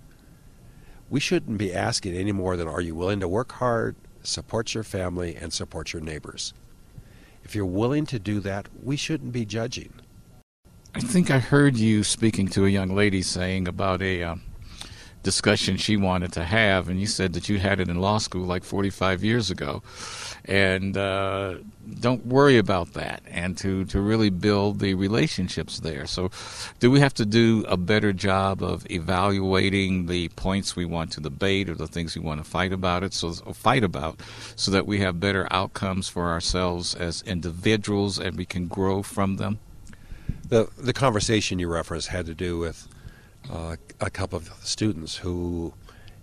We 1.09 1.19
shouldn't 1.19 1.59
be 1.59 1.75
asking 1.75 2.15
any 2.15 2.31
more 2.31 2.57
than 2.57 2.69
are 2.69 2.81
you 2.81 2.95
willing 2.95 3.19
to 3.19 3.29
work 3.29 3.51
hard, 3.53 3.97
support 4.23 4.75
your 4.75 4.85
family, 4.85 5.35
and 5.35 5.53
support 5.53 5.93
your 5.93 6.03
neighbors. 6.03 6.55
If 7.51 7.57
you're 7.57 7.67
willing 7.67 8.07
to 8.07 8.21
do 8.21 8.39
that, 8.43 8.69
we 8.81 8.97
shouldn't 8.97 9.33
be 9.33 9.45
judging. 9.45 9.93
I 10.95 11.01
think 11.01 11.33
I 11.33 11.41
heard 11.41 11.77
you 11.77 12.05
speaking 12.05 12.47
to 12.51 12.65
a 12.65 12.69
young 12.69 12.95
lady 12.95 13.23
saying 13.23 13.67
about 13.67 14.01
a 14.03 14.23
uh, 14.23 14.37
discussion 15.23 15.77
she 15.77 15.97
wanted 15.97 16.33
to 16.33 16.45
have, 16.45 16.89
and 16.89 17.01
you 17.01 17.07
said 17.07 17.35
that 17.35 17.49
you 17.49 17.59
had 17.59 17.81
it 17.81 17.89
in 17.89 18.01
law 18.01 18.19
school 18.19 18.47
like 18.47 18.65
45 18.65 19.23
years 19.23 19.51
ago. 19.51 19.83
And 20.47 20.97
uh, 20.97 21.57
don't 22.01 22.25
worry 22.27 22.57
about 22.57 22.95
that, 22.95 23.23
and 23.27 23.57
to, 23.59 23.85
to 23.87 24.01
really 24.01 24.31
build 24.31 24.81
the 24.81 24.95
relationships 24.95 25.81
there. 25.81 26.07
So, 26.07 26.31
do 26.79 26.91
we 26.91 27.01
have 27.01 27.15
to 27.15 27.27
do 27.27 27.65
a 27.69 27.77
better 27.77 28.13
job 28.13 28.63
of 28.63 28.91
evaluating 28.91 30.07
the 30.07 30.29
points 30.31 30.75
we 30.75 30.87
want 30.87 31.13
to 31.13 31.21
debate 31.21 31.69
or 31.69 31.75
the 31.75 31.87
things 31.87 32.17
we 32.17 32.23
want 32.23 32.43
to 32.43 32.51
fight 32.51 32.73
about 32.73 33.05
it? 33.05 33.13
So, 33.13 33.33
fight 33.33 33.85
about, 33.85 34.21
so 34.57 34.71
that 34.71 34.87
we 34.87 35.01
have 35.01 35.21
better 35.21 35.47
outcomes 35.51 36.09
for 36.09 36.31
ourselves 36.31 36.95
as 36.95 37.23
individuals, 37.23 38.19
and 38.19 38.37
we 38.37 38.47
can 38.47 38.67
grow 38.67 39.03
from 39.03 39.37
them. 39.37 39.59
The 40.49 40.69
the 40.79 40.93
conversation 40.93 41.59
you 41.59 41.69
referenced 41.69 42.09
had 42.09 42.27
to 42.27 42.35
do 42.35 42.59
with 42.59 42.89
uh, 43.49 43.77
a 44.01 44.11
couple 44.11 44.37
of 44.37 44.53
students 44.63 45.17
who 45.17 45.73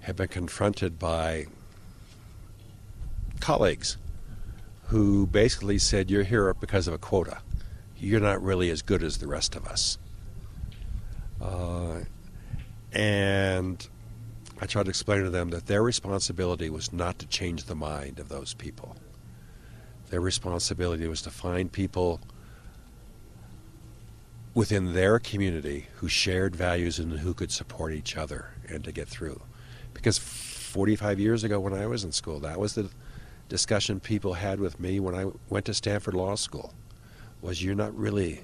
have 0.02 0.16
been 0.16 0.28
confronted 0.28 1.00
by 1.00 1.48
colleagues 3.40 3.98
who 4.88 5.28
basically 5.28 5.78
said, 5.78 6.10
You're 6.10 6.24
here 6.24 6.54
because 6.54 6.88
of 6.88 6.94
a 6.94 6.98
quota. 6.98 7.40
You're 7.98 8.20
not 8.20 8.42
really 8.42 8.70
as 8.70 8.82
good 8.82 9.04
as 9.04 9.18
the 9.18 9.28
rest 9.28 9.56
of 9.56 9.66
us. 9.66 9.98
Uh, 11.42 12.02
and 12.94 13.88
I 14.62 14.66
tried 14.66 14.84
to 14.84 14.90
explain 14.90 15.24
to 15.24 15.30
them 15.30 15.50
that 15.50 15.68
their 15.68 15.84
responsibility 15.84 16.70
was 16.70 16.94
not 16.94 17.20
to 17.20 17.28
change 17.28 17.66
the 17.66 17.76
mind 17.76 18.20
of 18.20 18.30
those 18.30 18.54
people. 18.54 18.96
Their 20.10 20.22
responsibility 20.22 21.08
was 21.08 21.22
to 21.24 21.30
find 21.30 21.72
people 21.72 22.22
within 24.58 24.96
their 24.96 25.20
community 25.20 25.86
who 25.98 26.08
shared 26.08 26.56
values 26.56 26.98
and 26.98 27.20
who 27.20 27.32
could 27.32 27.52
support 27.52 27.94
each 27.94 28.18
other 28.18 28.50
and 28.68 28.84
to 28.84 28.92
get 28.92 29.08
through. 29.08 29.40
Because 29.94 30.18
45 30.18 31.20
years 31.20 31.44
ago 31.44 31.60
when 31.60 31.76
I 31.76 31.86
was 31.86 32.04
in 32.04 32.12
school, 32.12 32.40
that 32.40 32.60
was 32.60 32.74
the 32.74 32.90
discussion 33.50 34.00
people 34.00 34.34
had 34.34 34.60
with 34.60 34.80
me 34.80 35.00
when 35.00 35.14
I 35.14 35.28
went 35.50 35.66
to 35.66 35.76
Stanford 35.76 36.16
Law 36.16 36.34
School. 36.34 36.74
Was 37.44 37.64
you're 37.64 37.76
not 37.76 37.96
really 37.96 38.42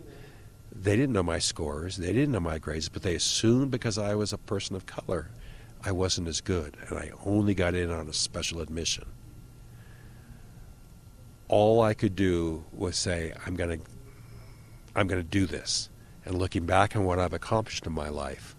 they 0.71 0.95
didn't 0.95 1.13
know 1.13 1.23
my 1.23 1.39
scores, 1.39 1.97
they 1.97 2.13
didn't 2.13 2.31
know 2.31 2.39
my 2.39 2.59
grades, 2.59 2.89
but 2.89 3.01
they 3.01 3.15
assumed 3.15 3.71
because 3.71 3.97
I 3.97 4.13
was 4.13 4.33
a 4.33 4.37
person 4.37 4.75
of 4.75 4.85
color, 4.85 5.31
I 5.83 5.93
wasn't 5.93 6.27
as 6.27 6.41
good 6.41 6.77
and 6.89 6.99
I 6.99 7.09
only 7.25 7.55
got 7.55 7.73
in 7.73 7.89
on 7.89 8.07
a 8.07 8.13
special 8.13 8.61
admission. 8.61 9.07
All 11.47 11.81
I 11.81 11.95
could 11.95 12.15
do 12.15 12.65
was 12.71 12.97
say 12.97 13.33
I'm 13.47 13.55
going 13.55 13.79
to 13.79 13.85
I'm 14.95 15.07
going 15.07 15.19
to 15.19 15.27
do 15.27 15.47
this 15.47 15.89
and 16.25 16.37
looking 16.37 16.65
back 16.65 16.95
on 16.95 17.05
what 17.05 17.19
I've 17.19 17.33
accomplished 17.33 17.85
in 17.85 17.93
my 17.93 18.09
life, 18.09 18.55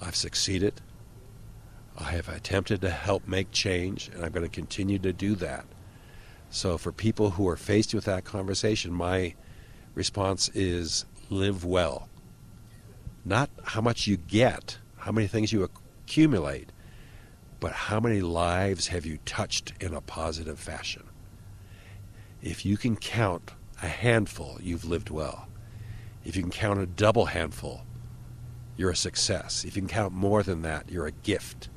I've 0.00 0.16
succeeded. 0.16 0.80
I 1.96 2.12
have 2.12 2.28
attempted 2.28 2.80
to 2.82 2.90
help 2.90 3.26
make 3.26 3.50
change, 3.50 4.08
and 4.08 4.24
I'm 4.24 4.32
going 4.32 4.48
to 4.48 4.54
continue 4.54 4.98
to 5.00 5.12
do 5.12 5.34
that. 5.36 5.64
So, 6.50 6.78
for 6.78 6.92
people 6.92 7.30
who 7.30 7.48
are 7.48 7.56
faced 7.56 7.92
with 7.92 8.04
that 8.04 8.24
conversation, 8.24 8.92
my 8.92 9.34
response 9.94 10.48
is 10.50 11.04
live 11.28 11.64
well. 11.64 12.08
Not 13.24 13.50
how 13.64 13.80
much 13.80 14.06
you 14.06 14.16
get, 14.16 14.78
how 14.96 15.12
many 15.12 15.26
things 15.26 15.52
you 15.52 15.68
accumulate, 16.06 16.70
but 17.60 17.72
how 17.72 18.00
many 18.00 18.20
lives 18.20 18.88
have 18.88 19.04
you 19.04 19.18
touched 19.24 19.72
in 19.80 19.92
a 19.92 20.00
positive 20.00 20.58
fashion. 20.58 21.04
If 22.40 22.64
you 22.64 22.76
can 22.76 22.96
count 22.96 23.50
a 23.82 23.88
handful, 23.88 24.58
you've 24.62 24.84
lived 24.84 25.10
well. 25.10 25.48
If 26.24 26.36
you 26.36 26.42
can 26.42 26.50
count 26.50 26.80
a 26.80 26.86
double 26.86 27.26
handful, 27.26 27.82
you're 28.76 28.90
a 28.90 28.96
success. 28.96 29.64
If 29.64 29.76
you 29.76 29.82
can 29.82 29.88
count 29.88 30.12
more 30.12 30.42
than 30.42 30.62
that, 30.62 30.90
you're 30.90 31.06
a 31.06 31.12
gift. 31.12 31.68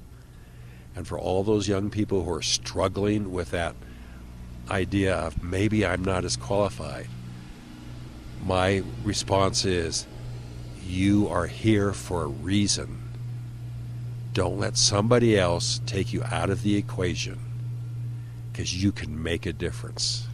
And 0.95 1.07
for 1.07 1.17
all 1.17 1.43
those 1.43 1.67
young 1.67 1.89
people 1.89 2.23
who 2.23 2.33
are 2.33 2.41
struggling 2.41 3.31
with 3.31 3.51
that 3.51 3.75
idea 4.69 5.15
of 5.15 5.43
maybe 5.43 5.85
I'm 5.85 6.03
not 6.03 6.25
as 6.25 6.35
qualified, 6.35 7.07
my 8.43 8.83
response 9.03 9.65
is 9.65 10.05
you 10.85 11.27
are 11.29 11.47
here 11.47 11.93
for 11.93 12.23
a 12.23 12.27
reason. 12.27 12.97
Don't 14.33 14.59
let 14.59 14.77
somebody 14.77 15.37
else 15.37 15.79
take 15.85 16.13
you 16.13 16.23
out 16.23 16.49
of 16.49 16.63
the 16.63 16.75
equation 16.75 17.39
because 18.51 18.81
you 18.83 18.91
can 18.91 19.21
make 19.21 19.45
a 19.45 19.53
difference. 19.53 20.27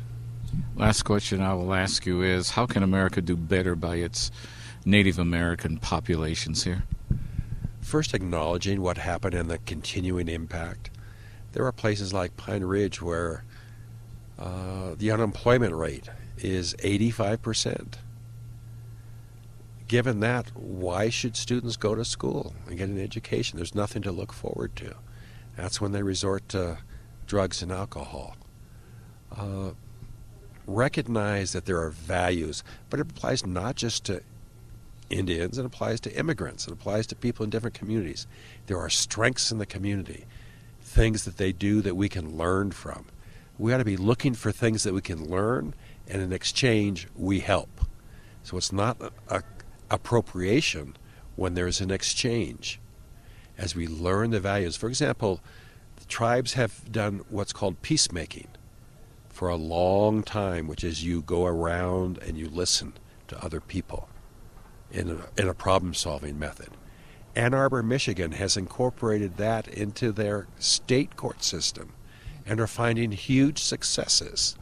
Last 0.77 1.03
question 1.03 1.41
I 1.41 1.55
will 1.55 1.73
ask 1.73 2.05
you 2.05 2.21
is 2.21 2.51
how 2.51 2.67
can 2.67 2.83
America 2.83 3.19
do 3.19 3.35
better 3.35 3.75
by 3.75 3.95
its 3.95 4.29
Native 4.85 5.17
American 5.17 5.79
populations 5.79 6.65
here? 6.65 6.83
First, 7.81 8.13
acknowledging 8.13 8.83
what 8.83 8.99
happened 8.99 9.33
and 9.33 9.49
the 9.49 9.57
continuing 9.57 10.29
impact. 10.29 10.91
There 11.53 11.65
are 11.65 11.71
places 11.71 12.13
like 12.13 12.37
Pine 12.37 12.63
Ridge 12.63 13.01
where 13.01 13.43
uh, 14.37 14.93
the 14.95 15.09
unemployment 15.09 15.73
rate 15.73 16.09
is 16.37 16.75
85%. 16.75 17.95
Given 19.87 20.19
that, 20.19 20.51
why 20.55 21.09
should 21.09 21.35
students 21.35 21.75
go 21.75 21.95
to 21.95 22.05
school 22.05 22.53
and 22.67 22.77
get 22.77 22.87
an 22.87 22.99
education? 22.99 23.57
There's 23.57 23.73
nothing 23.73 24.03
to 24.03 24.11
look 24.11 24.31
forward 24.31 24.75
to. 24.75 24.93
That's 25.55 25.81
when 25.81 25.91
they 25.91 26.03
resort 26.03 26.47
to 26.49 26.77
drugs 27.25 27.63
and 27.63 27.71
alcohol. 27.71 28.35
Uh, 29.35 29.71
recognize 30.67 31.53
that 31.53 31.65
there 31.65 31.81
are 31.81 31.89
values, 31.89 32.63
but 32.89 32.99
it 32.99 33.09
applies 33.09 33.45
not 33.45 33.75
just 33.75 34.03
to 34.05 34.21
Indians, 35.09 35.57
it 35.57 35.65
applies 35.65 36.01
to 36.01 36.13
immigrants, 36.15 36.67
it 36.67 36.73
applies 36.73 37.07
to 37.07 37.15
people 37.15 37.45
in 37.45 37.49
different 37.49 37.73
communities. 37.73 38.27
There 38.67 38.77
are 38.77 38.89
strengths 38.89 39.51
in 39.51 39.57
the 39.57 39.65
community, 39.65 40.25
things 40.81 41.23
that 41.23 41.37
they 41.37 41.53
do 41.53 41.81
that 41.81 41.95
we 41.95 42.09
can 42.09 42.37
learn 42.37 42.71
from. 42.71 43.05
We 43.57 43.73
ought 43.73 43.77
to 43.77 43.85
be 43.85 43.97
looking 43.97 44.33
for 44.33 44.51
things 44.51 44.83
that 44.83 44.93
we 44.93 45.01
can 45.01 45.29
learn, 45.29 45.73
and 46.07 46.21
in 46.21 46.33
exchange, 46.33 47.07
we 47.15 47.39
help. 47.39 47.81
So 48.43 48.57
it's 48.57 48.73
not 48.73 49.01
a, 49.01 49.11
a 49.29 49.43
appropriation 49.89 50.97
when 51.37 51.53
there's 51.53 51.79
an 51.79 51.91
exchange. 51.91 52.79
As 53.57 53.75
we 53.75 53.87
learn 53.87 54.31
the 54.31 54.39
values, 54.39 54.75
for 54.75 54.89
example, 54.89 55.39
the 55.95 56.05
tribes 56.05 56.53
have 56.53 56.91
done 56.91 57.21
what's 57.29 57.53
called 57.53 57.81
peacemaking 57.81 58.49
for 59.37 59.49
a 59.49 59.55
long 59.55 60.23
time, 60.23 60.67
which 60.67 60.83
is 60.83 61.03
you 61.03 61.21
go 61.21 61.45
around 61.45 62.17
and 62.17 62.39
you 62.39 62.49
listen 62.49 62.91
to 63.27 63.39
other 63.45 63.59
people 63.61 64.09
in 64.89 65.11
a, 65.11 65.39
in 65.39 65.47
a 65.47 65.53
problem 65.53 65.93
solving 65.93 66.39
method. 66.39 66.69
Ann 67.35 67.53
Arbor, 67.53 67.83
Michigan 67.83 68.31
has 68.31 68.57
incorporated 68.57 69.37
that 69.37 69.67
into 69.67 70.11
their 70.11 70.47
state 70.57 71.15
court 71.15 71.43
system 71.43 71.93
and 72.47 72.59
are 72.59 72.65
finding 72.65 73.11
huge 73.11 73.59
successes. 73.59 74.57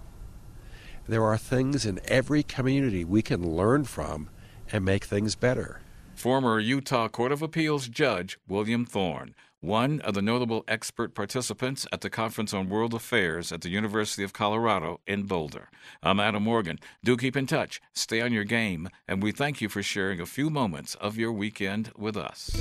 There 1.08 1.24
are 1.24 1.38
things 1.38 1.86
in 1.86 2.02
every 2.04 2.44
community 2.44 3.06
we 3.06 3.22
can 3.22 3.56
learn 3.56 3.86
from 3.86 4.30
and 4.74 4.84
make 4.84 5.06
things 5.06 5.36
better. 5.36 5.80
Former 6.16 6.60
Utah 6.60 7.08
Court 7.08 7.32
of 7.32 7.42
Appeals 7.42 7.88
Judge 7.88 8.40
William 8.46 8.86
Thorne 8.86 9.36
one 9.66 10.00
of 10.02 10.14
the 10.14 10.22
notable 10.22 10.64
expert 10.68 11.16
participants 11.16 11.88
at 11.92 12.02
the 12.02 12.10
Conference 12.10 12.54
on 12.54 12.70
World 12.70 12.94
Affairs 12.94 13.52
at 13.52 13.62
the 13.62 13.70
University 13.70 14.24
of 14.24 14.32
Colorado 14.32 15.00
in 15.08 15.24
Boulder. 15.24 15.70
I'm 16.04 16.20
Adam 16.20 16.44
Morgan. 16.44 16.80
Do 17.04 17.18
keep 17.18 17.36
in 17.36 17.48
touch, 17.48 17.82
stay 17.94 18.22
on 18.22 18.32
your 18.32 18.44
game, 18.44 18.90
and 19.08 19.24
we 19.24 19.32
thank 19.32 19.62
you 19.62 19.70
for 19.70 19.82
sharing 19.82 20.22
a 20.22 20.26
few 20.28 20.52
moments 20.52 20.94
of 20.96 21.18
your 21.18 21.32
weekend 21.32 21.92
with 21.98 22.16
us. 22.16 22.56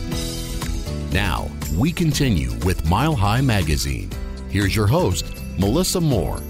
Now, 1.12 1.50
we 1.76 1.92
continue 1.92 2.52
with 2.64 2.88
Mile 2.88 3.14
High 3.14 3.42
Magazine. 3.42 4.10
Here's 4.48 4.74
your 4.74 4.86
host, 4.86 5.26
Melissa 5.58 6.00
Moore. 6.00 6.42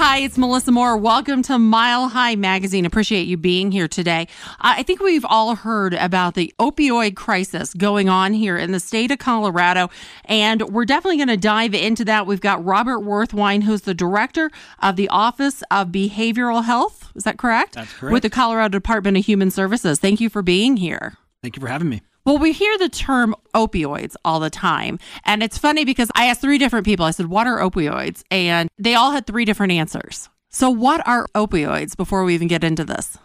Hi, 0.00 0.18
it's 0.18 0.38
Melissa 0.38 0.70
Moore. 0.70 0.96
Welcome 0.96 1.42
to 1.42 1.58
Mile 1.58 2.06
High 2.06 2.36
Magazine. 2.36 2.86
Appreciate 2.86 3.26
you 3.26 3.36
being 3.36 3.72
here 3.72 3.88
today. 3.88 4.28
I 4.60 4.84
think 4.84 5.00
we've 5.00 5.24
all 5.24 5.56
heard 5.56 5.92
about 5.92 6.34
the 6.34 6.54
opioid 6.60 7.16
crisis 7.16 7.74
going 7.74 8.08
on 8.08 8.32
here 8.32 8.56
in 8.56 8.70
the 8.70 8.78
state 8.78 9.10
of 9.10 9.18
Colorado, 9.18 9.90
and 10.26 10.62
we're 10.68 10.84
definitely 10.84 11.16
going 11.16 11.26
to 11.26 11.36
dive 11.36 11.74
into 11.74 12.04
that. 12.04 12.28
We've 12.28 12.40
got 12.40 12.64
Robert 12.64 13.00
Werthwein, 13.00 13.64
who's 13.64 13.80
the 13.80 13.92
director 13.92 14.52
of 14.80 14.94
the 14.94 15.08
Office 15.08 15.64
of 15.68 15.88
Behavioral 15.88 16.64
Health. 16.64 17.10
Is 17.16 17.24
that 17.24 17.36
correct? 17.36 17.74
That's 17.74 17.92
correct. 17.92 18.12
With 18.12 18.22
the 18.22 18.30
Colorado 18.30 18.78
Department 18.78 19.16
of 19.16 19.24
Human 19.24 19.50
Services. 19.50 19.98
Thank 19.98 20.20
you 20.20 20.30
for 20.30 20.42
being 20.42 20.76
here. 20.76 21.16
Thank 21.42 21.56
you 21.56 21.60
for 21.60 21.66
having 21.66 21.88
me. 21.88 22.02
Well, 22.28 22.36
we 22.36 22.52
hear 22.52 22.76
the 22.76 22.90
term 22.90 23.34
opioids 23.54 24.14
all 24.22 24.38
the 24.38 24.50
time. 24.50 24.98
And 25.24 25.42
it's 25.42 25.56
funny 25.56 25.86
because 25.86 26.10
I 26.14 26.26
asked 26.26 26.42
three 26.42 26.58
different 26.58 26.84
people, 26.84 27.06
I 27.06 27.10
said, 27.10 27.28
What 27.28 27.46
are 27.46 27.58
opioids? 27.58 28.22
And 28.30 28.68
they 28.78 28.94
all 28.94 29.12
had 29.12 29.26
three 29.26 29.46
different 29.46 29.72
answers. 29.72 30.28
So, 30.50 30.68
what 30.68 31.06
are 31.08 31.26
opioids 31.34 31.96
before 31.96 32.24
we 32.24 32.34
even 32.34 32.46
get 32.46 32.64
into 32.64 32.84
this? 32.84 33.16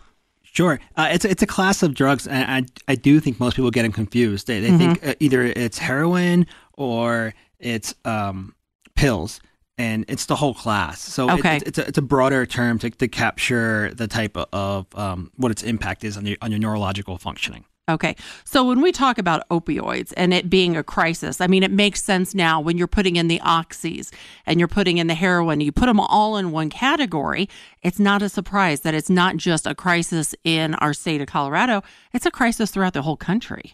Sure, 0.41 0.79
uh, 0.95 1.09
it's 1.11 1.25
it's 1.25 1.43
a 1.43 1.45
class 1.45 1.83
of 1.83 1.95
drugs, 1.95 2.27
and 2.27 2.49
I 2.49 2.91
I 2.93 2.95
do 2.95 3.19
think 3.19 3.41
most 3.41 3.57
people 3.57 3.71
get 3.71 3.81
them 3.81 3.91
confused. 3.91 4.47
They 4.47 4.61
they 4.61 4.69
mm-hmm. 4.69 4.77
think 4.77 5.05
uh, 5.05 5.15
either 5.19 5.43
it's 5.43 5.79
heroin 5.79 6.47
or 6.77 7.33
it's 7.59 7.93
um, 8.05 8.55
pills, 8.95 9.41
and 9.77 10.05
it's 10.07 10.27
the 10.27 10.37
whole 10.37 10.53
class. 10.53 11.01
So 11.01 11.29
okay. 11.29 11.57
it, 11.57 11.63
it's, 11.67 11.77
a, 11.77 11.87
it's 11.87 11.97
a 11.97 12.01
broader 12.01 12.45
term 12.45 12.79
to, 12.79 12.89
to 12.89 13.09
capture 13.09 13.93
the 13.95 14.07
type 14.07 14.37
of 14.37 14.87
um, 14.95 15.29
what 15.35 15.51
its 15.51 15.63
impact 15.63 16.05
is 16.05 16.15
on 16.15 16.25
your 16.25 16.37
on 16.41 16.51
your 16.51 16.59
neurological 16.59 17.17
functioning. 17.17 17.65
Okay. 17.89 18.15
So 18.45 18.63
when 18.63 18.79
we 18.79 18.93
talk 18.93 19.17
about 19.17 19.47
opioids 19.49 20.13
and 20.15 20.33
it 20.33 20.49
being 20.49 20.77
a 20.77 20.83
crisis, 20.83 21.41
I 21.41 21.47
mean, 21.47 21.63
it 21.63 21.71
makes 21.71 22.01
sense 22.01 22.33
now 22.33 22.61
when 22.61 22.77
you're 22.77 22.87
putting 22.87 23.17
in 23.17 23.27
the 23.27 23.39
oxys 23.39 24.09
and 24.45 24.57
you're 24.57 24.69
putting 24.69 24.99
in 24.99 25.07
the 25.07 25.13
heroin, 25.13 25.59
you 25.59 25.73
put 25.73 25.87
them 25.87 25.99
all 25.99 26.37
in 26.37 26.51
one 26.51 26.69
category. 26.69 27.49
It's 27.81 27.99
not 27.99 28.21
a 28.21 28.29
surprise 28.29 28.81
that 28.81 28.93
it's 28.93 29.09
not 29.09 29.35
just 29.35 29.67
a 29.67 29.75
crisis 29.75 30.33
in 30.45 30.75
our 30.75 30.93
state 30.93 31.19
of 31.19 31.27
Colorado, 31.27 31.83
it's 32.13 32.25
a 32.25 32.31
crisis 32.31 32.71
throughout 32.71 32.93
the 32.93 33.01
whole 33.01 33.17
country. 33.17 33.73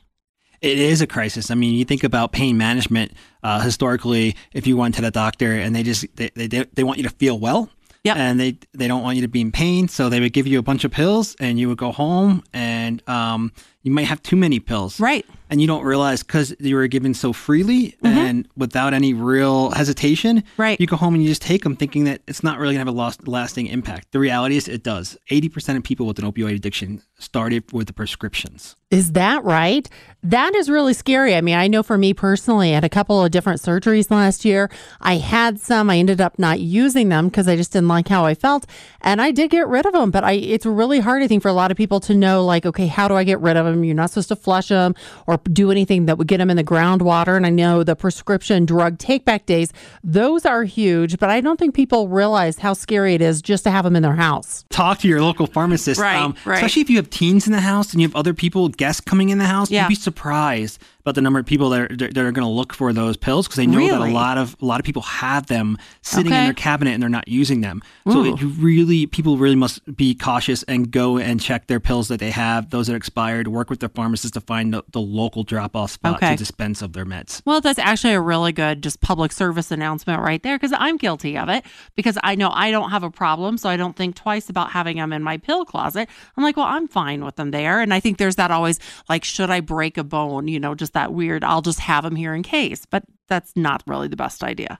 It 0.59 0.79
is 0.79 1.01
a 1.01 1.07
crisis. 1.07 1.51
I 1.51 1.55
mean, 1.55 1.75
you 1.75 1.85
think 1.85 2.03
about 2.03 2.31
pain 2.31 2.57
management. 2.57 3.13
Uh, 3.43 3.61
historically, 3.61 4.35
if 4.53 4.65
you 4.65 4.75
went 4.75 4.95
to 4.95 5.01
the 5.01 5.11
doctor 5.11 5.53
and 5.53 5.73
they 5.75 5.83
just 5.83 6.05
they, 6.15 6.29
they, 6.35 6.47
they 6.47 6.83
want 6.83 6.97
you 6.97 7.03
to 7.03 7.11
feel 7.11 7.39
well, 7.39 7.69
Yep. 8.03 8.17
And 8.17 8.39
they 8.39 8.57
they 8.73 8.87
don't 8.87 9.03
want 9.03 9.17
you 9.17 9.23
to 9.23 9.27
be 9.27 9.41
in 9.41 9.51
pain, 9.51 9.89
so 9.89 10.07
they 10.07 10.21
would 10.21 10.31
give 10.31 10.47
you 10.47 10.57
a 10.57 10.61
bunch 10.61 10.85
of 10.85 10.91
pills, 10.91 11.35
and 11.39 11.59
you 11.59 11.67
would 11.67 11.77
go 11.77 11.91
home, 11.91 12.43
and 12.53 13.07
um, 13.09 13.51
you 13.89 13.95
might 13.95 14.05
have 14.05 14.21
too 14.21 14.35
many 14.35 14.59
pills. 14.59 14.99
Right. 14.99 15.25
And 15.49 15.59
you 15.59 15.65
don't 15.65 15.83
realize 15.83 16.21
because 16.21 16.55
you 16.59 16.75
were 16.75 16.85
given 16.85 17.15
so 17.15 17.33
freely 17.33 17.95
mm-hmm. 18.03 18.05
and 18.05 18.47
without 18.55 18.93
any 18.93 19.15
real 19.15 19.71
hesitation. 19.71 20.43
Right. 20.57 20.79
You 20.79 20.85
go 20.85 20.95
home 20.95 21.15
and 21.15 21.23
you 21.23 21.29
just 21.29 21.41
take 21.41 21.63
them 21.63 21.75
thinking 21.75 22.03
that 22.03 22.21
it's 22.27 22.43
not 22.43 22.59
really 22.59 22.75
going 22.75 22.85
to 22.85 22.91
have 22.91 22.95
a 22.95 22.97
lost, 22.97 23.27
lasting 23.27 23.65
impact. 23.65 24.11
The 24.11 24.19
reality 24.19 24.57
is 24.57 24.67
it 24.67 24.83
does. 24.83 25.17
80% 25.31 25.75
of 25.75 25.83
people 25.83 26.05
with 26.05 26.19
an 26.19 26.31
opioid 26.31 26.53
addiction 26.53 27.01
started 27.17 27.71
with 27.73 27.87
the 27.87 27.93
prescriptions. 27.93 28.75
Is 28.91 29.11
that 29.11 29.43
right? 29.43 29.87
That 30.23 30.55
is 30.55 30.69
really 30.69 30.93
scary. 30.93 31.35
I 31.35 31.41
mean, 31.41 31.55
I 31.55 31.67
know 31.67 31.83
for 31.83 31.97
me 31.97 32.13
personally, 32.13 32.71
I 32.71 32.75
had 32.75 32.83
a 32.83 32.89
couple 32.89 33.23
of 33.23 33.29
different 33.29 33.61
surgeries 33.61 34.09
last 34.09 34.43
year. 34.43 34.69
I 34.99 35.17
had 35.17 35.59
some. 35.59 35.89
I 35.89 35.97
ended 35.97 36.19
up 36.19 36.39
not 36.39 36.59
using 36.59 37.09
them 37.09 37.27
because 37.27 37.47
I 37.47 37.55
just 37.55 37.71
didn't 37.71 37.87
like 37.87 38.07
how 38.07 38.25
I 38.25 38.33
felt, 38.33 38.65
and 39.01 39.21
I 39.21 39.29
did 39.31 39.51
get 39.51 39.67
rid 39.67 39.85
of 39.85 39.93
them. 39.93 40.09
But 40.09 40.23
I, 40.23 40.33
it's 40.33 40.65
really 40.65 40.99
hard, 40.99 41.21
I 41.21 41.27
think, 41.27 41.43
for 41.43 41.49
a 41.49 41.53
lot 41.53 41.69
of 41.69 41.77
people 41.77 41.99
to 42.01 42.15
know, 42.15 42.43
like, 42.43 42.65
okay, 42.65 42.87
how 42.87 43.07
do 43.07 43.13
I 43.13 43.23
get 43.23 43.39
rid 43.39 43.57
of 43.57 43.65
them? 43.65 43.78
You're 43.83 43.95
not 43.95 44.09
supposed 44.09 44.29
to 44.29 44.35
flush 44.35 44.69
them 44.69 44.95
or 45.27 45.37
do 45.51 45.71
anything 45.71 46.05
that 46.05 46.17
would 46.17 46.27
get 46.27 46.37
them 46.37 46.49
in 46.49 46.57
the 46.57 46.63
groundwater. 46.63 47.35
And 47.35 47.45
I 47.45 47.49
know 47.49 47.83
the 47.83 47.95
prescription 47.95 48.65
drug 48.65 48.97
take 48.97 49.25
back 49.25 49.45
days; 49.45 49.73
those 50.03 50.45
are 50.45 50.63
huge. 50.63 51.19
But 51.19 51.29
I 51.29 51.41
don't 51.41 51.57
think 51.57 51.75
people 51.75 52.07
realize 52.07 52.59
how 52.59 52.73
scary 52.73 53.13
it 53.13 53.21
is 53.21 53.41
just 53.41 53.63
to 53.63 53.71
have 53.71 53.85
them 53.85 53.95
in 53.95 54.03
their 54.03 54.15
house. 54.15 54.65
Talk 54.69 54.99
to 54.99 55.07
your 55.07 55.21
local 55.21 55.47
pharmacist, 55.47 55.99
right? 55.99 56.17
Um, 56.17 56.35
right. 56.45 56.55
Especially 56.55 56.81
if 56.81 56.89
you 56.89 56.97
have 56.97 57.09
teens 57.09 57.47
in 57.47 57.53
the 57.53 57.61
house 57.61 57.91
and 57.91 58.01
you 58.01 58.07
have 58.07 58.15
other 58.15 58.33
people, 58.33 58.69
guests 58.69 59.01
coming 59.01 59.29
in 59.29 59.37
the 59.37 59.45
house. 59.45 59.71
Yeah. 59.71 59.83
You'd 59.83 59.89
be 59.89 59.95
surprised 59.95 60.79
about 61.09 61.15
the 61.15 61.21
number 61.21 61.39
of 61.39 61.45
people 61.47 61.69
that 61.71 61.91
are, 61.91 61.95
that 61.95 62.17
are 62.17 62.31
going 62.31 62.45
to 62.45 62.47
look 62.47 62.71
for 62.71 62.93
those 62.93 63.17
pills 63.17 63.47
because 63.47 63.57
they 63.57 63.65
know 63.65 63.79
really? 63.79 63.89
that 63.89 64.09
a 64.09 64.13
lot 64.13 64.37
of 64.37 64.55
a 64.61 64.65
lot 64.65 64.79
of 64.79 64.85
people 64.85 65.01
have 65.01 65.47
them 65.47 65.75
sitting 66.03 66.31
okay. 66.31 66.39
in 66.39 66.45
their 66.45 66.53
cabinet 66.53 66.91
and 66.91 67.01
they're 67.01 67.09
not 67.09 67.27
using 67.27 67.61
them. 67.61 67.81
Ooh. 68.07 68.11
So 68.11 68.25
it 68.25 68.39
really 68.59 69.07
people 69.07 69.37
really 69.37 69.55
must 69.55 69.95
be 69.95 70.13
cautious 70.13 70.61
and 70.63 70.91
go 70.91 71.17
and 71.17 71.41
check 71.41 71.65
their 71.65 71.79
pills 71.79 72.09
that 72.09 72.19
they 72.19 72.29
have, 72.29 72.69
those 72.69 72.87
that 72.87 72.93
are 72.93 72.97
expired. 72.97 73.47
Work 73.47 73.71
with 73.71 73.79
their 73.79 73.89
pharmacist 73.89 74.35
to 74.35 74.41
find 74.41 74.71
the, 74.71 74.83
the 74.91 75.01
local 75.01 75.43
drop 75.43 75.75
off 75.75 75.91
spot 75.91 76.17
okay. 76.17 76.31
to 76.31 76.35
dispense 76.37 76.83
of 76.83 76.93
their 76.93 77.05
meds. 77.05 77.41
Well, 77.43 77.59
that's 77.59 77.79
actually 77.79 78.13
a 78.13 78.21
really 78.21 78.51
good 78.51 78.83
just 78.83 79.01
public 79.01 79.31
service 79.31 79.71
announcement 79.71 80.21
right 80.21 80.43
there 80.43 80.57
because 80.57 80.73
I'm 80.77 80.97
guilty 80.97 81.37
of 81.37 81.49
it 81.49 81.65
because 81.95 82.19
I 82.21 82.35
know 82.35 82.51
I 82.53 82.69
don't 82.69 82.91
have 82.91 83.03
a 83.03 83.09
problem, 83.11 83.57
so 83.57 83.67
I 83.67 83.77
don't 83.77 83.95
think 83.95 84.15
twice 84.15 84.47
about 84.47 84.71
having 84.71 84.97
them 84.97 85.11
in 85.11 85.23
my 85.23 85.37
pill 85.37 85.65
closet. 85.65 86.07
I'm 86.37 86.43
like, 86.43 86.55
well, 86.55 86.67
I'm 86.67 86.87
fine 86.87 87.25
with 87.25 87.35
them 87.35 87.49
there, 87.49 87.81
and 87.81 87.93
I 87.93 87.99
think 87.99 88.19
there's 88.19 88.35
that 88.35 88.51
always 88.51 88.79
like, 89.09 89.23
should 89.23 89.49
I 89.49 89.59
break 89.61 89.97
a 89.97 90.03
bone? 90.03 90.47
You 90.47 90.59
know, 90.59 90.75
just 90.75 90.93
that 90.93 90.98
weird. 91.07 91.43
I'll 91.43 91.61
just 91.61 91.79
have 91.81 92.03
them 92.03 92.15
here 92.15 92.33
in 92.33 92.43
case, 92.43 92.85
but 92.85 93.03
that's 93.27 93.55
not 93.55 93.83
really 93.87 94.07
the 94.07 94.15
best 94.17 94.43
idea. 94.43 94.79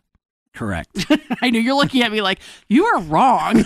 Correct. 0.53 1.05
I 1.41 1.49
know 1.49 1.59
you're 1.59 1.75
looking 1.75 2.01
at 2.01 2.11
me 2.11 2.21
like 2.21 2.39
you 2.67 2.85
are 2.85 2.99
wrong. 3.01 3.63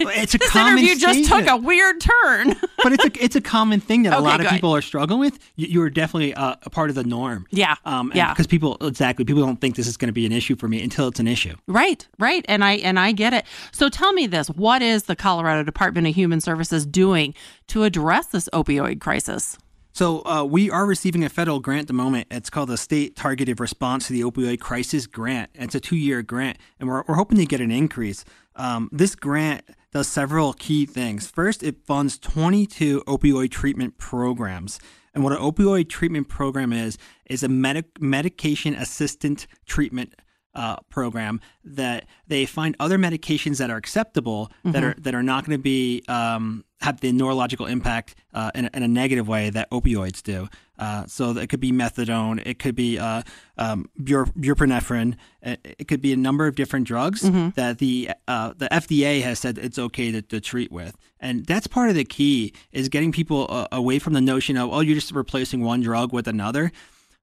it's 0.00 0.34
a 0.34 0.38
this 0.38 0.50
common 0.50 0.78
interview 0.78 0.96
just 0.96 1.28
took 1.28 1.46
a 1.46 1.56
weird 1.56 2.00
turn. 2.00 2.54
but 2.82 2.92
it's 2.92 3.04
a 3.04 3.24
it's 3.24 3.36
a 3.36 3.40
common 3.40 3.80
thing 3.80 4.04
that 4.04 4.12
Okay, 4.12 4.20
a 4.20 4.22
lot 4.22 4.40
of 4.40 4.46
people 4.48 4.74
are 4.74 4.80
struggling 4.80 5.20
with. 5.20 5.38
You, 5.56 5.66
you're 5.66 5.90
definitely 5.90 6.32
uh, 6.34 6.56
a 6.62 6.70
part 6.70 6.90
of 6.90 6.94
the 6.96 7.04
norm. 7.04 7.46
Yeah, 7.50 7.74
Um, 7.84 8.12
yeah. 8.14 8.32
Because 8.32 8.46
people 8.46 8.76
exactly 8.80 9.24
people 9.24 9.44
don't 9.44 9.60
think 9.60 9.76
this 9.76 9.86
is 9.86 9.96
going 9.96 10.08
to 10.08 10.12
be 10.12 10.26
an 10.26 10.32
issue 10.32 10.56
for 10.56 10.68
me 10.68 10.82
until 10.82 11.08
it's 11.08 11.20
an 11.20 11.28
issue. 11.28 11.56
Right, 11.66 12.06
right, 12.18 12.44
and 12.48 12.64
I 12.64 12.74
and 12.74 12.98
I 12.98 13.12
get 13.12 13.32
it. 13.34 13.44
So 13.72 13.88
tell 13.88 14.12
me 14.12 14.26
this: 14.26 14.48
what 14.48 14.80
is 14.80 15.04
the 15.04 15.16
Colorado 15.16 15.64
Department 15.64 16.06
of 16.06 16.14
Human 16.14 16.40
Services 16.40 16.86
doing 16.86 17.34
to 17.68 17.82
address 17.82 18.28
this 18.28 18.48
opioid 18.52 19.00
crisis? 19.00 19.58
So 19.92 20.24
uh, 20.24 20.44
we 20.44 20.70
are 20.70 20.86
receiving 20.86 21.24
a 21.24 21.28
federal 21.28 21.60
grant 21.60 21.82
at 21.82 21.86
the 21.88 21.92
moment. 21.92 22.28
It's 22.30 22.50
called 22.50 22.68
the 22.68 22.76
State 22.76 23.16
Targeted 23.16 23.58
Response 23.58 24.06
to 24.06 24.12
the 24.12 24.20
Opioid 24.20 24.60
Crisis 24.60 25.06
Grant. 25.06 25.50
It's 25.54 25.74
a 25.74 25.80
two-year 25.80 26.22
grant, 26.22 26.58
and 26.78 26.88
we're, 26.88 27.02
we're 27.08 27.16
hoping 27.16 27.38
to 27.38 27.46
get 27.46 27.60
an 27.60 27.70
increase. 27.70 28.24
Um, 28.54 28.88
this 28.92 29.14
grant 29.14 29.64
does 29.92 30.06
several 30.06 30.52
key 30.52 30.86
things. 30.86 31.28
First, 31.28 31.62
it 31.62 31.84
funds 31.84 32.18
22 32.18 33.02
opioid 33.06 33.50
treatment 33.50 33.98
programs. 33.98 34.78
And 35.14 35.24
what 35.24 35.32
an 35.32 35.38
opioid 35.38 35.88
treatment 35.88 36.28
program 36.28 36.72
is, 36.72 36.98
is 37.26 37.42
a 37.42 37.48
medic- 37.48 38.00
medication 38.00 38.74
assistant 38.74 39.46
treatment 39.66 40.14
uh, 40.58 40.76
program 40.90 41.40
that 41.64 42.00
they 42.26 42.44
find 42.46 42.74
other 42.80 42.98
medications 42.98 43.56
that 43.58 43.70
are 43.70 43.76
acceptable 43.84 44.50
that 44.64 44.82
are 44.84 44.94
that 45.04 45.14
are 45.14 45.22
not 45.22 45.44
going 45.44 45.56
to 45.56 45.62
be 45.62 46.02
um, 46.08 46.64
have 46.80 47.00
the 47.00 47.12
neurological 47.12 47.66
impact 47.66 48.14
uh, 48.34 48.50
in, 48.54 48.64
a, 48.66 48.70
in 48.74 48.82
a 48.82 48.88
negative 48.88 49.26
way 49.28 49.50
that 49.50 49.68
opioids 49.70 50.22
do. 50.22 50.48
Uh, 50.78 51.04
so 51.06 51.30
it 51.36 51.48
could 51.48 51.58
be 51.60 51.72
methadone, 51.72 52.40
it 52.46 52.58
could 52.62 52.74
be 52.76 52.98
uh, 52.98 53.22
um, 53.56 53.88
buprenorphine, 54.00 55.16
it, 55.42 55.76
it 55.80 55.88
could 55.88 56.00
be 56.00 56.12
a 56.12 56.16
number 56.16 56.46
of 56.46 56.54
different 56.54 56.86
drugs 56.86 57.20
that 57.56 57.78
the 57.78 58.10
uh, 58.28 58.52
the 58.56 58.68
FDA 58.82 59.22
has 59.22 59.38
said 59.38 59.58
it's 59.58 59.78
okay 59.78 60.12
to, 60.12 60.22
to 60.22 60.40
treat 60.40 60.70
with, 60.72 60.96
and 61.20 61.46
that's 61.46 61.66
part 61.66 61.88
of 61.90 61.96
the 61.96 62.04
key 62.04 62.52
is 62.72 62.88
getting 62.88 63.12
people 63.12 63.46
uh, 63.48 63.66
away 63.72 63.98
from 63.98 64.12
the 64.12 64.20
notion 64.20 64.56
of 64.56 64.72
oh 64.72 64.80
you're 64.80 64.94
just 64.94 65.12
replacing 65.12 65.60
one 65.62 65.80
drug 65.82 66.12
with 66.12 66.28
another, 66.28 66.70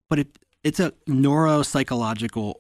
but 0.10 0.20
it 0.20 0.28
it's 0.64 0.80
a 0.80 0.92
neuropsychological 1.08 2.56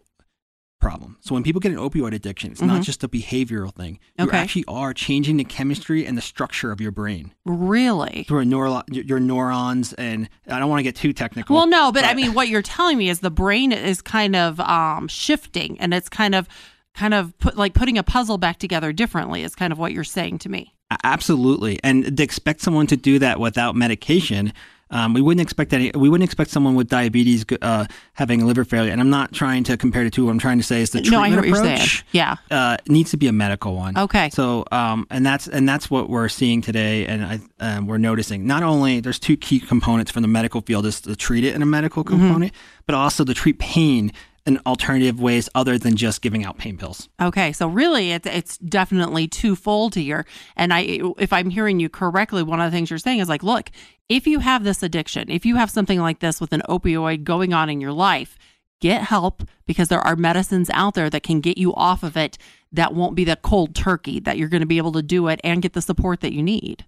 problem. 0.79 1.17
So 1.21 1.33
when 1.33 1.41
people 1.43 1.59
get 1.61 1.71
an 1.71 1.77
opioid 1.77 2.13
addiction, 2.13 2.51
it's 2.51 2.61
not 2.61 2.83
just 2.83 3.03
a 3.03 3.07
behavioral 3.07 3.73
thing. 3.73 3.99
You 4.19 4.25
Okay. 4.25 4.37
actually 4.37 4.65
are 4.67 4.93
changing 4.93 5.37
the 5.37 5.43
chemistry 5.43 6.05
and 6.05 6.17
the 6.17 6.21
structure 6.21 6.71
of 6.71 6.79
your 6.79 6.91
brain 6.91 7.31
Really? 7.45 8.25
through 8.27 8.39
a 8.39 8.45
neuro- 8.45 8.83
your 8.91 9.19
neurons. 9.19 9.93
And 9.93 10.29
I 10.47 10.59
don't 10.59 10.69
want 10.69 10.79
to 10.79 10.83
get 10.83 10.95
too 10.95 11.13
technical. 11.13 11.55
Well, 11.55 11.65
no, 11.67 11.91
but 11.91 12.03
I 12.03 12.13
mean, 12.13 12.33
what 12.33 12.49
you're 12.49 12.61
telling 12.61 12.97
me 12.97 13.09
is 13.09 13.21
the 13.21 13.31
brain 13.31 13.71
is 13.71 14.01
kind 14.01 14.35
of 14.35 14.59
um, 14.59 15.07
shifting, 15.07 15.79
and 15.79 15.93
it's 15.93 16.09
kind 16.09 16.35
of, 16.35 16.47
kind 16.93 17.13
of 17.13 17.35
put 17.39 17.57
like 17.57 17.73
putting 17.73 17.97
a 17.97 18.03
puzzle 18.03 18.37
back 18.37 18.59
together 18.59 18.93
differently. 18.93 19.43
Is 19.43 19.55
kind 19.55 19.73
of 19.73 19.79
what 19.79 19.91
you're 19.91 20.03
saying 20.03 20.39
to 20.39 20.49
me. 20.49 20.73
Absolutely, 21.03 21.79
and 21.83 22.15
to 22.17 22.23
expect 22.23 22.61
someone 22.61 22.85
to 22.87 22.95
do 22.97 23.17
that 23.19 23.39
without 23.39 23.75
medication, 23.75 24.53
um, 24.91 25.13
we 25.13 25.21
wouldn't 25.21 25.41
expect 25.41 25.73
any. 25.73 25.91
We 25.95 26.09
wouldn't 26.09 26.27
expect 26.27 26.51
someone 26.51 26.75
with 26.75 26.87
diabetes 26.89 27.43
uh, 27.61 27.85
having 28.13 28.45
liver 28.45 28.63
failure. 28.63 28.91
And 28.91 29.01
I'm 29.01 29.09
not 29.09 29.33
trying 29.33 29.63
to 29.65 29.77
compare 29.77 30.03
the 30.03 30.09
two. 30.11 30.25
What 30.25 30.31
I'm 30.31 30.39
trying 30.39 30.57
to 30.59 30.63
say 30.63 30.81
is 30.81 30.91
the 30.91 31.01
No, 31.01 31.21
treatment 31.21 31.47
you're 31.47 31.55
approach. 31.57 32.05
Yeah. 32.11 32.35
uh, 32.51 32.77
needs 32.87 33.11
to 33.11 33.17
be 33.17 33.27
a 33.27 33.31
medical 33.33 33.75
one. 33.75 33.97
Okay. 33.97 34.29
So, 34.31 34.63
um, 34.71 35.07
and 35.09 35.25
that's 35.25 35.47
and 35.47 35.67
that's 35.67 35.89
what 35.89 36.09
we're 36.09 36.29
seeing 36.29 36.61
today, 36.61 37.05
and 37.07 37.25
I 37.25 37.39
um, 37.59 37.87
we're 37.87 37.97
noticing 37.97 38.45
not 38.45 38.61
only 38.63 38.99
there's 38.99 39.19
two 39.19 39.37
key 39.37 39.59
components 39.59 40.11
from 40.11 40.21
the 40.21 40.27
medical 40.27 40.61
field 40.61 40.85
is 40.85 41.01
to 41.01 41.15
treat 41.15 41.43
it 41.43 41.55
in 41.55 41.61
a 41.61 41.65
medical 41.65 42.03
Mm-hmm. 42.03 42.17
component, 42.19 42.53
but 42.85 42.93
also 42.95 43.23
to 43.25 43.33
treat 43.33 43.57
pain 43.59 44.11
in 44.45 44.59
alternative 44.65 45.19
ways 45.19 45.49
other 45.55 45.77
than 45.77 45.95
just 45.95 46.21
giving 46.21 46.45
out 46.45 46.57
pain 46.57 46.77
pills. 46.77 47.09
Okay, 47.21 47.51
so 47.51 47.67
really, 47.67 48.11
it's 48.11 48.27
it's 48.27 48.57
definitely 48.59 49.27
twofold 49.27 49.95
here. 49.95 50.25
And 50.55 50.73
I, 50.73 51.01
if 51.17 51.33
I'm 51.33 51.49
hearing 51.49 51.79
you 51.79 51.89
correctly, 51.89 52.43
one 52.43 52.61
of 52.61 52.71
the 52.71 52.75
things 52.75 52.89
you're 52.89 52.99
saying 52.99 53.19
is 53.19 53.29
like, 53.29 53.43
look, 53.43 53.71
if 54.07 54.27
you 54.27 54.39
have 54.39 54.63
this 54.63 54.83
addiction, 54.83 55.29
if 55.29 55.45
you 55.45 55.55
have 55.55 55.71
something 55.71 55.99
like 55.99 56.19
this 56.19 56.39
with 56.39 56.53
an 56.53 56.61
opioid 56.69 57.23
going 57.23 57.53
on 57.53 57.69
in 57.69 57.81
your 57.81 57.91
life, 57.91 58.37
get 58.79 59.01
help 59.03 59.43
because 59.65 59.87
there 59.87 60.01
are 60.01 60.15
medicines 60.15 60.69
out 60.73 60.93
there 60.93 61.09
that 61.09 61.23
can 61.23 61.41
get 61.41 61.57
you 61.57 61.73
off 61.73 62.03
of 62.03 62.15
it. 62.15 62.37
That 62.71 62.93
won't 62.93 63.15
be 63.15 63.23
the 63.23 63.37
cold 63.37 63.73
turkey 63.73 64.19
that 64.19 64.37
you're 64.37 64.49
going 64.49 64.61
to 64.61 64.67
be 64.67 64.77
able 64.77 64.91
to 64.93 65.01
do 65.01 65.27
it 65.27 65.39
and 65.43 65.61
get 65.61 65.73
the 65.73 65.81
support 65.81 66.21
that 66.21 66.33
you 66.33 66.43
need. 66.43 66.85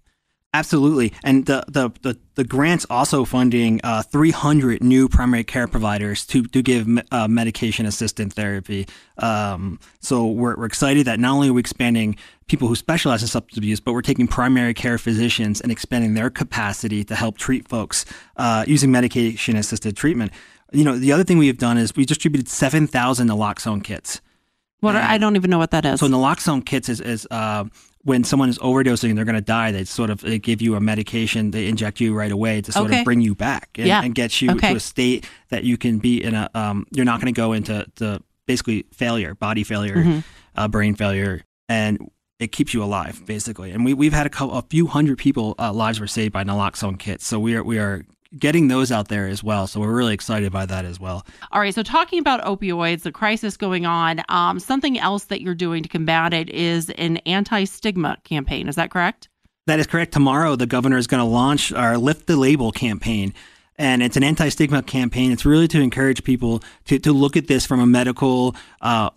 Absolutely, 0.58 1.14
and 1.24 1.46
the 1.46 1.64
the 1.68 1.92
the, 2.02 2.18
the 2.34 2.44
grants 2.44 2.84
also 2.90 3.26
funding 3.26 3.80
uh, 3.84 4.02
300 4.02 4.84
new 4.84 5.08
primary 5.08 5.44
care 5.44 5.68
providers 5.68 6.26
to 6.26 6.44
to 6.46 6.64
give 6.64 6.88
me- 6.88 7.04
uh, 7.12 7.28
medication 7.28 7.86
assisted 7.86 8.34
therapy. 8.34 8.88
Um, 9.20 9.80
so 10.00 10.26
we're 10.26 10.56
we're 10.56 10.66
excited 10.66 11.06
that 11.06 11.20
not 11.20 11.34
only 11.34 11.50
are 11.50 11.54
we 11.54 11.60
expanding 11.60 12.18
people 12.48 12.68
who 12.68 12.76
specialize 12.76 13.22
in 13.22 13.28
substance 13.28 13.56
abuse, 13.56 13.80
but 13.80 13.94
we're 13.94 14.02
taking 14.02 14.28
primary 14.28 14.74
care 14.74 14.98
physicians 14.98 15.62
and 15.62 15.72
expanding 15.72 16.16
their 16.16 16.32
capacity 16.32 17.04
to 17.04 17.14
help 17.14 17.38
treat 17.38 17.68
folks 17.68 18.04
uh, 18.38 18.66
using 18.68 18.92
medication 18.92 19.56
assisted 19.56 19.96
treatment. 19.96 20.32
You 20.72 20.86
know, 20.86 20.98
the 20.98 21.12
other 21.12 21.24
thing 21.24 21.38
we 21.38 21.48
have 21.48 21.60
done 21.60 21.78
is 21.78 21.96
we 21.96 22.04
distributed 22.04 22.50
7,000 22.50 23.28
naloxone 23.28 23.84
kits. 23.84 24.22
What 24.80 24.96
are, 24.96 25.02
I 25.02 25.18
don't 25.18 25.36
even 25.36 25.50
know 25.50 25.58
what 25.58 25.72
that 25.72 25.86
is. 25.86 26.00
So 26.00 26.08
naloxone 26.08 26.66
kits 26.66 26.88
is, 26.90 27.02
is 27.02 27.28
uh, 27.32 27.66
when 28.04 28.24
someone 28.24 28.50
is 28.50 28.58
overdosing 28.60 29.10
and 29.10 29.18
they're 29.18 29.26
going 29.26 29.36
to 29.36 29.42
die, 29.42 29.72
they 29.72 29.84
sort 29.84 30.10
of 30.10 30.22
they 30.22 30.40
give 30.40 30.62
you 30.62 30.76
a 30.76 30.80
medication, 30.80 31.52
they 31.52 31.68
inject 31.68 32.00
you 32.00 32.14
right 32.14 32.32
away 32.32 32.62
to 32.62 32.72
sort 32.72 32.88
Okay. 32.90 33.00
of 33.00 33.06
bring 33.06 33.22
you 33.22 33.36
back 33.36 33.70
and, 33.78 33.88
Yeah. 33.88 34.02
and 34.04 34.16
get 34.16 34.42
you 34.42 34.52
Okay. 34.52 34.70
to 34.72 34.76
a 34.78 34.80
state 34.80 35.28
that 35.50 35.64
you 35.64 35.78
can 35.78 36.00
be 36.00 36.24
in 36.24 36.34
a 36.36 36.50
um, 36.54 36.86
you're 36.92 37.06
not 37.06 37.20
going 37.22 37.34
to 37.34 37.38
go 37.38 37.54
into 37.54 37.86
the 37.96 38.22
basically 38.46 38.86
failure, 38.94 39.36
body 39.36 39.64
failure, 39.64 39.98
Mm-hmm. 39.98 40.20
uh, 40.56 40.68
brain 40.70 40.96
failure, 40.96 41.42
and 41.68 42.10
it 42.40 42.52
keeps 42.52 42.74
you 42.74 42.84
alive 42.84 43.22
basically. 43.26 43.72
And 43.72 43.84
we 43.84 43.94
we've 43.94 44.14
had 44.14 44.26
a, 44.26 44.30
couple, 44.30 44.56
a 44.58 44.62
few 44.62 44.88
hundred 44.88 45.18
people 45.18 45.56
uh, 45.60 45.74
lives 45.74 46.00
were 46.00 46.08
saved 46.08 46.32
by 46.34 46.44
naloxone 46.44 46.98
kits, 47.00 47.26
so 47.26 47.40
we 47.40 47.56
are 47.56 47.64
we 47.64 47.78
are 47.80 48.06
getting 48.38 48.68
those 48.68 48.92
out 48.92 49.08
there 49.08 49.28
as 49.28 49.44
well. 49.44 49.68
So 49.68 49.80
we're 49.80 49.96
really 49.96 50.14
excited 50.14 50.52
by 50.52 50.66
that 50.66 50.86
as 50.86 51.00
well. 51.00 51.26
All 51.52 51.62
right. 51.62 51.74
So, 51.74 51.84
talking 51.84 52.20
about 52.20 52.42
opioids, 52.44 53.04
the 53.04 53.12
crisis 53.12 53.58
going 53.58 53.86
on, 53.86 54.22
um, 54.30 54.60
something 54.60 54.98
else 55.00 55.26
that 55.26 55.42
you're 55.42 55.56
doing 55.56 55.84
to 55.84 55.90
combat 55.90 56.34
it 56.34 56.50
is 56.50 56.90
an 56.92 57.18
anti 57.18 57.64
stigma 57.66 58.18
campaign. 58.24 58.68
Is 58.68 58.76
that 58.76 58.92
correct? 58.92 59.30
That 59.68 59.80
is 59.80 59.88
correct. 59.88 60.14
Tomorrow, 60.14 60.56
the 60.56 60.66
governor 60.66 60.98
is 60.98 61.08
going 61.08 61.20
to 61.20 61.30
launch 61.30 61.74
our 61.74 61.98
Lift 61.98 62.28
the 62.28 62.38
Label 62.38 62.72
campaign. 62.72 63.34
And 63.80 64.02
it's 64.02 64.18
an 64.18 64.24
anti 64.24 64.50
stigma 64.50 64.82
campaign. 64.82 65.32
It's 65.32 65.46
really 65.46 65.68
to 65.68 65.80
encourage 65.80 66.24
people 66.24 66.64
to, 66.86 66.98
to 67.00 67.12
look 67.14 67.38
at 67.38 67.48
this 67.48 67.66
from 67.66 67.80
a 67.80 67.86
medical 67.86 68.56
uh, 68.82 69.12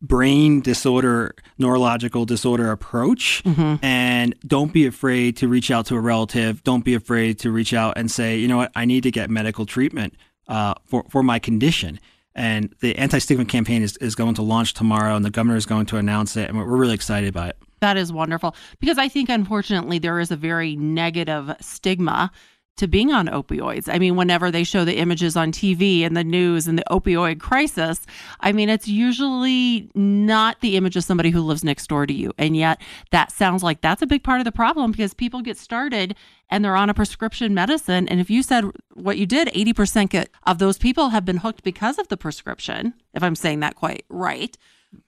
brain 0.00 0.62
disorder, 0.62 1.34
neurological 1.58 2.24
disorder 2.24 2.70
approach. 2.70 3.42
And 3.82 4.34
don't 4.46 4.72
be 4.72 4.86
afraid 4.86 5.36
to 5.38 5.48
reach 5.48 5.70
out 5.70 5.86
to 5.86 5.96
a 5.96 6.00
relative. 6.00 6.64
Don't 6.64 6.84
be 6.84 6.94
afraid 6.94 7.38
to 7.40 7.50
reach 7.50 7.74
out 7.74 7.98
and 7.98 8.10
say, 8.10 8.38
you 8.38 8.48
know 8.48 8.56
what, 8.56 8.72
I 8.74 8.86
need 8.86 9.02
to 9.02 9.10
get 9.10 9.28
medical 9.28 9.66
treatment 9.66 10.14
uh, 10.48 10.74
for, 10.86 11.04
for 11.10 11.22
my 11.22 11.38
condition. 11.38 12.00
And 12.34 12.74
the 12.80 12.96
anti 12.96 13.18
stigma 13.18 13.44
campaign 13.44 13.82
is, 13.82 13.96
is 13.98 14.14
going 14.14 14.34
to 14.34 14.42
launch 14.42 14.74
tomorrow, 14.74 15.16
and 15.16 15.24
the 15.24 15.30
governor 15.30 15.56
is 15.56 15.66
going 15.66 15.86
to 15.86 15.96
announce 15.96 16.36
it. 16.36 16.48
And 16.48 16.58
we're 16.58 16.64
really 16.64 16.94
excited 16.94 17.28
about 17.28 17.50
it. 17.50 17.56
That 17.80 17.96
is 17.96 18.12
wonderful 18.12 18.54
because 18.80 18.98
I 18.98 19.08
think, 19.08 19.28
unfortunately, 19.28 19.98
there 19.98 20.20
is 20.20 20.30
a 20.30 20.36
very 20.36 20.76
negative 20.76 21.54
stigma 21.60 22.30
to 22.76 22.86
being 22.86 23.12
on 23.12 23.26
opioids. 23.26 23.92
I 23.92 23.98
mean, 23.98 24.16
whenever 24.16 24.50
they 24.50 24.64
show 24.64 24.84
the 24.84 24.98
images 24.98 25.36
on 25.36 25.50
TV 25.52 26.02
and 26.02 26.16
the 26.16 26.24
news 26.24 26.68
and 26.68 26.78
the 26.78 26.84
opioid 26.90 27.40
crisis, 27.40 28.06
I 28.40 28.52
mean, 28.52 28.68
it's 28.68 28.86
usually 28.86 29.90
not 29.94 30.60
the 30.60 30.76
image 30.76 30.96
of 30.96 31.04
somebody 31.04 31.30
who 31.30 31.40
lives 31.40 31.64
next 31.64 31.86
door 31.88 32.06
to 32.06 32.12
you. 32.12 32.32
And 32.38 32.56
yet, 32.56 32.80
that 33.10 33.32
sounds 33.32 33.62
like 33.62 33.80
that's 33.80 34.02
a 34.02 34.06
big 34.06 34.22
part 34.22 34.40
of 34.40 34.44
the 34.44 34.52
problem 34.52 34.90
because 34.92 35.14
people 35.14 35.40
get 35.40 35.56
started 35.56 36.14
and 36.50 36.64
they're 36.64 36.76
on 36.76 36.90
a 36.90 36.94
prescription 36.94 37.54
medicine. 37.54 38.08
And 38.08 38.20
if 38.20 38.30
you 38.30 38.42
said 38.42 38.64
what 38.94 39.18
you 39.18 39.26
did, 39.26 39.48
80% 39.48 40.26
of 40.46 40.58
those 40.58 40.78
people 40.78 41.08
have 41.10 41.24
been 41.24 41.38
hooked 41.38 41.62
because 41.62 41.98
of 41.98 42.08
the 42.08 42.16
prescription, 42.16 42.94
if 43.14 43.22
I'm 43.22 43.36
saying 43.36 43.60
that 43.60 43.74
quite 43.74 44.04
right. 44.08 44.56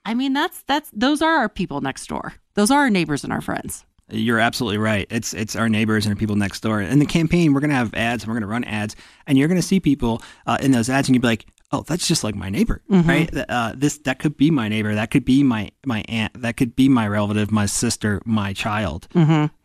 I 0.05 0.15
mean, 0.15 0.33
that's 0.33 0.63
that's 0.63 0.91
those 0.93 1.23
are 1.23 1.37
our 1.37 1.49
people 1.49 1.81
next 1.81 2.07
door. 2.09 2.35
Those 2.55 2.71
are 2.71 2.81
our 2.81 2.91
neighbors 2.91 3.25
and 3.25 3.33
our 3.33 3.41
friends. 3.41 3.85
You're 4.11 4.39
absolutely 4.39 4.79
right. 4.79 5.07
It's 5.11 5.35
it's 5.35 5.55
our 5.57 5.69
neighbors 5.69 6.07
and 6.07 6.15
our 6.15 6.19
people 6.19 6.37
next 6.37 6.61
door. 6.61 6.81
In 6.81 6.99
the 6.99 7.07
campaign, 7.07 7.53
we're 7.53 7.61
going 7.61 7.71
to 7.71 7.77
have 7.77 7.93
ads 7.95 8.23
and 8.23 8.29
we're 8.29 8.35
going 8.35 8.49
to 8.49 8.49
run 8.49 8.65
ads, 8.65 8.97
and 9.27 9.37
you're 9.37 9.49
going 9.49 9.61
to 9.61 9.67
see 9.67 9.81
people 9.81 10.23
uh, 10.47 10.59
in 10.61 10.73
those 10.73 10.89
ads, 10.89 11.09
and 11.09 11.15
you'll 11.15 11.23
be 11.23 11.29
like, 11.29 11.47
"Oh, 11.73 11.83
that's 11.87 12.09
just 12.09 12.25
like 12.25 12.35
my 12.35 12.49
neighbor, 12.49 12.81
right? 13.09 13.31
Uh, 13.49 13.73
this 13.77 13.99
that 13.99 14.19
could 14.19 14.37
be 14.37 14.51
my 14.51 14.69
neighbor. 14.69 14.95
That 14.95 15.11
could 15.11 15.25
be 15.25 15.43
my 15.43 15.71
my 15.85 16.05
aunt. 16.09 16.41
That 16.41 16.57
could 16.57 16.75
be 16.75 16.89
my 16.89 17.07
relative, 17.07 17.51
my 17.51 17.67
sister, 17.67 18.23
my 18.25 18.53
child. 18.55 19.09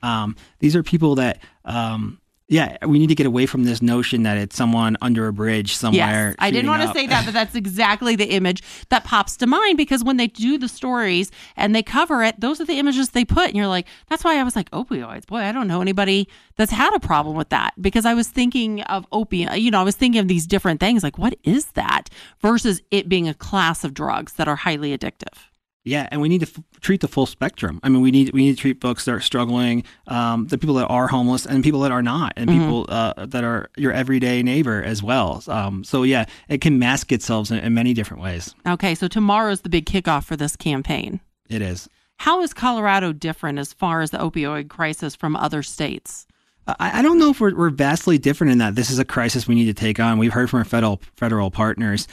Um, 0.02 0.36
these 0.60 0.76
are 0.76 0.84
people 0.84 1.16
that." 1.16 1.40
Um, 1.66 2.20
yeah, 2.50 2.78
we 2.86 3.00
need 3.00 3.08
to 3.08 3.16
get 3.16 3.26
away 3.26 3.46
from 3.46 3.64
this 3.64 3.82
notion 3.82 4.24
that 4.24 4.38
it's 4.38 4.56
someone 4.56 4.98
under 5.02 5.28
a 5.28 5.34
bridge 5.34 5.76
somewhere. 5.76 6.30
Yes, 6.30 6.36
I 6.40 6.52
didn't 6.52 6.70
want 6.70 6.84
to 6.84 6.92
say 6.94 7.08
that, 7.08 7.24
but 7.24 7.34
that's 7.34 7.56
exactly 7.56 8.16
the 8.16 8.32
image 8.32 8.62
that 8.90 9.06
pops 9.06 9.38
to 9.38 9.48
mind 9.48 9.78
because 9.78 10.04
when 10.04 10.18
they 10.18 10.28
do 10.28 10.58
the 10.58 10.68
stories 10.68 11.32
and 11.56 11.74
they 11.74 11.82
cover 11.82 12.22
it, 12.22 12.40
those 12.40 12.60
are 12.60 12.66
the 12.66 12.78
images 12.78 13.10
they 13.10 13.24
put. 13.24 13.48
And 13.48 13.56
you're 13.56 13.68
like, 13.68 13.88
that's 14.10 14.24
why 14.26 14.38
I 14.38 14.44
was 14.44 14.56
like, 14.56 14.70
opioids. 14.72 15.26
Boy, 15.26 15.38
I 15.38 15.54
don't 15.54 15.68
know 15.68 15.82
anybody 15.82 16.28
that's 16.58 16.72
had 16.72 16.94
a 16.94 17.00
problem 17.00 17.38
with 17.38 17.50
that 17.50 17.74
because 17.80 18.06
I 18.06 18.14
was 18.14 18.28
thinking 18.28 18.82
of 18.84 19.08
opium. 19.12 19.56
You 19.56 19.72
know, 19.72 19.80
I 19.80 19.84
was 19.84 19.96
thinking 19.96 20.20
of 20.20 20.28
these 20.28 20.46
different 20.46 20.82
things 20.82 21.02
like, 21.02 21.18
what 21.18 21.38
is 21.44 21.68
that 21.72 22.10
versus 22.42 22.82
it 22.92 23.08
being 23.08 23.30
a 23.30 23.34
class 23.34 23.84
of 23.86 23.94
drugs 23.94 24.34
that 24.34 24.50
are 24.50 24.58
highly 24.58 24.96
addictive. 24.96 25.38
Yeah, 25.86 26.08
and 26.12 26.22
we 26.22 26.30
need 26.30 26.40
to 26.40 26.48
f- 26.48 26.64
treat 26.80 27.02
the 27.02 27.10
full 27.10 27.26
spectrum. 27.26 27.80
I 27.84 27.90
mean, 27.90 28.02
we 28.02 28.10
need 28.10 28.32
we 28.34 28.46
need 28.46 28.56
to 28.56 28.62
treat 28.62 28.80
folks 28.80 29.04
that 29.06 29.12
are 29.12 29.20
struggling, 29.20 29.84
um, 30.08 30.48
the 30.48 30.58
people 30.58 30.76
that 30.76 30.88
are 30.88 31.08
homeless, 31.08 31.46
and 31.46 31.62
people 31.64 31.82
that 31.82 31.92
are 31.92 32.02
not, 32.02 32.34
and 32.38 32.50
people 32.50 32.86
uh, 32.88 33.26
that 33.26 33.44
are 33.44 33.70
your 33.76 33.92
everyday 33.92 34.44
neighbor 34.44 34.82
as 34.82 35.04
well. 35.04 35.44
Um, 35.48 35.84
so 35.84 36.04
yeah, 36.04 36.26
it 36.48 36.62
can 36.62 36.80
mask 36.80 37.12
itself 37.12 37.52
in, 37.52 37.58
in 37.58 37.74
many 37.74 37.94
different 37.94 38.24
ways. 38.24 38.56
Okay, 38.66 38.96
so 38.96 39.10
tomorrow's 39.10 39.62
the 39.62 39.70
big 39.70 39.86
kickoff 39.86 40.24
for 40.24 40.38
this 40.38 40.56
campaign. 40.56 41.20
It 41.50 41.62
is. 41.62 41.90
How 42.18 42.42
is 42.42 42.54
Colorado 42.54 43.12
different 43.12 43.60
as 43.60 43.74
far 43.74 44.02
as 44.02 44.12
the 44.12 44.20
opioid 44.20 44.70
crisis 44.70 45.16
from 45.16 45.36
other 45.36 45.64
states? 45.64 46.26
I, 46.68 47.00
I 47.00 47.02
don't 47.02 47.20
know 47.20 47.32
if 47.32 47.42
we're, 47.42 47.56
we're 47.56 47.70
vastly 47.70 48.18
different 48.18 48.52
in 48.52 48.60
that 48.60 48.76
this 48.76 48.90
is 48.90 49.00
a 49.00 49.06
crisis 49.06 49.48
we 49.48 49.56
need 49.56 49.66
to 49.66 49.74
take 49.74 50.00
on. 50.00 50.18
We've 50.18 50.32
heard 50.32 50.50
from 50.50 50.60
our 50.60 50.66
federal 50.66 51.02
federal 51.18 51.52
partners 51.52 52.08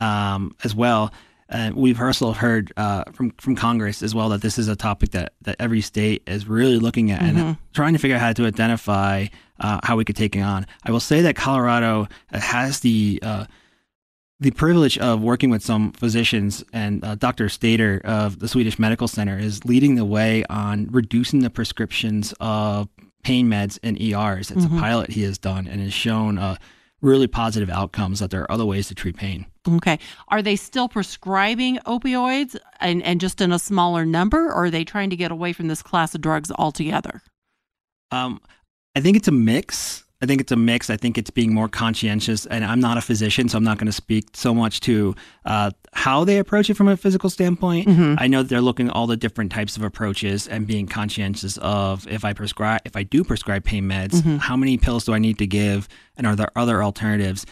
um, 0.00 0.54
as 0.64 0.74
well. 0.74 1.12
Uh, 1.48 1.70
we've 1.74 2.00
also 2.00 2.32
heard 2.32 2.72
uh, 2.76 3.04
from 3.12 3.30
from 3.38 3.54
Congress 3.54 4.02
as 4.02 4.14
well 4.14 4.28
that 4.30 4.42
this 4.42 4.58
is 4.58 4.66
a 4.68 4.74
topic 4.76 5.10
that, 5.10 5.32
that 5.42 5.56
every 5.60 5.80
state 5.80 6.22
is 6.26 6.48
really 6.48 6.78
looking 6.78 7.10
at 7.10 7.20
Mm-hmm. 7.20 7.38
and 7.38 7.56
trying 7.72 7.92
to 7.92 7.98
figure 7.98 8.16
out 8.16 8.22
how 8.22 8.32
to 8.32 8.46
identify 8.46 9.26
uh, 9.60 9.78
how 9.84 9.96
we 9.96 10.04
could 10.04 10.16
take 10.16 10.34
it 10.34 10.40
on. 10.40 10.66
I 10.84 10.90
will 10.90 11.00
say 11.00 11.22
that 11.22 11.36
Colorado 11.36 12.08
has 12.32 12.80
the 12.80 13.20
uh, 13.22 13.44
the 14.40 14.50
privilege 14.50 14.98
of 14.98 15.22
working 15.22 15.48
with 15.48 15.62
some 15.62 15.92
physicians, 15.92 16.62
and 16.72 17.02
uh, 17.04 17.14
Dr. 17.14 17.46
Stader 17.46 18.02
of 18.02 18.38
the 18.40 18.48
Swedish 18.48 18.78
Medical 18.78 19.08
Center 19.08 19.38
is 19.38 19.64
leading 19.64 19.94
the 19.94 20.04
way 20.04 20.44
on 20.50 20.88
reducing 20.90 21.40
the 21.40 21.48
prescriptions 21.48 22.34
of 22.38 22.88
pain 23.22 23.48
meds 23.48 23.78
in 23.82 24.00
ERs. 24.00 24.50
It's 24.50 24.64
a 24.64 24.68
pilot 24.68 25.10
he 25.10 25.22
has 25.22 25.38
done 25.38 25.66
and 25.66 25.80
has 25.80 25.94
shown 25.94 26.36
uh, 26.38 26.56
really 27.00 27.26
positive 27.26 27.70
outcomes 27.70 28.18
that 28.20 28.30
there 28.30 28.42
are 28.42 28.52
other 28.52 28.66
ways 28.66 28.88
to 28.88 28.94
treat 28.94 29.16
pain. 29.16 29.46
Okay. 29.68 29.98
Are 30.28 30.42
they 30.42 30.56
still 30.56 30.88
prescribing 30.88 31.78
opioids 31.86 32.56
and, 32.80 33.02
and 33.02 33.20
just 33.20 33.40
in 33.40 33.52
a 33.52 33.58
smaller 33.58 34.06
number, 34.06 34.46
or 34.46 34.64
are 34.64 34.70
they 34.70 34.84
trying 34.84 35.10
to 35.10 35.16
get 35.16 35.30
away 35.30 35.52
from 35.52 35.68
this 35.68 35.82
class 35.82 36.14
of 36.14 36.20
drugs 36.20 36.50
altogether? 36.52 37.22
Um, 38.10 38.40
I 38.94 39.00
think 39.00 39.16
it's 39.16 39.28
a 39.28 39.32
mix. 39.32 40.04
I 40.22 40.24
think 40.24 40.40
it's 40.40 40.52
a 40.52 40.56
mix. 40.56 40.88
I 40.88 40.96
think 40.96 41.18
it's 41.18 41.28
being 41.28 41.52
more 41.52 41.68
conscientious, 41.68 42.46
and 42.46 42.64
I'm 42.64 42.80
not 42.80 42.96
a 42.96 43.02
physician, 43.02 43.50
so 43.50 43.58
I'm 43.58 43.64
not 43.64 43.76
going 43.76 43.86
to 43.86 43.92
speak 43.92 44.28
so 44.32 44.54
much 44.54 44.80
to 44.80 45.14
uh, 45.44 45.72
how 45.92 46.24
they 46.24 46.38
approach 46.38 46.70
it 46.70 46.74
from 46.74 46.88
a 46.88 46.96
physical 46.96 47.28
standpoint. 47.28 47.86
I 48.18 48.26
know 48.26 48.42
that 48.42 48.48
they're 48.48 48.62
looking 48.62 48.88
at 48.88 48.94
all 48.94 49.06
the 49.06 49.18
different 49.18 49.52
types 49.52 49.76
of 49.76 49.82
approaches 49.82 50.48
and 50.48 50.66
being 50.66 50.86
conscientious 50.86 51.58
of 51.58 52.08
if 52.08 52.24
I 52.24 52.32
prescribe, 52.32 52.80
if 52.86 52.96
I 52.96 53.02
do 53.02 53.24
prescribe 53.24 53.64
pain 53.64 53.84
meds, 53.84 54.22
how 54.38 54.56
many 54.56 54.78
pills 54.78 55.04
do 55.04 55.12
I 55.12 55.18
need 55.18 55.36
to 55.38 55.46
give, 55.46 55.86
and 56.16 56.26
are 56.26 56.34
there 56.34 56.50
other 56.56 56.82
alternatives 56.82 57.44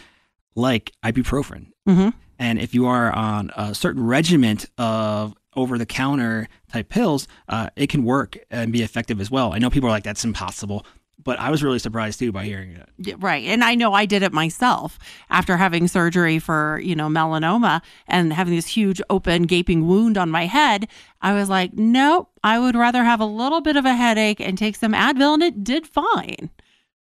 like 0.55 0.91
ibuprofen? 1.03 1.67
Mm-hmm. 1.87 2.09
And 2.39 2.59
if 2.59 2.73
you 2.73 2.85
are 2.87 3.11
on 3.13 3.51
a 3.55 3.73
certain 3.73 4.05
regiment 4.05 4.65
of 4.77 5.35
over 5.55 5.77
the 5.77 5.85
counter 5.85 6.47
type 6.71 6.89
pills, 6.89 7.27
uh, 7.47 7.69
it 7.75 7.87
can 7.87 8.03
work 8.03 8.37
and 8.51 8.71
be 8.71 8.81
effective 8.81 9.21
as 9.21 9.31
well. 9.31 9.53
I 9.53 9.57
know 9.57 9.69
people 9.69 9.87
are 9.87 9.91
like, 9.91 10.03
that's 10.03 10.25
impossible. 10.25 10.85
But 11.23 11.39
I 11.39 11.49
was 11.49 11.63
really 11.63 11.79
surprised 11.79 12.19
too 12.19 12.31
by 12.31 12.43
hearing 12.43 12.71
it. 12.71 12.89
Yeah, 12.97 13.15
Right. 13.17 13.45
And 13.45 13.63
I 13.63 13.73
know 13.73 13.93
I 13.93 14.05
did 14.05 14.21
it 14.21 14.33
myself 14.33 14.99
after 15.29 15.57
having 15.57 15.87
surgery 15.87 16.39
for, 16.39 16.79
you 16.83 16.95
know, 16.95 17.07
melanoma 17.07 17.81
and 18.07 18.33
having 18.33 18.55
this 18.55 18.67
huge 18.67 19.01
open 19.09 19.43
gaping 19.43 19.87
wound 19.87 20.17
on 20.17 20.29
my 20.29 20.45
head. 20.45 20.87
I 21.21 21.33
was 21.33 21.49
like, 21.49 21.73
nope, 21.73 22.29
I 22.43 22.59
would 22.59 22.75
rather 22.75 23.03
have 23.03 23.21
a 23.21 23.25
little 23.25 23.61
bit 23.61 23.77
of 23.77 23.85
a 23.85 23.95
headache 23.95 24.41
and 24.41 24.57
take 24.57 24.75
some 24.75 24.91
Advil 24.91 25.35
and 25.35 25.43
it 25.43 25.63
did 25.63 25.87
fine. 25.87 26.51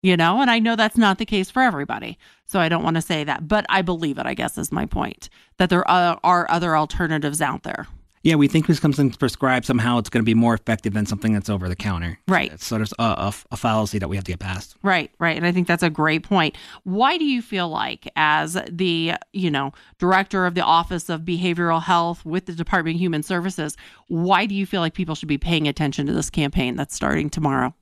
You 0.04 0.18
know, 0.18 0.42
and 0.42 0.50
I 0.50 0.60
know 0.60 0.76
that's 0.76 0.98
not 0.98 1.20
the 1.20 1.26
case 1.26 1.52
for 1.52 1.62
everybody. 1.62 2.18
So 2.46 2.60
I 2.60 2.70
don't 2.70 2.84
want 2.84 2.96
to 2.96 3.02
say 3.02 3.24
that, 3.24 3.48
but 3.48 3.66
I 3.70 3.82
believe 3.82 4.18
it, 4.18 4.26
I 4.26 4.34
guess 4.34 4.58
is 4.58 4.72
my 4.72 4.86
point, 4.86 5.30
that 5.58 5.70
there 5.70 5.88
are, 5.88 6.20
are 6.24 6.50
other 6.50 6.76
alternatives 6.76 7.40
out 7.40 7.64
there. 7.64 7.88
Yeah, 8.24 8.36
we 8.36 8.48
think 8.48 8.70
if 8.70 8.78
something's 8.80 9.18
prescribed, 9.18 9.66
somehow 9.66 9.98
it's 9.98 10.10
going 10.10 10.22
to 10.22 10.26
be 10.26 10.36
more 10.36 10.54
effective 10.54 10.94
than 10.94 11.08
something 11.08 11.34
that's 11.34 11.50
over 11.50 11.68
the 11.68 11.76
counter. 11.76 12.20
Right. 12.28 12.52
It's 12.54 12.66
sort 12.66 12.84
of 12.84 12.94
a, 13.00 13.04
a, 13.04 13.34
a 13.52 13.58
fallacy 13.58 13.98
that 13.98 14.10
we 14.10 14.16
have 14.16 14.26
to 14.26 14.32
get 14.32 14.40
past. 14.40 14.76
Right, 14.84 15.12
right. 15.18 15.36
And 15.36 15.46
I 15.46 15.52
think 15.52 15.68
that's 15.68 15.82
a 15.82 15.90
great 15.90 16.22
point. 16.22 16.56
Why 16.84 17.18
do 17.18 17.26
you 17.26 17.42
feel 17.42 17.70
like 17.70 18.08
as 18.16 18.60
the, 18.70 19.14
you 19.34 19.50
know, 19.50 19.72
director 19.98 20.46
of 20.46 20.54
the 20.54 20.62
Office 20.62 21.10
of 21.10 21.22
Behavioral 21.22 21.82
Health 21.82 22.24
with 22.24 22.46
the 22.46 22.54
Department 22.54 22.96
of 22.98 23.02
Human 23.02 23.24
Services, 23.24 23.76
why 24.08 24.46
do 24.46 24.54
you 24.54 24.68
feel 24.68 24.82
like 24.82 24.94
people 24.94 25.16
should 25.16 25.30
be 25.30 25.40
paying 25.40 25.68
attention 25.68 26.06
to 26.06 26.14
this 26.14 26.30
campaign 26.30 26.76
that's 26.76 26.96
starting 26.96 27.30
tomorrow? 27.30 27.74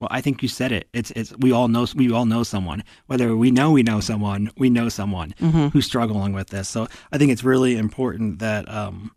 Well, 0.00 0.08
I 0.10 0.20
think 0.20 0.42
you 0.42 0.48
said 0.48 0.72
it. 0.72 0.88
It's 0.92 1.10
it's 1.12 1.34
we 1.38 1.52
all 1.52 1.68
know 1.68 1.86
we 1.94 2.12
all 2.12 2.26
know 2.26 2.42
someone. 2.42 2.84
Whether 3.06 3.34
we 3.34 3.50
know 3.50 3.70
we 3.70 3.82
know 3.82 4.00
someone, 4.00 4.50
we 4.58 4.68
know 4.68 4.88
someone 4.90 5.34
who's 5.70 5.86
struggling 5.86 6.32
with 6.34 6.48
this. 6.50 6.68
So 6.68 6.86
I 7.12 7.18
think 7.18 7.32
it's 7.32 7.42
really 7.44 7.76
important 7.76 8.40
that 8.40 8.68
um 8.70 9.12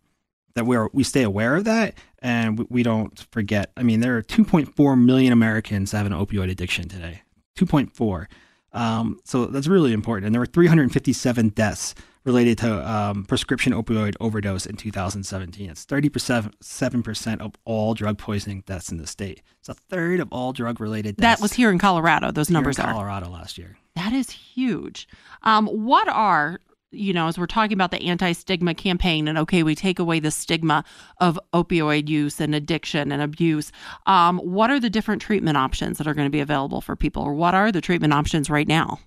that 0.56 0.66
we're 0.66 0.88
we 0.94 1.04
stay 1.04 1.24
aware 1.24 1.56
of 1.56 1.66
that 1.66 1.96
and 2.20 2.60
we, 2.60 2.66
we 2.70 2.84
don't 2.84 3.20
forget. 3.32 3.72
I 3.76 3.84
mean, 3.84 4.00
there 4.00 4.16
are 4.18 4.24
2.4 4.24 5.02
million 5.04 5.34
Americans 5.34 5.92
that 5.92 5.98
have 5.98 6.06
an 6.06 6.14
opioid 6.14 6.50
addiction 6.50 6.88
today. 6.88 7.22
2.4. 7.58 8.28
Um, 8.72 9.20
so 9.26 9.48
that's 9.48 9.68
really 9.68 9.94
important. 9.94 10.28
And 10.28 10.34
there 10.36 10.40
were 10.40 10.46
357 10.46 11.50
deaths 11.50 11.94
related 12.30 12.60
to 12.60 12.90
um, 12.92 13.26
prescription 13.26 13.74
opioid 13.74 14.16
overdose 14.20 14.68
in 14.68 14.76
2017. 14.76 15.68
It's 15.68 15.84
37 15.84 17.04
percent 17.04 17.42
of 17.42 17.54
all 17.66 17.96
drug 17.96 18.20
poisoning 18.20 18.64
deaths 18.68 18.92
in 18.92 18.98
the 18.98 19.08
state. 19.08 19.42
It's 19.60 19.70
a 19.70 19.74
third 19.74 20.20
of 20.20 20.28
all 20.32 20.54
drug 20.54 20.80
related 20.80 21.18
deaths. 21.18 21.40
That 21.40 21.44
was 21.44 21.54
here 21.54 21.72
in 21.72 21.80
Colorado, 21.80 22.32
those 22.32 22.48
here 22.48 22.54
in 22.54 22.56
numbers 22.56 22.78
are. 22.78 22.92
Colorado 22.92 23.30
last 23.30 23.58
year. 23.58 23.78
That 23.96 24.14
is 24.14 24.30
huge. 24.30 25.08
Um, 25.42 25.66
what 25.66 26.08
are 26.08 26.60
you 26.92 27.14
know, 27.14 27.28
as 27.28 27.38
we're 27.38 27.46
talking 27.46 27.74
about 27.74 27.92
the 27.92 28.02
anti 28.02 28.32
stigma 28.32 28.74
campaign, 28.74 29.28
and 29.28 29.38
okay, 29.38 29.64
we 29.64 29.76
take 29.76 30.00
away 30.00 30.20
the 30.20 30.32
stigma 30.32 30.84
of 31.20 31.40
opioid 31.54 32.10
use 32.10 32.40
and 32.40 32.56
addiction 32.56 33.12
and 33.12 33.22
abuse. 33.22 33.72
Um, 34.06 34.40
what 34.40 34.72
are 34.72 34.80
the 34.80 34.90
different 34.90 35.22
treatment 35.22 35.58
options 35.58 35.98
that 35.98 36.08
are 36.08 36.14
going 36.14 36.26
to 36.26 36.32
be 36.32 36.40
available 36.40 36.82
for 36.82 36.96
people, 36.96 37.24
or 37.24 37.34
what 37.34 37.54
are 37.54 37.72
the 37.72 37.82
treatment 37.82 38.14
options 38.14 38.50
right 38.50 38.68
now? 38.68 39.00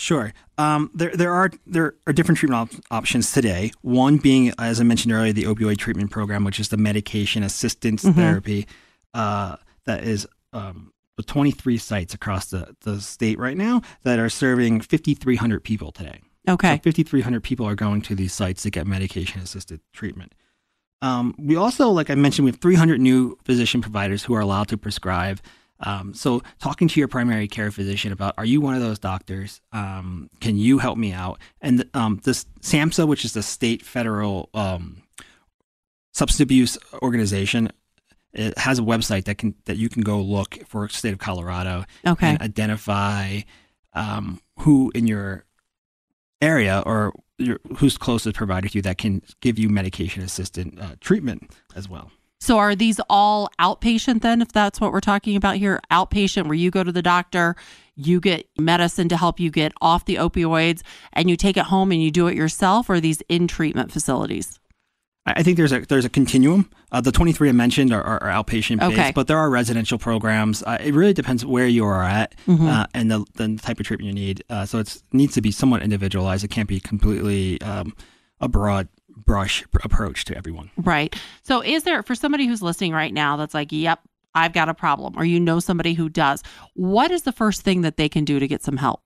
Sure. 0.00 0.32
Um, 0.56 0.90
there, 0.94 1.14
there 1.14 1.32
are 1.32 1.50
there 1.66 1.94
are 2.06 2.12
different 2.12 2.38
treatment 2.38 2.72
op- 2.74 2.84
options 2.90 3.32
today. 3.32 3.70
One 3.82 4.16
being, 4.16 4.52
as 4.58 4.80
I 4.80 4.84
mentioned 4.84 5.12
earlier, 5.12 5.32
the 5.32 5.44
opioid 5.44 5.76
treatment 5.76 6.10
program, 6.10 6.42
which 6.44 6.58
is 6.58 6.70
the 6.70 6.76
medication 6.76 7.42
assistance 7.42 8.02
therapy 8.02 8.66
uh, 9.14 9.56
that 9.84 10.04
is 10.04 10.26
um, 10.52 10.92
with 11.16 11.26
23 11.26 11.76
sites 11.76 12.14
across 12.14 12.46
the, 12.46 12.74
the 12.80 13.00
state 13.00 13.38
right 13.38 13.56
now 13.56 13.82
that 14.04 14.18
are 14.18 14.30
serving 14.30 14.80
5,300 14.80 15.62
people 15.62 15.92
today. 15.92 16.20
Okay. 16.48 16.76
So 16.76 16.90
5,300 16.90 17.42
people 17.42 17.66
are 17.66 17.74
going 17.74 18.00
to 18.02 18.14
these 18.14 18.32
sites 18.32 18.62
to 18.62 18.70
get 18.70 18.86
medication 18.86 19.42
assisted 19.42 19.80
treatment. 19.92 20.34
Um, 21.02 21.34
we 21.38 21.56
also, 21.56 21.88
like 21.90 22.08
I 22.08 22.14
mentioned, 22.14 22.46
we 22.46 22.52
have 22.52 22.60
300 22.60 23.00
new 23.00 23.38
physician 23.44 23.82
providers 23.82 24.24
who 24.24 24.34
are 24.34 24.40
allowed 24.40 24.68
to 24.68 24.78
prescribe. 24.78 25.40
Um, 25.82 26.14
so, 26.14 26.42
talking 26.58 26.88
to 26.88 27.00
your 27.00 27.08
primary 27.08 27.48
care 27.48 27.70
physician 27.70 28.12
about, 28.12 28.34
are 28.36 28.44
you 28.44 28.60
one 28.60 28.74
of 28.74 28.80
those 28.80 28.98
doctors? 28.98 29.60
Um, 29.72 30.28
can 30.40 30.56
you 30.56 30.78
help 30.78 30.98
me 30.98 31.12
out? 31.12 31.40
And 31.60 31.88
um, 31.94 32.20
this 32.24 32.44
SAMHSA, 32.60 33.06
which 33.08 33.24
is 33.24 33.32
the 33.32 33.42
state 33.42 33.82
federal 33.82 34.50
um, 34.54 35.02
substance 36.12 36.40
abuse 36.40 36.76
organization, 37.02 37.70
it 38.32 38.56
has 38.58 38.78
a 38.78 38.82
website 38.82 39.24
that 39.24 39.38
can 39.38 39.54
that 39.64 39.76
you 39.76 39.88
can 39.88 40.02
go 40.02 40.20
look 40.20 40.58
for 40.66 40.88
state 40.88 41.12
of 41.12 41.18
Colorado 41.18 41.84
Okay. 42.06 42.28
and 42.28 42.42
identify 42.42 43.40
um, 43.94 44.40
who 44.60 44.92
in 44.94 45.06
your 45.06 45.44
area 46.40 46.82
or 46.86 47.12
your, 47.38 47.58
who's 47.78 47.98
closest 47.98 48.36
provider 48.36 48.68
to 48.68 48.78
you 48.78 48.82
that 48.82 48.98
can 48.98 49.22
give 49.40 49.58
you 49.58 49.68
medication 49.68 50.22
assisted 50.22 50.78
uh, 50.78 50.94
treatment 51.00 51.50
as 51.74 51.88
well. 51.88 52.10
So 52.40 52.56
are 52.58 52.74
these 52.74 53.00
all 53.10 53.50
outpatient 53.60 54.22
then, 54.22 54.40
if 54.40 54.48
that's 54.48 54.80
what 54.80 54.92
we're 54.92 55.00
talking 55.00 55.36
about 55.36 55.56
here? 55.56 55.80
Outpatient, 55.90 56.44
where 56.46 56.54
you 56.54 56.70
go 56.70 56.82
to 56.82 56.90
the 56.92 57.02
doctor, 57.02 57.54
you 57.96 58.18
get 58.18 58.48
medicine 58.58 59.08
to 59.10 59.16
help 59.18 59.38
you 59.38 59.50
get 59.50 59.72
off 59.82 60.06
the 60.06 60.14
opioids, 60.16 60.80
and 61.12 61.28
you 61.28 61.36
take 61.36 61.58
it 61.58 61.64
home 61.64 61.92
and 61.92 62.02
you 62.02 62.10
do 62.10 62.26
it 62.28 62.34
yourself, 62.36 62.88
or 62.88 62.94
are 62.94 63.00
these 63.00 63.20
in 63.28 63.46
treatment 63.46 63.92
facilities? 63.92 64.58
I 65.26 65.42
think 65.42 65.58
there's 65.58 65.70
a 65.70 65.80
there's 65.80 66.06
a 66.06 66.08
continuum. 66.08 66.70
Uh, 66.90 67.02
the 67.02 67.12
23 67.12 67.50
I 67.50 67.52
mentioned 67.52 67.92
are, 67.92 68.02
are, 68.02 68.22
are 68.22 68.42
outpatient 68.42 68.80
based, 68.80 68.92
Okay. 68.98 69.12
but 69.14 69.26
there 69.26 69.36
are 69.36 69.50
residential 69.50 69.98
programs. 69.98 70.62
Uh, 70.62 70.78
it 70.80 70.94
really 70.94 71.12
depends 71.12 71.44
where 71.44 71.66
you 71.68 71.84
are 71.84 72.02
at 72.02 72.34
uh, 72.48 72.86
and 72.94 73.10
the, 73.10 73.24
the 73.34 73.56
type 73.58 73.78
of 73.78 73.86
treatment 73.86 74.08
you 74.08 74.14
need. 74.14 74.42
Uh, 74.48 74.64
so 74.64 74.78
it 74.78 75.02
needs 75.12 75.34
to 75.34 75.42
be 75.42 75.52
somewhat 75.52 75.82
individualized. 75.82 76.42
It 76.42 76.48
can't 76.48 76.68
be 76.68 76.80
completely 76.80 77.60
um, 77.60 77.94
a 78.40 78.48
broad 78.48 78.88
brush 79.24 79.64
approach 79.82 80.24
to 80.26 80.36
everyone. 80.36 80.70
Right. 80.76 81.14
So 81.42 81.62
is 81.62 81.84
there, 81.84 82.02
for 82.02 82.14
somebody 82.14 82.46
who's 82.46 82.62
listening 82.62 82.92
right 82.92 83.12
now 83.12 83.36
that's 83.36 83.54
like, 83.54 83.68
yep, 83.70 84.00
I've 84.34 84.52
got 84.52 84.68
a 84.68 84.74
problem, 84.74 85.14
or 85.16 85.24
you 85.24 85.40
know 85.40 85.58
somebody 85.58 85.94
who 85.94 86.08
does, 86.08 86.42
what 86.74 87.10
is 87.10 87.22
the 87.22 87.32
first 87.32 87.62
thing 87.62 87.80
that 87.82 87.96
they 87.96 88.08
can 88.08 88.24
do 88.24 88.38
to 88.38 88.46
get 88.46 88.62
some 88.62 88.76
help? 88.76 89.02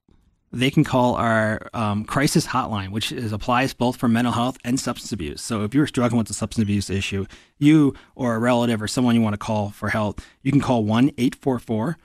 they 0.54 0.70
can 0.70 0.84
call 0.84 1.16
our 1.16 1.68
um, 1.74 2.04
crisis 2.04 2.46
hotline, 2.46 2.90
which 2.90 3.10
is 3.10 3.32
applies 3.32 3.74
both 3.74 3.96
for 3.96 4.08
mental 4.08 4.32
health 4.32 4.56
and 4.64 4.78
substance 4.78 5.12
abuse. 5.12 5.42
So 5.42 5.64
if 5.64 5.74
you're 5.74 5.86
struggling 5.86 6.18
with 6.18 6.30
a 6.30 6.34
substance 6.34 6.62
abuse 6.62 6.88
issue, 6.90 7.26
you 7.58 7.94
or 8.14 8.34
a 8.34 8.38
relative 8.38 8.80
or 8.80 8.88
someone 8.88 9.14
you 9.14 9.20
want 9.20 9.34
to 9.34 9.38
call 9.38 9.70
for 9.70 9.88
help, 9.88 10.20
you 10.42 10.52
can 10.52 10.60
call 10.60 10.84
1 10.84 11.10
844 11.18 11.98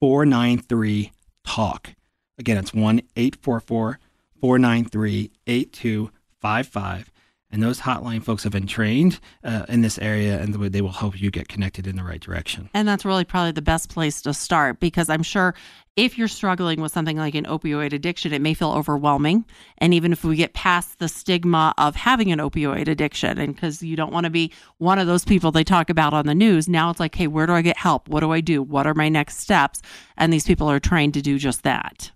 493 0.00 1.12
TALK. 1.44 1.94
Again, 2.38 2.56
it's 2.56 2.72
1 2.72 3.02
844 3.16 3.98
493 4.40 5.30
8255. 5.46 7.10
And 7.50 7.62
those 7.62 7.80
hotline 7.80 8.22
folks 8.22 8.42
have 8.42 8.52
been 8.52 8.66
trained 8.66 9.20
uh, 9.42 9.64
in 9.68 9.80
this 9.80 9.98
area, 9.98 10.38
and 10.38 10.52
they 10.54 10.82
will 10.82 10.92
help 10.92 11.18
you 11.18 11.30
get 11.30 11.48
connected 11.48 11.86
in 11.86 11.96
the 11.96 12.04
right 12.04 12.20
direction. 12.20 12.68
And 12.74 12.86
that's 12.86 13.06
really 13.06 13.24
probably 13.24 13.52
the 13.52 13.62
best 13.62 13.88
place 13.88 14.20
to 14.22 14.34
start 14.34 14.80
because 14.80 15.08
I'm 15.08 15.22
sure 15.22 15.54
if 15.96 16.18
you're 16.18 16.28
struggling 16.28 16.80
with 16.80 16.92
something 16.92 17.16
like 17.16 17.34
an 17.34 17.46
opioid 17.46 17.92
addiction, 17.92 18.32
it 18.32 18.42
may 18.42 18.54
feel 18.54 18.70
overwhelming. 18.70 19.44
And 19.78 19.92
even 19.94 20.12
if 20.12 20.22
we 20.22 20.36
get 20.36 20.52
past 20.52 20.98
the 20.98 21.08
stigma 21.08 21.74
of 21.78 21.96
having 21.96 22.30
an 22.30 22.38
opioid 22.38 22.86
addiction, 22.86 23.38
and 23.38 23.54
because 23.54 23.82
you 23.82 23.96
don't 23.96 24.12
want 24.12 24.24
to 24.24 24.30
be 24.30 24.52
one 24.76 24.98
of 24.98 25.06
those 25.06 25.24
people 25.24 25.50
they 25.50 25.64
talk 25.64 25.90
about 25.90 26.12
on 26.12 26.26
the 26.26 26.34
news, 26.34 26.68
now 26.68 26.90
it's 26.90 27.00
like, 27.00 27.14
hey, 27.14 27.26
where 27.26 27.46
do 27.46 27.52
I 27.54 27.62
get 27.62 27.78
help? 27.78 28.08
What 28.08 28.20
do 28.20 28.30
I 28.30 28.40
do? 28.40 28.62
What 28.62 28.86
are 28.86 28.94
my 28.94 29.08
next 29.08 29.38
steps? 29.38 29.80
And 30.18 30.32
these 30.32 30.44
people 30.44 30.70
are 30.70 30.78
trained 30.78 31.14
to 31.14 31.22
do 31.22 31.38
just 31.38 31.62
that. 31.62 32.12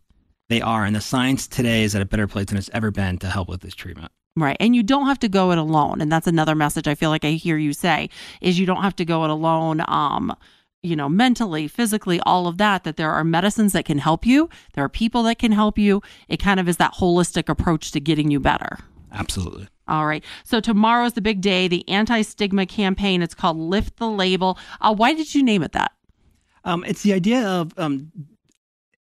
They 0.48 0.60
are. 0.60 0.84
And 0.84 0.94
the 0.94 1.00
science 1.00 1.48
today 1.48 1.82
is 1.82 1.94
at 1.94 2.02
a 2.02 2.06
better 2.06 2.28
place 2.28 2.46
than 2.46 2.58
it's 2.58 2.70
ever 2.74 2.90
been 2.90 3.16
to 3.18 3.28
help 3.28 3.48
with 3.48 3.62
this 3.62 3.74
treatment. 3.74 4.12
Right. 4.34 4.56
And 4.60 4.74
you 4.74 4.82
don't 4.82 5.06
have 5.06 5.18
to 5.20 5.28
go 5.28 5.52
it 5.52 5.58
alone. 5.58 6.00
And 6.00 6.10
that's 6.10 6.26
another 6.26 6.54
message 6.54 6.88
I 6.88 6.94
feel 6.94 7.10
like 7.10 7.24
I 7.24 7.32
hear 7.32 7.58
you 7.58 7.72
say 7.72 8.08
is 8.40 8.58
you 8.58 8.64
don't 8.64 8.82
have 8.82 8.96
to 8.96 9.04
go 9.04 9.24
it 9.24 9.30
alone. 9.30 9.82
Um, 9.88 10.34
you 10.82 10.96
know, 10.96 11.08
mentally, 11.08 11.68
physically, 11.68 12.18
all 12.20 12.46
of 12.46 12.58
that, 12.58 12.84
that 12.84 12.96
there 12.96 13.10
are 13.10 13.22
medicines 13.22 13.72
that 13.72 13.84
can 13.84 13.98
help 13.98 14.26
you. 14.26 14.48
There 14.72 14.82
are 14.82 14.88
people 14.88 15.22
that 15.24 15.38
can 15.38 15.52
help 15.52 15.78
you. 15.78 16.02
It 16.28 16.38
kind 16.38 16.58
of 16.58 16.68
is 16.68 16.78
that 16.78 16.94
holistic 16.94 17.48
approach 17.48 17.92
to 17.92 18.00
getting 18.00 18.30
you 18.30 18.40
better. 18.40 18.78
Absolutely. 19.12 19.68
All 19.86 20.06
right. 20.06 20.24
So 20.44 20.60
tomorrow 20.60 21.04
is 21.04 21.12
the 21.12 21.20
big 21.20 21.40
day, 21.40 21.68
the 21.68 21.86
anti 21.88 22.22
stigma 22.22 22.66
campaign. 22.66 23.22
It's 23.22 23.34
called 23.34 23.58
Lift 23.58 23.96
the 23.98 24.08
Label. 24.08 24.58
Uh, 24.80 24.94
why 24.94 25.12
did 25.12 25.34
you 25.34 25.42
name 25.42 25.62
it 25.62 25.72
that? 25.72 25.92
Um, 26.64 26.84
it's 26.84 27.02
the 27.02 27.12
idea 27.12 27.46
of 27.46 27.74
um, 27.76 28.10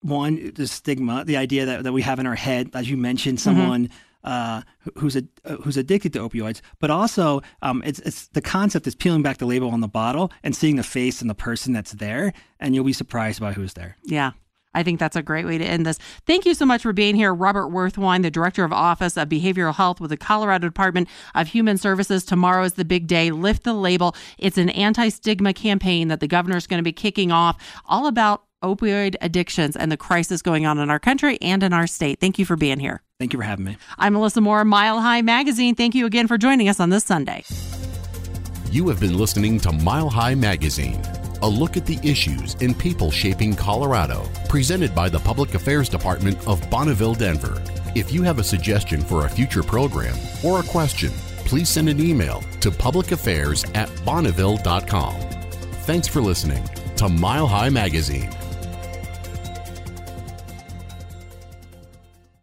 one, 0.01 0.51
the 0.53 0.67
stigma, 0.67 1.23
the 1.23 1.37
idea 1.37 1.65
that, 1.65 1.83
that 1.83 1.93
we 1.93 2.01
have 2.01 2.19
in 2.19 2.27
our 2.27 2.35
head, 2.35 2.71
as 2.73 2.89
you 2.89 2.97
mentioned, 2.97 3.37
mm-hmm. 3.37 3.57
someone. 3.57 3.87
Mm-hmm 3.87 3.97
uh, 4.23 4.61
who's 4.97 5.15
a, 5.15 5.23
uh, 5.45 5.55
who's 5.57 5.77
addicted 5.77 6.13
to 6.13 6.19
opioids, 6.19 6.61
but 6.79 6.89
also 6.89 7.41
um, 7.61 7.81
it's 7.85 7.99
it's 7.99 8.27
the 8.29 8.41
concept 8.41 8.87
is 8.87 8.95
peeling 8.95 9.21
back 9.21 9.37
the 9.37 9.45
label 9.45 9.69
on 9.69 9.81
the 9.81 9.87
bottle 9.87 10.31
and 10.43 10.55
seeing 10.55 10.75
the 10.75 10.83
face 10.83 11.21
and 11.21 11.29
the 11.29 11.35
person 11.35 11.73
that's 11.73 11.91
there, 11.93 12.33
and 12.59 12.75
you'll 12.75 12.83
be 12.83 12.93
surprised 12.93 13.39
by 13.39 13.53
who's 13.53 13.73
there. 13.73 13.97
Yeah. 14.03 14.31
I 14.73 14.83
think 14.83 14.99
that's 14.99 15.15
a 15.15 15.21
great 15.21 15.45
way 15.45 15.57
to 15.57 15.65
end 15.65 15.85
this. 15.85 15.99
Thank 16.25 16.45
you 16.45 16.53
so 16.53 16.65
much 16.65 16.83
for 16.83 16.93
being 16.93 17.15
here, 17.15 17.33
Robert 17.33 17.67
Werthwein, 17.67 18.21
the 18.21 18.31
Director 18.31 18.63
of 18.63 18.71
Office 18.71 19.17
of 19.17 19.27
Behavioral 19.27 19.75
Health 19.75 19.99
with 19.99 20.11
the 20.11 20.17
Colorado 20.17 20.67
Department 20.67 21.09
of 21.35 21.49
Human 21.49 21.77
Services. 21.77 22.23
Tomorrow 22.23 22.63
is 22.63 22.73
the 22.73 22.85
big 22.85 23.07
day. 23.07 23.31
Lift 23.31 23.63
the 23.63 23.73
label. 23.73 24.15
It's 24.37 24.57
an 24.57 24.69
anti 24.69 25.09
stigma 25.09 25.53
campaign 25.53 26.07
that 26.07 26.21
the 26.21 26.27
governor 26.27 26.57
is 26.57 26.67
going 26.67 26.79
to 26.79 26.83
be 26.83 26.93
kicking 26.93 27.31
off, 27.31 27.81
all 27.85 28.07
about 28.07 28.43
opioid 28.61 29.15
addictions 29.21 29.75
and 29.75 29.91
the 29.91 29.97
crisis 29.97 30.41
going 30.41 30.65
on 30.65 30.79
in 30.79 30.89
our 30.89 30.99
country 30.99 31.37
and 31.41 31.63
in 31.63 31.73
our 31.73 31.87
state. 31.87 32.19
Thank 32.19 32.39
you 32.39 32.45
for 32.45 32.55
being 32.55 32.79
here. 32.79 33.01
Thank 33.19 33.33
you 33.33 33.39
for 33.39 33.43
having 33.43 33.65
me. 33.65 33.77
I'm 33.97 34.13
Melissa 34.13 34.41
Moore, 34.41 34.65
Mile 34.65 34.99
High 34.99 35.21
Magazine. 35.21 35.75
Thank 35.75 35.95
you 35.95 36.05
again 36.05 36.27
for 36.27 36.37
joining 36.37 36.69
us 36.69 36.79
on 36.79 36.89
this 36.89 37.03
Sunday. 37.03 37.43
You 38.71 38.87
have 38.87 38.99
been 38.99 39.17
listening 39.17 39.59
to 39.59 39.71
Mile 39.71 40.09
High 40.09 40.33
Magazine, 40.33 41.01
a 41.41 41.47
look 41.47 41.75
at 41.75 41.85
the 41.85 41.99
issues 42.03 42.55
and 42.61 42.77
people 42.77 43.11
shaping 43.11 43.55
Colorado, 43.55 44.27
presented 44.47 44.95
by 44.95 45.09
the 45.09 45.19
Public 45.19 45.53
Affairs 45.55 45.89
Department 45.89 46.47
of 46.47 46.67
Bonneville, 46.69 47.15
Denver. 47.15 47.61
If 47.95 48.13
you 48.13 48.23
have 48.23 48.39
a 48.39 48.43
suggestion 48.43 49.01
for 49.01 49.25
a 49.25 49.29
future 49.29 49.63
program 49.63 50.15
or 50.43 50.61
a 50.61 50.63
question, 50.63 51.11
please 51.45 51.67
send 51.67 51.89
an 51.89 51.99
email 51.99 52.41
to 52.61 52.71
publicaffairs 52.71 53.69
at 53.75 53.89
bonneville.com. 54.05 55.15
Thanks 55.83 56.07
for 56.07 56.21
listening 56.21 56.63
to 56.95 57.09
Mile 57.09 57.47
High 57.47 57.69
Magazine. 57.69 58.29